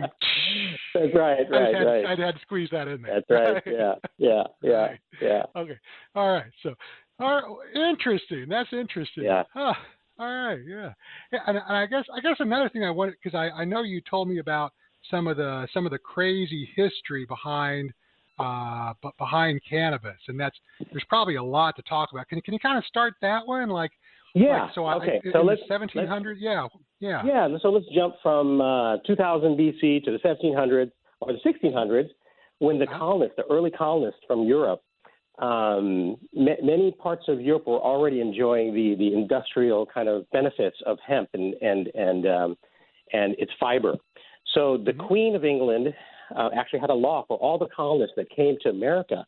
right, 1.14 1.46
right, 1.50 1.74
had, 1.74 1.84
right. 1.84 2.06
I'd 2.06 2.18
had 2.18 2.34
to 2.34 2.40
squeeze 2.42 2.68
that 2.72 2.88
in 2.88 3.02
there. 3.02 3.20
That's 3.28 3.30
right. 3.30 3.62
Yeah, 3.78 3.94
yeah, 4.16 4.42
yeah, 4.62 4.72
Right. 4.72 5.00
yeah. 5.20 5.42
Okay. 5.56 5.78
All 6.14 6.32
right. 6.32 6.50
So, 6.62 6.74
all 7.20 7.34
right, 7.34 7.90
interesting. 7.90 8.46
That's 8.48 8.72
interesting. 8.72 9.24
Yeah. 9.24 9.42
Huh. 9.52 9.74
All 10.18 10.26
right. 10.26 10.60
Yeah. 10.66 10.92
yeah 11.32 11.40
and, 11.46 11.58
and 11.58 11.76
I 11.76 11.86
guess 11.86 12.04
I 12.14 12.20
guess 12.20 12.36
another 12.40 12.68
thing 12.68 12.84
I 12.84 12.90
wanted 12.90 13.14
because 13.22 13.36
I, 13.36 13.60
I 13.60 13.64
know 13.64 13.82
you 13.82 14.00
told 14.08 14.28
me 14.28 14.38
about 14.38 14.72
some 15.10 15.26
of 15.26 15.36
the 15.36 15.68
some 15.72 15.86
of 15.86 15.92
the 15.92 15.98
crazy 15.98 16.68
history 16.74 17.24
behind 17.26 17.92
uh 18.38 18.94
behind 19.18 19.60
cannabis, 19.68 20.18
and 20.28 20.38
that's 20.38 20.56
there's 20.92 21.04
probably 21.08 21.36
a 21.36 21.42
lot 21.42 21.76
to 21.76 21.82
talk 21.82 22.10
about. 22.12 22.28
Can 22.28 22.40
can 22.40 22.54
you 22.54 22.60
kind 22.60 22.78
of 22.78 22.84
start 22.84 23.14
that 23.20 23.46
one 23.46 23.68
like 23.68 23.92
Yeah. 24.34 24.64
like, 24.64 24.74
so 24.74 24.88
okay. 24.88 25.20
in 25.24 25.32
so 25.32 25.42
let's 25.42 25.60
1700 25.68 26.38
yeah 26.40 26.66
yeah 27.00 27.22
Yeah, 27.24 27.48
so 27.62 27.70
let's 27.70 27.86
jump 27.94 28.14
from 28.22 28.60
uh, 28.60 28.98
2000 29.06 29.56
BC 29.56 30.04
to 30.04 30.10
the 30.12 30.18
1700s 30.18 30.90
or 31.20 31.32
the 31.32 31.38
1600s 31.44 32.08
when 32.58 32.78
the 32.78 32.86
Uh-huh. 32.86 32.98
colonists, 32.98 33.36
the 33.36 33.44
early 33.50 33.70
colonists 33.70 34.20
from 34.26 34.42
Europe, 34.44 34.80
um, 35.38 36.16
ma- 36.34 36.60
many 36.62 36.90
parts 36.92 37.24
of 37.28 37.40
Europe 37.40 37.66
were 37.66 37.78
already 37.78 38.20
enjoying 38.20 38.74
the, 38.74 38.96
the 38.96 39.14
industrial 39.14 39.86
kind 39.86 40.08
of 40.08 40.28
benefits 40.32 40.76
of 40.86 40.98
hemp 41.06 41.28
and 41.34 41.54
and 41.62 41.88
and 41.94 42.26
um, 42.26 42.56
and 43.12 43.34
its 43.38 43.52
fiber. 43.60 43.94
So 44.54 44.76
the 44.76 44.92
Mhm. 44.92 45.06
Queen 45.06 45.34
of 45.36 45.44
England 45.44 45.94
uh, 46.34 46.50
actually 46.54 46.80
had 46.80 46.90
a 46.90 46.94
law 46.94 47.24
for 47.28 47.36
all 47.38 47.56
the 47.58 47.68
colonists 47.68 48.16
that 48.16 48.28
came 48.30 48.56
to 48.62 48.68
America 48.70 49.24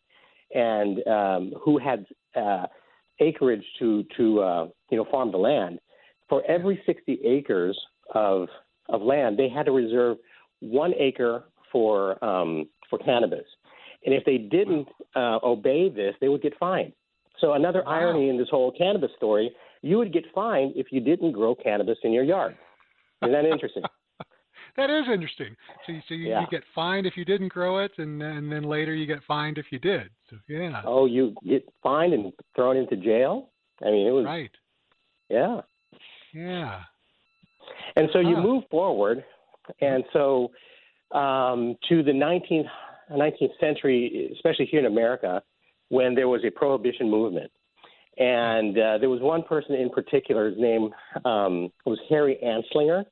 and 0.55 1.07
um, 1.07 1.55
who 1.63 1.79
had 1.79 2.05
uh, 2.35 2.67
acreage 3.21 3.65
to 3.79 4.05
to 4.17 4.41
uh, 4.41 4.69
you 4.91 4.97
know 4.97 5.07
farm 5.11 5.31
the 5.31 5.39
land. 5.39 5.79
For 6.29 6.43
every 6.49 6.81
60 6.87 7.21
acres 7.25 7.79
of 8.15 8.49
of 8.89 9.03
land, 9.03 9.39
they 9.39 9.49
had 9.49 9.67
to 9.67 9.73
reserve 9.73 10.19
one 10.61 10.93
acre 10.99 11.45
for 11.73 12.23
um, 12.25 12.69
for 12.89 12.99
cannabis. 12.99 13.45
And 14.05 14.15
if 14.15 14.25
they 14.25 14.39
didn't 14.39 14.89
uh, 15.15 15.39
obey 15.43 15.89
this, 15.91 16.15
they 16.21 16.29
would 16.29 16.43
get 16.43 16.57
fined. 16.59 16.93
So 17.41 17.53
another 17.53 17.83
Wow. 17.85 17.93
irony 17.93 18.29
in 18.29 18.39
this 18.39 18.49
whole 18.51 18.73
cannabis 18.73 19.11
story, 19.17 19.51
you 19.83 19.99
would 19.99 20.13
get 20.13 20.25
fined 20.35 20.73
if 20.77 20.87
you 20.91 21.01
didn't 21.01 21.33
grow 21.33 21.55
cannabis 21.55 21.99
in 22.03 22.13
your 22.13 22.25
yard. 22.25 22.57
Isn't 23.23 23.33
that 23.33 23.45
interesting? 23.45 23.83
That 24.77 24.91
is 24.91 25.05
interesting. 25.13 25.57
So 25.87 25.93
you 25.93 26.01
so 26.09 26.15
you, 26.15 26.29
Yeah. 26.29 26.41
you 26.43 26.47
get 26.51 26.63
fined 26.75 27.07
if 27.07 27.17
you 27.17 27.25
didn't 27.25 27.49
grow 27.49 27.79
it, 27.79 27.93
and 27.99 28.23
and 28.23 28.51
then 28.51 28.63
later 28.65 28.95
you 28.95 29.07
get 29.07 29.23
fined 29.25 29.59
if 29.59 29.67
you 29.71 29.79
did. 29.79 30.11
So 30.29 30.37
yeah, 30.49 30.83
oh, 30.85 31.07
you 31.07 31.35
get 31.47 31.65
fined 31.83 32.13
and 32.15 32.33
thrown 32.55 32.77
into 32.77 32.97
jail? 32.97 33.51
I 33.83 33.91
mean, 33.91 34.07
it 34.07 34.11
was 34.13 34.25
right. 34.25 34.51
yeah. 35.29 35.61
Yeah. 36.33 36.83
And 37.97 38.09
so 38.13 38.21
you 38.21 38.37
Huh. 38.37 38.43
move 38.43 38.65
forward, 38.71 39.25
and 39.81 40.05
so 40.13 40.51
um, 41.13 41.77
to 41.89 42.03
the 42.03 42.13
19th, 42.13 42.69
19th 43.11 43.59
century, 43.59 44.31
especially 44.33 44.67
here 44.67 44.79
in 44.81 44.87
America, 44.87 45.43
when 45.89 46.15
there 46.15 46.29
was 46.29 46.45
a 46.45 46.51
prohibition 46.51 47.11
movement. 47.11 47.51
And 48.19 48.79
uh, 48.79 48.99
there 48.99 49.09
was 49.11 49.21
one 49.21 49.43
person 49.43 49.75
in 49.75 49.89
particular, 49.91 50.51
his 50.51 50.59
name 50.59 50.91
um, 51.25 51.73
was 51.87 51.99
Harry 52.09 52.39
Anslinger. 52.45 53.05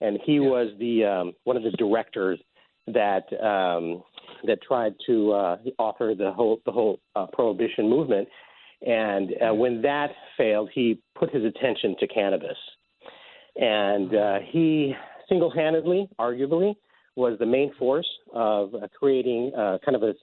And 0.00 0.18
he 0.24 0.40
was 0.40 0.68
the 0.78 1.04
um, 1.04 1.32
one 1.44 1.56
of 1.56 1.62
the 1.62 1.70
directors 1.72 2.38
that 2.86 3.24
um, 3.42 4.02
that 4.46 4.62
tried 4.62 4.94
to 5.06 5.32
uh, 5.32 5.56
author 5.78 6.14
the 6.14 6.32
whole 6.32 6.60
the 6.64 6.72
whole 6.72 7.00
uh, 7.16 7.26
prohibition 7.32 7.88
movement. 7.88 8.28
And 8.86 9.30
uh, 9.42 9.54
when 9.54 9.82
that 9.82 10.10
failed, 10.36 10.70
he 10.72 11.00
put 11.18 11.34
his 11.34 11.44
attention 11.44 11.96
to 11.98 12.06
cannabis, 12.06 12.56
and 13.56 14.14
uh, 14.14 14.38
he 14.52 14.94
single-handedly, 15.28 16.08
arguably, 16.18 16.74
was 17.16 17.38
the 17.38 17.46
main 17.46 17.72
force 17.78 18.08
of 18.32 18.74
uh, 18.74 18.86
creating 18.98 19.52
uh, 19.56 19.78
kind 19.84 19.96
of 19.96 20.02
a 20.02 20.14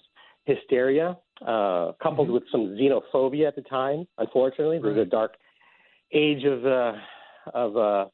hysteria, 0.45 1.17
uh, 1.41 1.91
coupled 2.01 2.27
mm-hmm. 2.27 2.33
with 2.33 2.43
some 2.51 2.77
xenophobia 2.79 3.47
at 3.47 3.55
the 3.55 3.61
time. 3.63 4.07
Unfortunately, 4.17 4.77
right. 4.77 4.95
there's 4.95 5.07
a 5.07 5.09
dark 5.09 5.33
age 6.13 6.43
of 6.45 6.65
uh, 6.65 6.93
of 7.53 7.77
uh, 7.77 8.05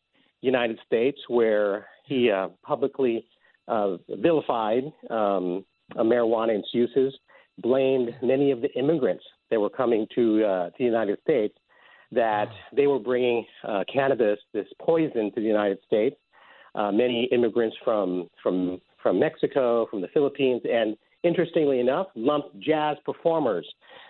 United 0.41 0.79
States 0.85 1.19
where 1.27 1.87
he 2.05 2.29
uh, 2.31 2.49
publicly 2.63 3.25
uh, 3.67 3.97
vilified 4.09 4.83
um, 5.09 5.63
marijuana 5.95 6.51
and 6.51 6.59
its 6.59 6.69
uses, 6.73 7.17
blamed 7.59 8.09
many 8.21 8.51
of 8.51 8.61
the 8.61 8.71
immigrants 8.73 9.23
that 9.49 9.59
were 9.59 9.69
coming 9.69 10.07
to 10.15 10.43
uh, 10.43 10.65
to 10.69 10.75
the 10.79 10.85
United 10.85 11.17
States 11.21 11.55
that 12.11 12.49
they 12.75 12.87
were 12.87 12.99
bringing 12.99 13.45
uh, 13.67 13.83
cannabis, 13.91 14.37
this 14.53 14.67
poison, 14.81 15.31
to 15.33 15.39
the 15.39 15.47
United 15.47 15.77
States. 15.85 16.15
Uh, 16.75 16.91
many 16.91 17.25
immigrants 17.31 17.75
from 17.83 18.29
from 18.41 18.81
from 19.01 19.19
Mexico, 19.19 19.87
from 19.89 20.01
the 20.01 20.07
Philippines, 20.13 20.61
and 20.69 20.95
interestingly 21.23 21.79
enough, 21.79 22.07
lumped 22.15 22.57
jazz 22.59 22.97
performers 23.05 23.67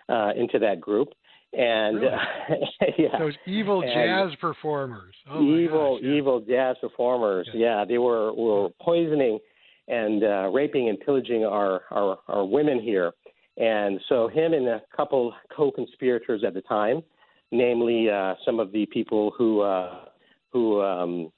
uh, 0.10 0.32
into 0.36 0.60
that 0.60 0.80
group. 0.80 1.10
And 1.54 2.02
really? 2.02 2.08
uh, 2.08 2.86
yeah, 2.98 3.20
those 3.20 3.34
evil 3.46 3.82
and 3.82 3.92
jazz 3.94 4.38
performers, 4.40 5.14
oh 5.30 5.44
evil, 5.44 5.96
gosh, 5.96 6.04
yeah. 6.06 6.14
evil 6.14 6.40
jazz 6.40 6.78
performers. 6.80 7.50
Yeah. 7.54 7.80
Yeah, 7.80 7.86
they 7.86 7.98
were 7.98 8.34
were 8.34 8.70
poisoning 8.82 9.40
and 9.88 10.24
uh, 10.24 10.50
raping 10.54 10.88
and 10.90 11.00
pillaging 11.00 11.44
our, 11.44 11.82
our 11.92 12.20
our 12.28 12.46
women 12.46 12.80
here. 12.80 13.12
And 13.58 14.00
so 14.08 14.30
him 14.30 14.54
and 14.54 14.68
a 14.68 14.82
couple 14.96 15.34
co-conspirators 15.56 16.44
at 16.46 16.54
the 16.54 16.62
time, 16.62 17.04
namely 17.52 18.10
uh, 18.10 18.36
some 18.46 18.60
of 18.60 18.72
the 18.72 18.86
people 18.86 19.34
who 19.38 19.60
uh, 19.62 20.06
who 20.54 20.82
um, 20.82 21.32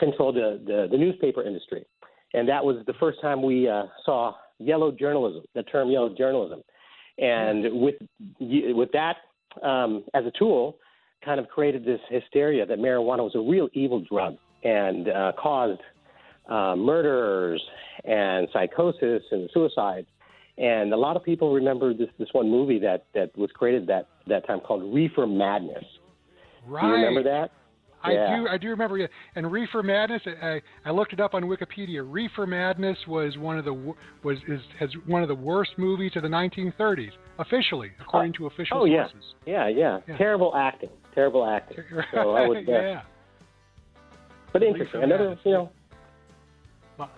controlled 0.00 0.36
the, 0.36 0.60
the, 0.66 0.88
the 0.90 0.96
newspaper 0.96 1.42
industry, 1.42 1.84
and 2.32 2.48
that 2.48 2.64
was 2.64 2.84
the 2.86 2.94
first 2.94 3.20
time 3.20 3.42
we 3.42 3.68
uh, 3.68 3.84
saw 4.04 4.32
yellow 4.58 4.90
journalism, 4.90 5.42
the 5.54 5.62
term 5.64 5.90
yellow 5.90 6.14
journalism, 6.16 6.62
and 7.18 7.80
with 7.80 7.96
with 8.40 8.90
that 8.92 9.16
um, 9.62 10.04
as 10.14 10.24
a 10.24 10.32
tool, 10.38 10.76
kind 11.24 11.40
of 11.40 11.48
created 11.48 11.84
this 11.84 12.00
hysteria 12.08 12.64
that 12.66 12.78
marijuana 12.78 13.18
was 13.18 13.32
a 13.34 13.40
real 13.40 13.68
evil 13.72 14.00
drug 14.00 14.36
and 14.64 15.08
uh, 15.08 15.32
caused 15.38 15.80
uh, 16.48 16.74
murders 16.76 17.62
and 18.04 18.48
psychosis 18.52 19.22
and 19.30 19.50
suicides. 19.52 20.06
And 20.56 20.92
a 20.92 20.96
lot 20.96 21.16
of 21.16 21.22
people 21.22 21.54
remember 21.54 21.94
this 21.94 22.08
this 22.18 22.28
one 22.32 22.50
movie 22.50 22.80
that 22.80 23.06
that 23.14 23.36
was 23.38 23.50
created 23.52 23.86
that 23.86 24.08
that 24.26 24.46
time 24.46 24.60
called 24.60 24.92
Reefer 24.92 25.26
Madness. 25.26 25.84
Right. 26.66 26.82
Do 26.82 26.86
you 26.88 26.92
remember 26.94 27.22
that? 27.24 27.52
I 28.02 28.12
Yeah. 28.12 28.36
do. 28.36 28.48
I 28.48 28.58
do 28.58 28.68
remember 28.68 28.98
it. 28.98 29.10
And 29.34 29.50
Reefer 29.50 29.82
Madness. 29.82 30.22
I, 30.42 30.60
I 30.84 30.90
looked 30.90 31.12
it 31.12 31.20
up 31.20 31.34
on 31.34 31.44
Wikipedia. 31.44 32.02
Reefer 32.04 32.46
Madness 32.46 32.96
was 33.06 33.36
one 33.38 33.58
of 33.58 33.64
the 33.64 33.94
was 34.22 34.38
is 34.46 34.60
has 34.78 34.90
one 35.06 35.22
of 35.22 35.28
the 35.28 35.34
worst 35.34 35.72
movies 35.78 36.12
of 36.14 36.22
the 36.22 36.28
1930s, 36.28 37.10
officially, 37.38 37.90
according 38.00 38.34
to 38.34 38.46
official 38.46 38.78
oh, 38.82 38.84
yeah. 38.84 39.08
sources. 39.10 39.34
Yeah, 39.46 39.68
yeah, 39.68 40.00
Yeah. 40.06 40.16
Terrible 40.16 40.54
acting. 40.54 40.90
Terrible 41.14 41.44
acting. 41.44 41.78
So 42.12 42.30
I 42.36 42.46
would, 42.46 42.68
uh, 42.68 42.72
yeah. 42.72 43.02
But 44.52 44.62
interesting. 44.62 45.00
Reefer 45.00 45.04
Another, 45.04 45.28
Madness. 45.30 45.44
you 45.44 45.52
know, 45.52 45.70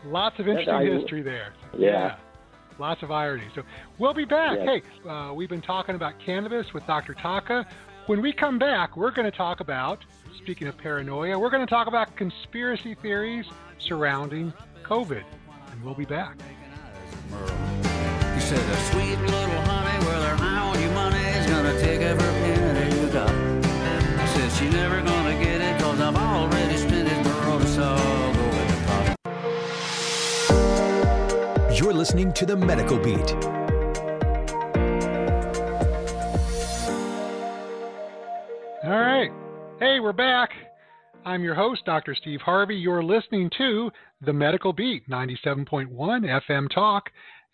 Lots 0.04 0.38
of 0.38 0.48
interesting 0.48 0.98
history 0.98 1.22
there. 1.22 1.54
Yeah. 1.76 2.16
Lots 2.78 3.02
of 3.02 3.10
irony. 3.10 3.44
So 3.54 3.62
we'll 3.98 4.14
be 4.14 4.24
back. 4.24 4.58
Yes. 4.62 4.82
Hey, 5.04 5.08
uh, 5.08 5.32
we've 5.34 5.48
been 5.48 5.62
talking 5.62 5.94
about 5.94 6.14
cannabis 6.24 6.66
with 6.72 6.86
Dr. 6.86 7.14
Taka. 7.14 7.66
When 8.06 8.20
we 8.22 8.32
come 8.32 8.58
back, 8.58 8.96
we're 8.96 9.10
going 9.10 9.30
to 9.30 9.36
talk 9.36 9.60
about, 9.60 9.98
speaking 10.36 10.68
of 10.68 10.76
paranoia, 10.76 11.38
we're 11.38 11.50
going 11.50 11.66
to 11.66 11.70
talk 11.70 11.86
about 11.86 12.16
conspiracy 12.16 12.94
theories 12.94 13.46
surrounding 13.78 14.52
COVID. 14.84 15.22
And 15.72 15.84
we'll 15.84 15.94
be 15.94 16.04
back. 16.04 16.36
He 18.34 18.40
said, 18.40 18.58
a 18.58 18.76
sweet 18.90 19.18
little 19.20 19.60
honey, 19.62 20.04
well, 20.04 20.22
her 20.22 20.36
eye 20.42 20.58
on 20.58 20.80
your 20.82 20.92
money 20.92 21.18
is 21.18 21.46
gonna 21.46 21.78
take 21.78 22.00
every 22.00 22.24
penny 22.24 23.00
you 23.00 23.08
got. 23.12 23.30
I 23.30 24.26
said, 24.26 24.50
she 24.52 24.68
never 24.68 25.00
gonna 25.00 25.38
get 25.42 25.60
it, 25.60 25.80
cause 25.80 26.00
I've 26.00 26.16
already 26.16 26.76
spent 26.76 27.08
it, 27.08 27.24
girl, 27.24 27.60
it's 27.60 27.78
all 27.78 28.32
going 28.32 28.68
to 28.68 28.76
pop. 31.66 31.78
You're 31.78 31.92
listening 31.92 32.32
to 32.32 32.46
the 32.46 32.56
Medical 32.56 32.98
Beat. 32.98 33.34
All 38.82 38.98
right. 38.98 39.30
Hey, 39.80 39.98
we're 39.98 40.12
back. 40.12 40.50
I'm 41.24 41.42
your 41.42 41.54
host, 41.54 41.86
Dr. 41.86 42.14
Steve 42.14 42.42
Harvey. 42.42 42.76
You're 42.76 43.02
listening 43.02 43.48
to 43.56 43.90
The 44.20 44.30
Medical 44.30 44.74
Beat, 44.74 45.08
97.1 45.08 45.88
FM 45.96 46.68
Talk. 46.68 47.04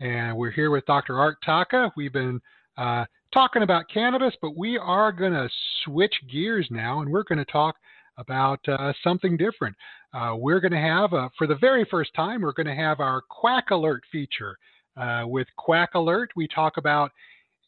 And 0.01 0.37
we're 0.37 0.51
here 0.51 0.73
with 0.73 0.85
Dr. 0.87 1.21
Art 1.21 1.37
Taka. 1.47 1.93
We've 1.97 2.13
been 2.13 2.41
uh, 2.77 3.05
talking 3.33 3.63
about 3.63 3.85
cannabis, 3.95 4.35
but 4.43 4.57
we 4.57 4.77
are 4.77 5.13
going 5.13 5.35
to 5.35 5.49
switch 5.85 6.15
gears 6.29 6.67
now 6.69 7.01
and 7.01 7.13
we're 7.13 7.23
going 7.23 7.39
to 7.39 7.45
talk 7.45 7.77
about 8.19 8.59
uh, 8.67 8.93
something 9.05 9.37
different. 9.37 9.77
Uh, 10.13 10.35
we're 10.37 10.59
going 10.59 10.73
to 10.73 10.79
have, 10.79 11.13
uh, 11.13 11.29
for 11.39 11.47
the 11.47 11.55
very 11.61 11.87
first 11.89 12.11
time, 12.17 12.43
we're 12.43 12.53
going 12.53 12.67
to 12.67 12.75
have 12.75 12.99
our 12.99 13.23
Quack 13.31 13.71
Alert 13.71 14.03
feature. 14.11 14.59
Uh, 14.97 15.23
with 15.27 15.47
Quack 15.57 15.91
Alert, 15.95 16.31
we 16.35 16.49
talk 16.49 16.77
about 16.77 17.13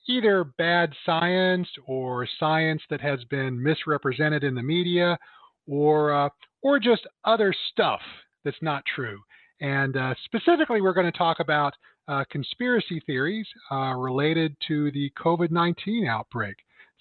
either 0.08 0.44
bad 0.44 0.92
science 1.04 1.68
or 1.86 2.26
science 2.40 2.82
that 2.90 3.00
has 3.00 3.22
been 3.24 3.62
misrepresented 3.62 4.42
in 4.42 4.54
the 4.54 4.62
media 4.62 5.18
or 5.66 6.12
uh, 6.12 6.28
or 6.62 6.80
just 6.80 7.06
other 7.24 7.54
stuff 7.70 8.00
that's 8.44 8.62
not 8.62 8.82
true. 8.94 9.20
And 9.60 9.96
uh, 9.96 10.14
specifically, 10.24 10.80
we're 10.80 10.94
going 10.94 11.10
to 11.10 11.18
talk 11.18 11.40
about 11.40 11.74
uh, 12.08 12.24
conspiracy 12.30 13.02
theories 13.06 13.46
uh, 13.70 13.94
related 13.94 14.56
to 14.68 14.90
the 14.92 15.12
COVID 15.22 15.50
19 15.50 16.06
outbreak. 16.06 16.56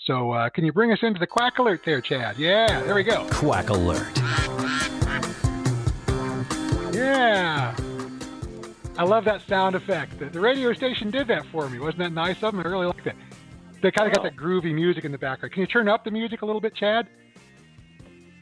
So, 0.05 0.31
uh, 0.31 0.49
can 0.49 0.63
you 0.63 0.71
bring 0.71 0.91
us 0.91 0.99
into 1.01 1.19
the 1.19 1.27
quack 1.27 1.57
alert 1.57 1.81
there, 1.85 2.01
Chad? 2.01 2.37
Yeah, 2.37 2.83
there 2.83 2.93
we 2.93 3.03
go. 3.03 3.27
Quack 3.31 3.69
Alert. 3.69 4.11
Yeah. 6.93 7.75
I 8.97 9.03
love 9.03 9.25
that 9.25 9.41
sound 9.47 9.75
effect. 9.75 10.17
The, 10.19 10.25
the 10.25 10.39
radio 10.39 10.73
station 10.73 11.11
did 11.11 11.27
that 11.27 11.45
for 11.51 11.69
me. 11.69 11.79
Wasn't 11.79 11.99
that 11.99 12.13
nice 12.13 12.37
of 12.43 12.53
them? 12.55 12.59
I 12.59 12.63
really 12.69 12.87
like 12.87 13.03
that. 13.03 13.15
They 13.81 13.91
kind 13.91 14.07
of 14.09 14.15
got 14.15 14.25
Oh. 14.25 14.29
that 14.29 14.35
groovy 14.35 14.73
music 14.73 15.05
in 15.05 15.11
the 15.11 15.17
background. 15.19 15.53
Can 15.53 15.61
you 15.61 15.67
turn 15.67 15.87
up 15.87 16.03
the 16.03 16.11
music 16.11 16.41
a 16.41 16.45
little 16.45 16.61
bit, 16.61 16.73
Chad? 16.75 17.07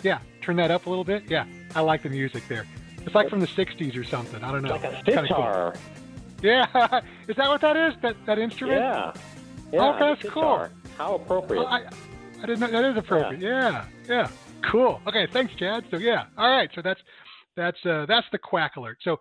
Yeah, 0.02 0.20
turn 0.42 0.56
that 0.58 0.72
up 0.72 0.86
a 0.86 0.90
little 0.90 1.04
bit. 1.04 1.24
Yeah, 1.30 1.46
I 1.76 1.82
like 1.82 2.04
the 2.04 2.10
music 2.10 2.48
there. 2.48 2.66
It's 3.06 3.16
like 3.16 3.30
from 3.30 3.40
the 3.40 3.48
'60s 3.48 3.98
or 3.98 4.04
something. 4.04 4.44
I 4.44 4.52
don't 4.52 4.62
know. 4.62 4.70
like 4.72 4.84
a 4.84 5.02
Kinda 5.04 5.28
cool. 5.34 5.74
Yeah, 6.42 6.66
is 7.28 7.36
that 7.36 7.50
what 7.50 7.62
that 7.62 7.76
is? 7.78 7.94
That 8.02 8.16
that 8.26 8.38
instrument? 8.40 8.80
Yeah. 8.82 9.14
Yeah. 9.74 9.82
Oh, 9.82 9.98
that's 10.00 10.24
cool. 10.30 10.68
How 10.98 11.16
appropriate. 11.16 11.62
Oh, 11.62 11.66
I, 11.66 11.86
I 12.42 12.46
didn't 12.46 12.60
know 12.60 12.72
that 12.72 12.86
is 12.92 12.98
appropriate. 12.98 13.42
Yeah. 13.42 13.86
yeah, 14.08 14.30
cool. 14.72 15.02
Okay, 15.08 15.28
thanks, 15.32 15.54
Chad. 15.56 15.86
So 15.92 15.98
yeah, 15.98 16.26
all 16.38 16.50
right. 16.50 16.70
So 16.76 16.82
that's 16.82 17.00
that's 17.56 17.84
uh, 17.86 18.06
that's 18.08 18.28
the 18.32 18.38
quack 18.38 18.76
alert. 18.78 19.00
So 19.02 19.20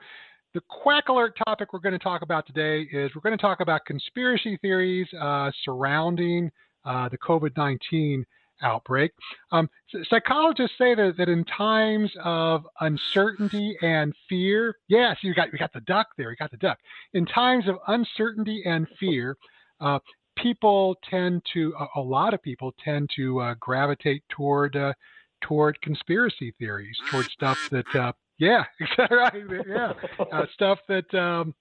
the 0.54 0.62
quack 0.68 1.08
alert 1.08 1.36
topic 1.44 1.72
we're 1.72 1.80
going 1.80 1.92
to 1.92 1.98
talk 1.98 2.22
about 2.22 2.46
today 2.46 2.82
is 2.92 3.10
we're 3.14 3.20
going 3.20 3.36
to 3.36 3.42
talk 3.42 3.60
about 3.60 3.84
conspiracy 3.84 4.56
theories 4.62 5.08
uh, 5.20 5.50
surrounding 5.64 6.50
uh, 6.84 7.08
the 7.08 7.18
COVID 7.18 7.56
nineteen 7.56 8.24
outbreak. 8.62 9.10
Um, 9.50 9.68
psychologists 10.08 10.78
say 10.78 10.94
that, 10.94 11.14
that 11.18 11.28
in 11.28 11.44
times 11.44 12.10
of 12.22 12.64
uncertainty 12.80 13.76
and 13.82 14.14
fear, 14.28 14.76
yes, 14.86 15.16
you 15.22 15.34
got 15.34 15.48
we 15.52 15.58
got 15.58 15.72
the 15.72 15.80
duck 15.80 16.06
there. 16.16 16.30
you 16.30 16.36
got 16.36 16.52
the 16.52 16.56
duck. 16.56 16.78
In 17.14 17.26
times 17.26 17.66
of 17.66 17.76
uncertainty 17.88 18.62
and 18.64 18.86
fear, 19.00 19.36
uh, 19.80 19.98
people 20.36 20.96
tend 21.10 21.42
to 21.52 21.74
a, 21.78 22.00
a 22.00 22.00
lot 22.00 22.32
of 22.32 22.40
people 22.42 22.72
tend 22.82 23.10
to 23.16 23.40
uh, 23.40 23.54
gravitate 23.58 24.22
toward 24.28 24.76
uh, 24.76 24.92
toward 25.40 25.80
conspiracy 25.82 26.54
theories, 26.60 26.96
toward 27.10 27.26
stuff 27.26 27.58
that 27.70 27.94
uh, 27.96 28.12
yeah, 28.38 28.64
exactly 28.80 29.16
right, 29.44 29.66
yeah, 29.66 29.92
uh, 30.32 30.46
stuff 30.54 30.78
that 30.88 31.12
um, 31.14 31.54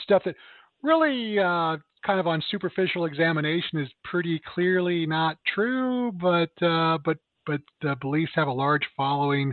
stuff 0.00 0.22
that 0.24 0.34
really 0.82 1.38
uh, 1.38 1.76
kind 2.06 2.20
of 2.20 2.26
on 2.26 2.42
superficial 2.50 3.04
examination 3.06 3.80
is 3.80 3.88
pretty 4.04 4.40
clearly 4.54 5.06
not 5.06 5.36
true, 5.54 6.12
but 6.12 6.50
uh, 6.62 6.98
but 7.04 7.18
but 7.46 7.60
the 7.82 7.96
beliefs 8.00 8.32
have 8.34 8.48
a 8.48 8.52
large 8.52 8.82
following 8.96 9.52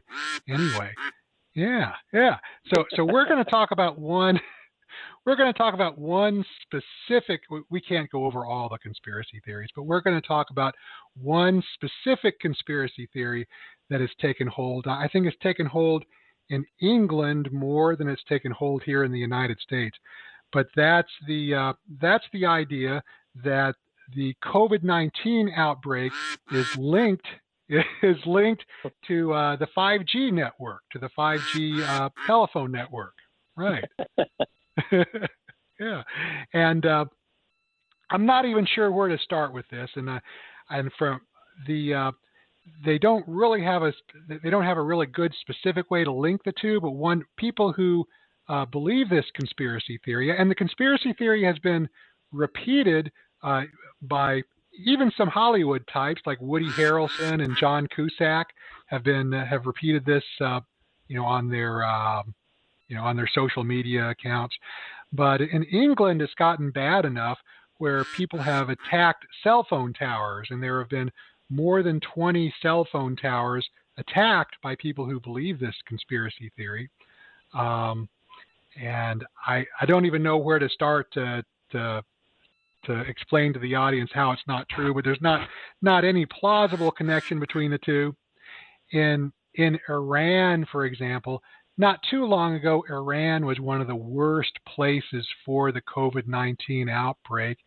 anyway. 0.49 0.91
Yeah, 1.53 1.91
yeah. 2.13 2.37
So 2.73 2.85
so 2.95 3.03
we're 3.03 3.25
going 3.25 3.43
to 3.43 3.49
talk 3.51 3.71
about 3.71 3.99
one. 3.99 4.39
We're 5.25 5.35
going 5.35 5.53
to 5.53 5.57
talk 5.57 5.75
about 5.75 5.99
one 5.99 6.43
specific. 6.63 7.41
we- 7.51 7.61
We 7.69 7.79
can't 7.79 8.09
go 8.09 8.25
over 8.25 8.43
all 8.45 8.67
the 8.69 8.79
conspiracy 8.79 9.39
theories, 9.45 9.69
but 9.75 9.83
we're 9.83 10.01
going 10.01 10.19
to 10.19 10.27
talk 10.27 10.47
about 10.49 10.73
one 11.15 11.61
specific 11.75 12.39
conspiracy 12.39 13.07
theory 13.13 13.47
that 13.91 14.01
has 14.01 14.09
taken 14.19 14.47
hold. 14.47 14.87
I 14.87 15.07
think 15.13 15.27
it's 15.27 15.37
taken 15.43 15.67
hold 15.67 16.03
in 16.51 16.65
England 16.81 17.51
more 17.51 17.95
than 17.95 18.07
it's 18.07 18.23
taken 18.25 18.51
hold 18.51 18.83
here 18.83 19.03
in 19.03 19.11
the 19.11 19.17
United 19.17 19.59
States. 19.59 19.97
But 20.53 20.67
that's 20.75 21.11
the 21.27 21.55
uh, 21.55 21.73
that's 21.99 22.25
the 22.33 22.45
idea 22.45 23.01
that 23.43 23.75
the 24.13 24.35
COVID-19 24.43 25.55
outbreak 25.55 26.11
is 26.51 26.67
linked 26.77 27.25
is 28.03 28.17
linked 28.25 28.63
to 29.07 29.33
uh, 29.33 29.55
the 29.55 29.67
5G 29.75 30.31
network, 30.33 30.81
to 30.91 30.99
the 30.99 31.09
5G 31.17 31.81
uh, 31.87 32.09
telephone 32.27 32.71
network. 32.71 33.13
Right. 33.55 33.85
yeah. 35.79 36.03
And 36.53 36.85
uh, 36.85 37.05
I'm 38.09 38.25
not 38.25 38.45
even 38.45 38.67
sure 38.75 38.91
where 38.91 39.07
to 39.07 39.17
start 39.19 39.53
with 39.53 39.65
this. 39.69 39.89
And 39.95 40.09
uh, 40.09 40.19
and 40.69 40.91
from 40.97 41.21
the 41.67 41.93
uh, 41.93 42.11
they 42.85 42.97
don't 42.97 43.25
really 43.27 43.63
have 43.63 43.83
a 43.83 43.93
they 44.43 44.49
don't 44.49 44.65
have 44.65 44.77
a 44.77 44.81
really 44.83 45.07
good 45.07 45.33
specific 45.41 45.89
way 45.91 46.03
to 46.03 46.11
link 46.11 46.41
the 46.43 46.53
two. 46.59 46.79
But 46.81 46.91
one 46.91 47.23
people 47.37 47.71
who 47.73 48.05
uh, 48.49 48.65
believe 48.65 49.09
this 49.09 49.25
conspiracy 49.35 49.99
theory, 50.03 50.35
and 50.35 50.49
the 50.49 50.55
conspiracy 50.55 51.13
theory 51.13 51.43
has 51.43 51.57
been 51.59 51.87
repeated 52.31 53.11
uh, 53.43 53.63
by 54.01 54.41
even 54.85 55.11
some 55.17 55.27
Hollywood 55.27 55.85
types 55.91 56.21
like 56.25 56.39
Woody 56.41 56.69
Harrelson 56.69 57.43
and 57.43 57.57
John 57.57 57.87
Cusack 57.87 58.47
have 58.87 59.03
been 59.03 59.33
uh, 59.33 59.45
have 59.45 59.65
repeated 59.65 60.05
this, 60.05 60.23
uh, 60.39 60.61
you 61.07 61.15
know, 61.17 61.25
on 61.25 61.49
their 61.49 61.83
um, 61.83 62.33
you 62.87 62.95
know 62.95 63.03
on 63.03 63.15
their 63.15 63.29
social 63.33 63.63
media 63.63 64.09
accounts. 64.09 64.55
But 65.13 65.41
in 65.41 65.63
England, 65.65 66.21
it's 66.21 66.33
gotten 66.35 66.71
bad 66.71 67.05
enough 67.05 67.37
where 67.77 68.05
people 68.15 68.39
have 68.39 68.69
attacked 68.69 69.25
cell 69.43 69.65
phone 69.69 69.93
towers, 69.93 70.47
and 70.51 70.61
there 70.61 70.79
have 70.79 70.89
been 70.89 71.11
more 71.51 71.83
than 71.83 71.99
20 71.99 72.53
cell 72.61 72.87
phone 72.91 73.15
towers 73.15 73.67
attacked 73.97 74.55
by 74.63 74.75
people 74.75 75.05
who 75.05 75.19
believe 75.19 75.59
this 75.59 75.75
conspiracy 75.85 76.51
theory. 76.55 76.89
Um, 77.53 78.07
and 78.81 79.25
I, 79.45 79.65
I 79.79 79.85
don't 79.85 80.05
even 80.05 80.23
know 80.23 80.37
where 80.37 80.59
to 80.59 80.69
start 80.69 81.11
to, 81.13 81.43
to 81.71 82.03
to 82.85 83.01
explain 83.01 83.53
to 83.53 83.59
the 83.59 83.75
audience 83.75 84.09
how 84.11 84.31
it's 84.31 84.41
not 84.47 84.67
true, 84.69 84.93
but 84.93 85.03
there's 85.03 85.21
not 85.21 85.47
not 85.81 86.03
any 86.03 86.25
plausible 86.25 86.91
connection 86.91 87.39
between 87.39 87.69
the 87.69 87.77
two. 87.77 88.15
In 88.91 89.31
in 89.55 89.79
Iran, 89.89 90.65
for 90.71 90.85
example, 90.85 91.43
not 91.77 91.99
too 92.09 92.25
long 92.25 92.55
ago, 92.55 92.83
Iran 92.89 93.45
was 93.45 93.59
one 93.59 93.81
of 93.81 93.87
the 93.87 93.95
worst 93.95 94.57
places 94.67 95.27
for 95.45 95.71
the 95.71 95.81
COVID 95.81 96.27
19 96.27 96.89
outbreak. 96.89 97.57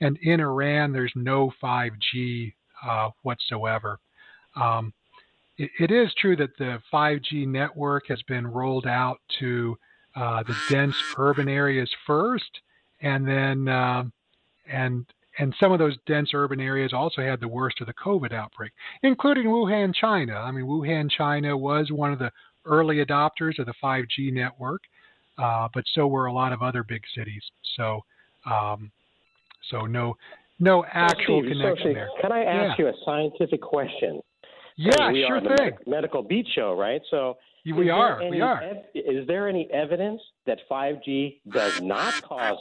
And 0.00 0.18
in 0.22 0.40
Iran, 0.40 0.92
there's 0.92 1.12
no 1.14 1.52
5G 1.62 2.52
uh, 2.86 3.10
whatsoever. 3.22 3.98
Um, 4.56 4.92
it, 5.56 5.70
it 5.78 5.90
is 5.90 6.12
true 6.14 6.36
that 6.36 6.56
the 6.58 6.80
5G 6.92 7.46
network 7.46 8.04
has 8.08 8.22
been 8.22 8.46
rolled 8.46 8.86
out 8.86 9.20
to 9.40 9.76
uh, 10.16 10.42
the 10.44 10.56
dense 10.70 10.96
urban 11.18 11.48
areas 11.48 11.90
first, 12.06 12.60
and 13.00 13.26
then 13.26 13.68
uh, 13.68 14.04
and 14.70 15.06
and 15.38 15.54
some 15.58 15.72
of 15.72 15.78
those 15.78 15.96
dense 16.06 16.30
urban 16.32 16.60
areas 16.60 16.92
also 16.92 17.20
had 17.22 17.40
the 17.40 17.48
worst 17.48 17.80
of 17.80 17.88
the 17.88 17.94
COVID 17.94 18.32
outbreak, 18.32 18.72
including 19.02 19.46
Wuhan, 19.46 19.92
China. 19.92 20.34
I 20.34 20.52
mean, 20.52 20.64
Wuhan, 20.64 21.10
China 21.10 21.56
was 21.56 21.90
one 21.90 22.12
of 22.12 22.20
the 22.20 22.30
early 22.64 23.04
adopters 23.04 23.58
of 23.58 23.66
the 23.66 23.74
5G 23.82 24.32
network, 24.32 24.82
uh, 25.38 25.68
but 25.74 25.84
so 25.92 26.06
were 26.06 26.26
a 26.26 26.32
lot 26.32 26.52
of 26.52 26.62
other 26.62 26.84
big 26.84 27.02
cities. 27.16 27.42
So, 27.76 28.00
um, 28.46 28.92
so 29.70 29.86
no, 29.86 30.16
no 30.58 30.84
actual 30.92 31.40
Steve, 31.42 31.52
connection 31.52 31.90
so, 31.90 31.94
there. 31.94 32.08
Can 32.20 32.32
I 32.32 32.44
ask 32.44 32.78
Yeah. 32.78 32.86
you 32.86 32.90
a 32.90 32.94
scientific 33.04 33.60
question? 33.60 34.20
Yeah, 34.76 35.12
we 35.12 35.24
sure 35.26 35.36
are 35.36 35.40
thing. 35.40 35.50
medic- 35.50 35.86
medical 35.86 36.22
beat 36.22 36.46
show, 36.54 36.74
right? 36.74 37.00
So 37.10 37.36
we 37.64 37.90
are, 37.90 38.28
we 38.28 38.40
are. 38.40 38.62
ev- 38.62 38.84
is 38.94 39.26
there 39.26 39.48
any 39.48 39.70
evidence 39.72 40.20
that 40.46 40.58
5G 40.68 41.40
does 41.50 41.80
not 41.80 42.12
cause 42.22 42.58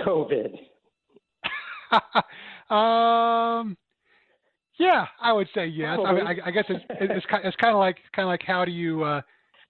COVID? 0.00 0.54
um, 2.70 3.76
yeah, 4.78 5.06
I 5.20 5.32
would 5.32 5.48
say 5.54 5.66
yes. 5.66 5.98
I 6.04 6.12
mean, 6.12 6.26
I, 6.26 6.36
I 6.46 6.50
guess 6.50 6.64
it's 6.68 6.84
it's 6.88 7.26
kind 7.26 7.44
it's 7.44 7.56
kind 7.56 7.74
of 7.74 7.78
like 7.78 7.98
kind 8.14 8.24
of 8.26 8.28
like 8.30 8.42
how 8.46 8.64
do 8.64 8.70
you 8.70 9.02
uh, 9.02 9.20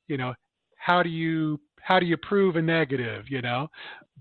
you 0.06 0.16
know 0.16 0.34
how 0.76 1.02
do 1.02 1.08
you 1.08 1.60
how 1.80 1.98
do 1.98 2.06
you 2.06 2.16
prove 2.16 2.56
a 2.56 2.62
negative, 2.62 3.24
you 3.28 3.40
know? 3.42 3.68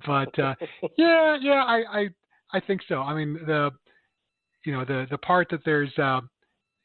But 0.05 0.37
uh, 0.39 0.55
yeah, 0.97 1.37
yeah, 1.41 1.63
I, 1.63 1.83
I 1.99 2.09
I 2.53 2.59
think 2.59 2.81
so. 2.87 3.01
I 3.01 3.13
mean 3.13 3.33
the 3.45 3.71
you 4.65 4.73
know 4.73 4.85
the 4.85 5.07
the 5.09 5.17
part 5.17 5.49
that 5.51 5.63
there's 5.65 5.91
uh, 5.97 6.21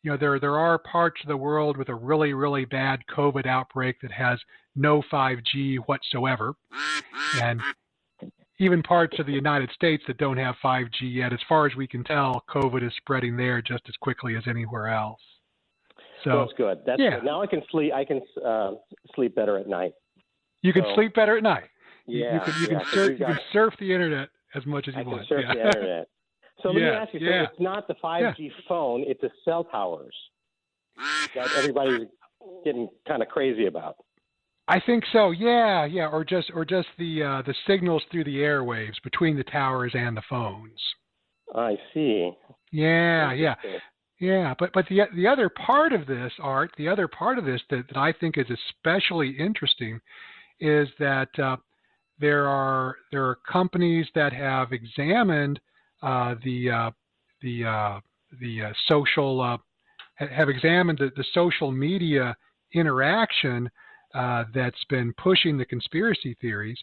you 0.03 0.11
know 0.11 0.17
there 0.17 0.39
there 0.39 0.59
are 0.59 0.79
parts 0.79 1.21
of 1.23 1.29
the 1.29 1.37
world 1.37 1.77
with 1.77 1.89
a 1.89 1.95
really 1.95 2.33
really 2.33 2.65
bad 2.65 3.01
COVID 3.15 3.47
outbreak 3.47 4.01
that 4.03 4.13
has 4.13 4.39
no 4.75 5.03
5G 5.13 5.79
whatsoever, 5.87 6.55
and 7.41 7.61
even 8.59 8.83
parts 8.83 9.19
of 9.19 9.27
the 9.27 9.33
United 9.33 9.71
States 9.73 10.03
that 10.07 10.19
don't 10.19 10.39
have 10.39 10.55
5G 10.65 10.89
yet. 11.03 11.33
As 11.33 11.41
far 11.49 11.67
as 11.67 11.75
we 11.77 11.87
can 11.87 12.05
tell, 12.05 12.45
COVID 12.49 12.87
is 12.87 12.93
spreading 12.97 13.37
there 13.37 13.61
just 13.61 13.83
as 13.89 13.95
quickly 14.01 14.37
as 14.37 14.45
anywhere 14.47 14.89
else. 14.89 15.21
So 16.25 16.39
That's 16.39 16.53
good. 16.57 16.79
That's 16.87 17.01
yeah. 17.01 17.17
good. 17.17 17.25
Now 17.25 17.43
I 17.43 17.47
can 17.47 17.63
sleep. 17.71 17.93
I 17.93 18.05
can 18.05 18.21
uh, 18.45 18.73
sleep 19.15 19.35
better 19.35 19.59
at 19.59 19.67
night. 19.69 19.93
you 20.63 20.73
can 20.73 20.85
so- 20.85 20.95
sleep 20.95 21.15
better 21.15 21.37
at 21.37 21.43
night. 21.43 21.65
Yeah, 22.07 22.35
you 22.35 22.41
can 22.41 22.55
you 22.61 22.69
yeah, 22.71 22.79
can 22.79 22.87
surf 22.93 23.11
you 23.21 23.27
can 23.27 23.39
surf 23.53 23.75
the 23.79 23.93
internet 23.93 24.29
as 24.55 24.67
much 24.67 24.89
as 24.89 24.95
you 24.95 25.01
I 25.01 25.03
can 25.05 25.13
want. 25.13 25.29
surf 25.29 25.45
yeah. 25.47 25.55
the 25.55 25.67
internet. 25.67 26.09
So 26.63 26.69
let 26.69 26.77
me 26.77 26.85
ask 26.85 27.15
you: 27.15 27.21
yeah. 27.21 27.47
so 27.47 27.51
it's 27.53 27.61
not 27.61 27.89
the 27.89 27.95
5G 28.03 28.51
phone; 28.69 29.05
it's 29.07 29.21
the 29.21 29.31
cell 29.45 29.65
towers 29.65 30.15
that 31.35 31.49
everybody's 31.57 32.09
getting 32.65 32.89
kind 33.07 33.23
of 33.23 33.29
crazy 33.29 33.67
about. 33.67 33.97
I 34.69 34.81
think 34.81 35.05
so. 35.13 35.33
Yeah, 35.33 35.85
yeah, 35.87 36.07
or 36.07 36.25
just 36.25 36.51
or 36.55 36.65
just 36.65 36.89
the 36.99 37.23
uh, 37.23 37.43
the 37.43 37.55
signals 37.67 38.03
through 38.11 38.25
the 38.25 38.37
airwaves 38.37 39.03
between 39.03 39.37
the 39.37 39.45
towers 39.45 39.93
and 39.95 40.17
the 40.17 40.23
phones. 40.29 40.81
I 41.55 41.77
see. 41.93 42.31
Yeah, 42.71 43.33
yeah. 43.33 43.55
Yeah, 44.21 44.55
but 44.57 44.73
but 44.73 44.87
the 44.89 45.01
the 45.17 45.27
other 45.27 45.49
part 45.49 45.93
of 45.93 46.07
this 46.07 46.33
art, 46.41 46.71
the 46.79 46.89
other 46.89 47.09
part 47.09 47.39
of 47.39 47.45
this 47.45 47.61
that, 47.71 47.89
that 47.89 47.97
I 47.97 48.13
think 48.13 48.39
is 48.39 48.47
especially 48.51 49.31
interesting, 49.31 50.01
is 50.61 50.89
that 51.01 51.37
uh, 51.41 51.57
there 52.23 52.49
are 52.49 52.97
there 53.11 53.25
are 53.27 53.37
companies 53.51 54.07
that 54.15 54.33
have 54.33 54.73
examined 54.73 55.61
uh, 56.03 56.37
the 56.45 56.71
uh, 56.71 56.91
the 57.43 57.65
uh, 57.67 58.01
the 58.41 58.63
uh, 58.63 58.73
social 58.89 59.41
uh, 59.43 59.59
have 60.25 60.49
examined 60.49 60.99
the, 60.99 61.11
the 61.17 61.25
social 61.35 61.71
media 61.71 62.35
interaction 62.73 63.69
uh, 64.15 64.45
that's 64.55 64.85
been 64.89 65.13
pushing 65.23 65.59
the 65.59 65.65
conspiracy 65.67 66.37
theories, 66.41 66.79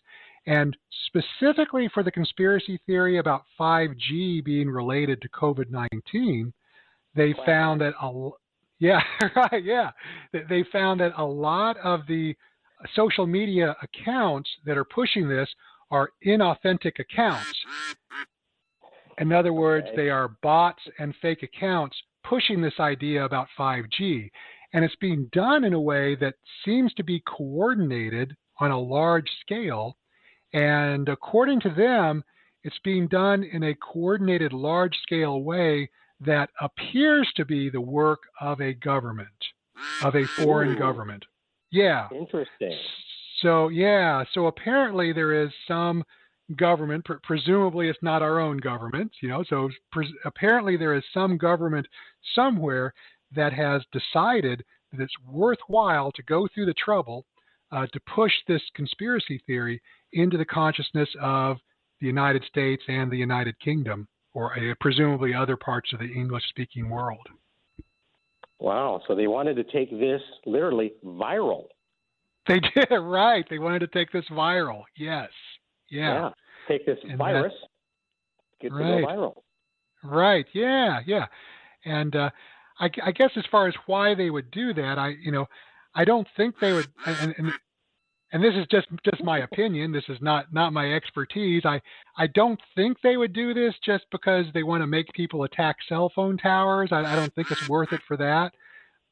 and 0.45 0.77
specifically 1.07 1.89
for 1.93 2.03
the 2.03 2.11
conspiracy 2.11 2.79
theory 2.85 3.17
about 3.17 3.43
5G 3.59 4.43
being 4.43 4.69
related 4.69 5.21
to 5.21 5.29
COVID 5.29 5.71
19 5.71 6.53
they 7.15 7.33
Wow. 7.33 7.45
found 7.45 7.81
that 7.81 7.93
a 8.01 8.29
yeah 8.79 9.01
right 9.35 9.63
yeah 9.63 9.91
they 10.31 10.63
found 10.71 10.99
that 10.99 11.11
a 11.17 11.25
lot 11.25 11.75
of 11.77 12.01
the 12.07 12.35
social 12.95 13.27
media 13.27 13.75
accounts 13.81 14.49
that 14.65 14.77
are 14.77 14.85
pushing 14.85 15.27
this 15.27 15.49
are 15.91 16.11
inauthentic 16.25 16.99
accounts 16.99 17.53
in 19.17 19.31
other 19.31 19.53
words 19.53 19.87
Okay. 19.87 19.95
they 19.95 20.09
are 20.09 20.29
bots 20.41 20.81
and 20.99 21.13
fake 21.21 21.43
accounts 21.43 21.97
pushing 22.23 22.61
this 22.61 22.79
idea 22.79 23.25
about 23.25 23.47
5g 23.57 24.29
and 24.73 24.85
it's 24.85 24.95
being 24.97 25.27
done 25.31 25.63
in 25.63 25.73
a 25.73 25.81
way 25.81 26.15
that 26.15 26.35
seems 26.63 26.93
to 26.93 27.03
be 27.03 27.21
coordinated 27.21 28.35
on 28.59 28.71
a 28.71 28.79
large 28.79 29.29
scale 29.41 29.97
and 30.53 31.09
according 31.09 31.59
to 31.61 31.69
them 31.69 32.23
it's 32.63 32.79
being 32.83 33.07
done 33.07 33.43
in 33.43 33.63
a 33.63 33.75
coordinated 33.75 34.53
large 34.53 34.95
scale 35.03 35.41
way 35.41 35.89
that 36.19 36.49
appears 36.59 37.31
to 37.35 37.45
be 37.45 37.69
the 37.69 37.81
work 37.81 38.19
of 38.41 38.59
a 38.59 38.73
government, 38.73 39.29
of 40.03 40.15
a 40.15 40.25
foreign 40.25 40.75
Ooh. 40.75 40.79
government. 40.79 41.25
Yeah. 41.71 42.07
Interesting. 42.11 42.77
So, 43.41 43.69
yeah. 43.69 44.23
So 44.33 44.47
apparently 44.47 45.13
there 45.13 45.43
is 45.43 45.49
some 45.67 46.03
government, 46.55 47.05
pre- 47.05 47.17
presumably 47.23 47.89
it's 47.89 47.99
not 48.01 48.21
our 48.21 48.39
own 48.39 48.57
government, 48.57 49.11
you 49.21 49.29
know, 49.29 49.43
so 49.49 49.69
pres- 49.91 50.13
apparently 50.25 50.77
there 50.77 50.95
is 50.95 51.03
some 51.13 51.37
government 51.37 51.87
somewhere 52.33 52.93
that 53.35 53.53
has 53.53 53.83
decided 53.91 54.63
that 54.91 55.01
it's 55.01 55.13
worthwhile 55.27 56.11
to 56.13 56.23
go 56.23 56.47
through 56.47 56.65
the 56.65 56.73
trouble 56.73 57.25
uh, 57.71 57.85
to 57.87 57.99
push 58.13 58.33
this 58.47 58.63
conspiracy 58.73 59.41
theory 59.45 59.81
into 60.13 60.37
the 60.37 60.45
consciousness 60.45 61.09
of 61.21 61.57
the 62.01 62.07
United 62.07 62.43
States 62.45 62.81
and 62.87 63.11
the 63.11 63.17
United 63.17 63.59
Kingdom, 63.59 64.07
or 64.33 64.57
uh, 64.57 64.73
presumably 64.79 65.33
other 65.33 65.55
parts 65.55 65.93
of 65.93 65.99
the 65.99 66.11
English 66.11 66.43
speaking 66.49 66.89
world. 66.89 67.27
Wow. 68.59 69.01
So 69.07 69.15
they 69.15 69.27
wanted 69.27 69.55
to 69.55 69.63
take 69.63 69.89
this 69.91 70.21
literally 70.45 70.93
viral. 71.05 71.65
They 72.47 72.59
did 72.59 72.87
it 72.91 72.95
right. 72.99 73.45
They 73.49 73.59
wanted 73.59 73.79
to 73.79 73.87
take 73.87 74.11
this 74.11 74.25
viral. 74.31 74.83
Yes. 74.97 75.29
Yeah. 75.89 76.29
Take 76.67 76.85
this 76.85 76.97
And 77.03 77.11
that- 77.13 77.17
virus, 77.17 77.53
get 78.61 78.69
to 78.69 78.75
Right. 78.75 79.01
go 79.01 79.07
viral. 79.07 79.33
Right. 80.03 80.45
Yeah. 80.53 80.99
Yeah. 81.05 81.25
And 81.85 82.15
uh, 82.15 82.29
I, 82.79 82.89
I 83.03 83.11
guess 83.11 83.31
as 83.35 83.45
far 83.51 83.67
as 83.67 83.73
why 83.85 84.13
they 84.15 84.29
would 84.29 84.51
do 84.51 84.73
that, 84.73 84.97
I 84.99 85.09
you 85.21 85.31
know, 85.31 85.47
I 85.95 86.05
don't 86.05 86.27
think 86.37 86.55
they 86.59 86.73
would. 86.73 86.87
And, 87.05 87.35
and, 87.37 87.53
and 88.31 88.43
this 88.43 88.53
is 88.55 88.67
just 88.69 88.87
just 89.03 89.23
my 89.23 89.39
opinion. 89.39 89.91
This 89.91 90.07
is 90.07 90.17
not 90.21 90.53
not 90.53 90.73
my 90.73 90.93
expertise. 90.93 91.63
I 91.65 91.81
I 92.17 92.27
don't 92.27 92.59
think 92.75 92.97
they 93.01 93.17
would 93.17 93.33
do 93.33 93.53
this 93.53 93.73
just 93.83 94.05
because 94.11 94.45
they 94.53 94.63
want 94.63 94.81
to 94.81 94.87
make 94.87 95.11
people 95.13 95.43
attack 95.43 95.77
cell 95.87 96.11
phone 96.13 96.37
towers. 96.37 96.89
I, 96.91 96.99
I 96.99 97.15
don't 97.15 97.33
think 97.33 97.51
it's 97.51 97.67
worth 97.69 97.91
it 97.91 98.01
for 98.07 98.17
that. 98.17 98.51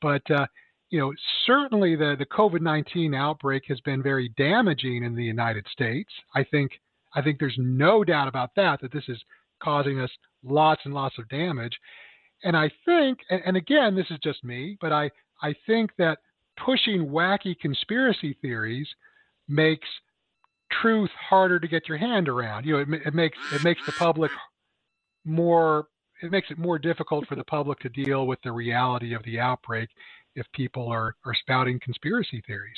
But 0.01 0.29
uh, 0.29 0.45
you 0.89 0.99
know, 0.99 1.13
certainly 1.45 1.95
the 1.95 2.15
the 2.17 2.25
COVID 2.25 2.61
nineteen 2.61 3.15
outbreak 3.15 3.63
has 3.67 3.79
been 3.81 4.03
very 4.03 4.29
damaging 4.37 5.03
in 5.03 5.15
the 5.15 5.23
United 5.23 5.65
States. 5.71 6.11
I 6.35 6.43
think 6.43 6.71
I 7.15 7.21
think 7.21 7.39
there's 7.39 7.57
no 7.57 8.03
doubt 8.03 8.27
about 8.27 8.51
that. 8.55 8.81
That 8.81 8.91
this 8.91 9.07
is 9.07 9.17
causing 9.61 9.99
us 9.99 10.11
lots 10.43 10.81
and 10.85 10.93
lots 10.93 11.17
of 11.17 11.27
damage. 11.29 11.75
And 12.43 12.55
I 12.55 12.69
think, 12.85 13.17
and, 13.31 13.41
and 13.47 13.57
again, 13.57 13.95
this 13.95 14.05
is 14.11 14.19
just 14.23 14.43
me, 14.43 14.77
but 14.79 14.91
I 14.91 15.09
I 15.41 15.55
think 15.65 15.91
that 15.97 16.19
pushing 16.63 17.07
wacky 17.07 17.57
conspiracy 17.59 18.37
theories 18.41 18.87
makes 19.47 19.87
truth 20.81 21.11
harder 21.29 21.59
to 21.59 21.67
get 21.67 21.87
your 21.87 21.97
hand 21.97 22.27
around. 22.27 22.65
You 22.65 22.73
know, 22.73 22.79
it, 22.79 23.07
it 23.07 23.13
makes 23.13 23.37
it 23.53 23.63
makes 23.63 23.81
the 23.85 23.93
public 23.93 24.31
more 25.25 25.87
it 26.21 26.31
makes 26.31 26.49
it 26.49 26.57
more 26.57 26.79
difficult 26.79 27.27
for 27.27 27.35
the 27.35 27.43
public 27.43 27.79
to 27.79 27.89
deal 27.89 28.25
with 28.25 28.39
the 28.43 28.51
reality 28.51 29.13
of 29.13 29.23
the 29.23 29.39
outbreak 29.39 29.89
if 30.35 30.45
people 30.53 30.87
are, 30.87 31.15
are 31.25 31.33
spouting 31.35 31.79
conspiracy 31.83 32.41
theories. 32.45 32.77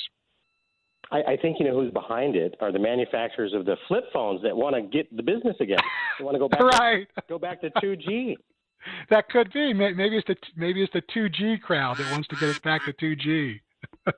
I, 1.10 1.22
I 1.32 1.36
think 1.40 1.56
you 1.58 1.66
know 1.66 1.80
who's 1.80 1.92
behind 1.92 2.36
it 2.36 2.54
are 2.60 2.72
the 2.72 2.78
manufacturers 2.78 3.52
of 3.54 3.64
the 3.64 3.76
flip 3.88 4.04
phones 4.12 4.42
that 4.42 4.56
want 4.56 4.76
to 4.76 4.82
get 4.82 5.14
the 5.14 5.22
business 5.22 5.56
again. 5.60 5.78
They 6.18 6.24
want 6.24 6.34
to 6.34 6.38
go 6.38 6.48
back 6.48 6.60
right. 6.60 7.08
to, 7.16 7.22
go 7.28 7.38
back 7.38 7.60
to 7.62 7.70
2G. 7.82 8.36
that 9.10 9.28
could 9.28 9.52
be. 9.52 9.72
Maybe 9.72 10.16
it's 10.16 10.26
the 10.26 10.36
maybe 10.56 10.82
it's 10.82 10.92
the 10.92 11.02
2G 11.02 11.60
crowd 11.60 11.98
that 11.98 12.10
wants 12.12 12.28
to 12.28 12.36
get 12.36 12.50
us 12.50 12.58
back 12.58 12.82
to 12.84 12.92
2G. 12.92 13.60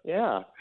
yeah. 0.05 0.43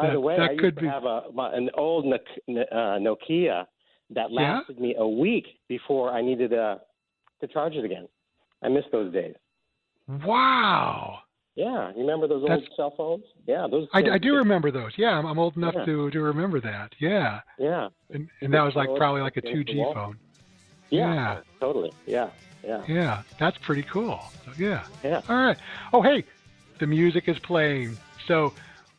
By 0.00 0.06
that, 0.08 0.12
the 0.12 0.20
way, 0.20 0.36
I 0.36 0.50
used 0.52 0.76
be. 0.76 0.82
to 0.82 0.90
have 0.90 1.04
a 1.04 1.22
my, 1.34 1.52
an 1.54 1.70
old 1.74 2.04
Nokia 2.48 3.66
that 4.10 4.32
lasted 4.32 4.76
yeah? 4.76 4.82
me 4.82 4.94
a 4.96 5.06
week 5.06 5.46
before 5.68 6.12
I 6.12 6.22
needed 6.22 6.52
uh, 6.52 6.78
to 7.40 7.46
charge 7.46 7.74
it 7.74 7.84
again. 7.84 8.08
I 8.62 8.68
miss 8.68 8.84
those 8.92 9.12
days. 9.12 9.34
Wow. 10.24 11.20
Yeah, 11.54 11.90
you 11.90 12.02
remember 12.02 12.28
those 12.28 12.44
That's, 12.46 12.62
old 12.62 12.70
cell 12.76 12.94
phones? 12.96 13.24
Yeah, 13.46 13.66
those. 13.68 13.88
I, 13.92 14.10
I 14.10 14.18
do 14.18 14.36
remember 14.36 14.70
those. 14.70 14.92
Yeah, 14.96 15.18
I'm, 15.18 15.26
I'm 15.26 15.40
old 15.40 15.56
enough 15.56 15.74
yeah. 15.76 15.84
to 15.86 16.10
to 16.10 16.20
remember 16.22 16.60
that. 16.60 16.94
Yeah. 17.00 17.40
Yeah. 17.58 17.88
And, 18.10 18.28
and 18.40 18.54
that 18.54 18.62
was 18.62 18.76
like 18.76 18.88
probably 18.96 19.22
like 19.22 19.36
a 19.36 19.42
2G 19.42 19.92
phone. 19.92 20.16
Yeah, 20.90 21.14
yeah. 21.14 21.40
Totally. 21.58 21.92
Yeah. 22.06 22.30
Yeah. 22.64 22.84
Yeah. 22.86 23.22
That's 23.40 23.58
pretty 23.58 23.82
cool. 23.82 24.20
So, 24.44 24.52
yeah. 24.56 24.84
Yeah. 25.02 25.22
All 25.28 25.36
right. 25.36 25.58
Oh, 25.92 26.00
hey, 26.00 26.24
the 26.78 26.86
music 26.86 27.28
is 27.28 27.38
playing. 27.40 27.96
So 28.26 28.54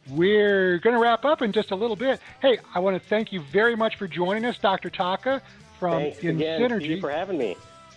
we're 0.09 0.79
going 0.79 0.95
to 0.95 1.01
wrap 1.01 1.25
up 1.25 1.41
in 1.41 1.51
just 1.51 1.71
a 1.71 1.75
little 1.75 1.95
bit. 1.95 2.19
Hey, 2.41 2.59
I 2.73 2.79
want 2.79 3.01
to 3.01 3.07
thank 3.09 3.31
you 3.31 3.41
very 3.41 3.75
much 3.75 3.95
for 3.97 4.07
joining 4.07 4.45
us, 4.45 4.57
Dr. 4.57 4.89
Taka 4.89 5.41
from 5.79 6.01
Thanks 6.01 6.19
In 6.19 6.37
again, 6.37 6.61
Synergy. 6.61 6.83
Steve, 6.83 6.99
for 7.01 7.11
having 7.11 7.37
me. 7.37 7.55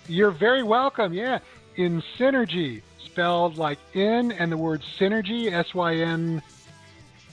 You're 0.08 0.30
very 0.30 0.62
welcome. 0.62 1.12
Yeah. 1.12 1.38
In 1.76 2.02
Synergy, 2.18 2.82
spelled 3.04 3.56
like 3.56 3.78
in 3.94 4.32
and 4.32 4.52
the 4.52 4.56
word 4.56 4.82
synergy, 4.98 5.50
S 5.52 5.74
Y 5.74 5.96
N 5.96 6.42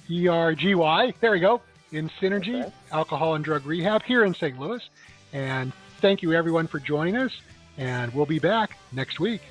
E 0.09 0.27
R 0.27 0.55
G 0.55 0.75
Y. 0.75 1.13
There 1.19 1.31
we 1.31 1.39
go. 1.39 1.61
In 1.91 2.09
Synergy, 2.21 2.61
Okay. 2.61 2.71
Alcohol 2.91 3.35
and 3.35 3.43
Drug 3.43 3.65
Rehab 3.65 4.03
here 4.03 4.23
in 4.23 4.33
St. 4.33 4.59
Louis. 4.59 4.81
And 5.33 5.73
thank 5.99 6.21
you 6.21 6.33
everyone 6.33 6.67
for 6.67 6.79
joining 6.79 7.17
us. 7.17 7.31
And 7.77 8.13
we'll 8.13 8.25
be 8.25 8.39
back 8.39 8.77
next 8.91 9.19
week. 9.19 9.41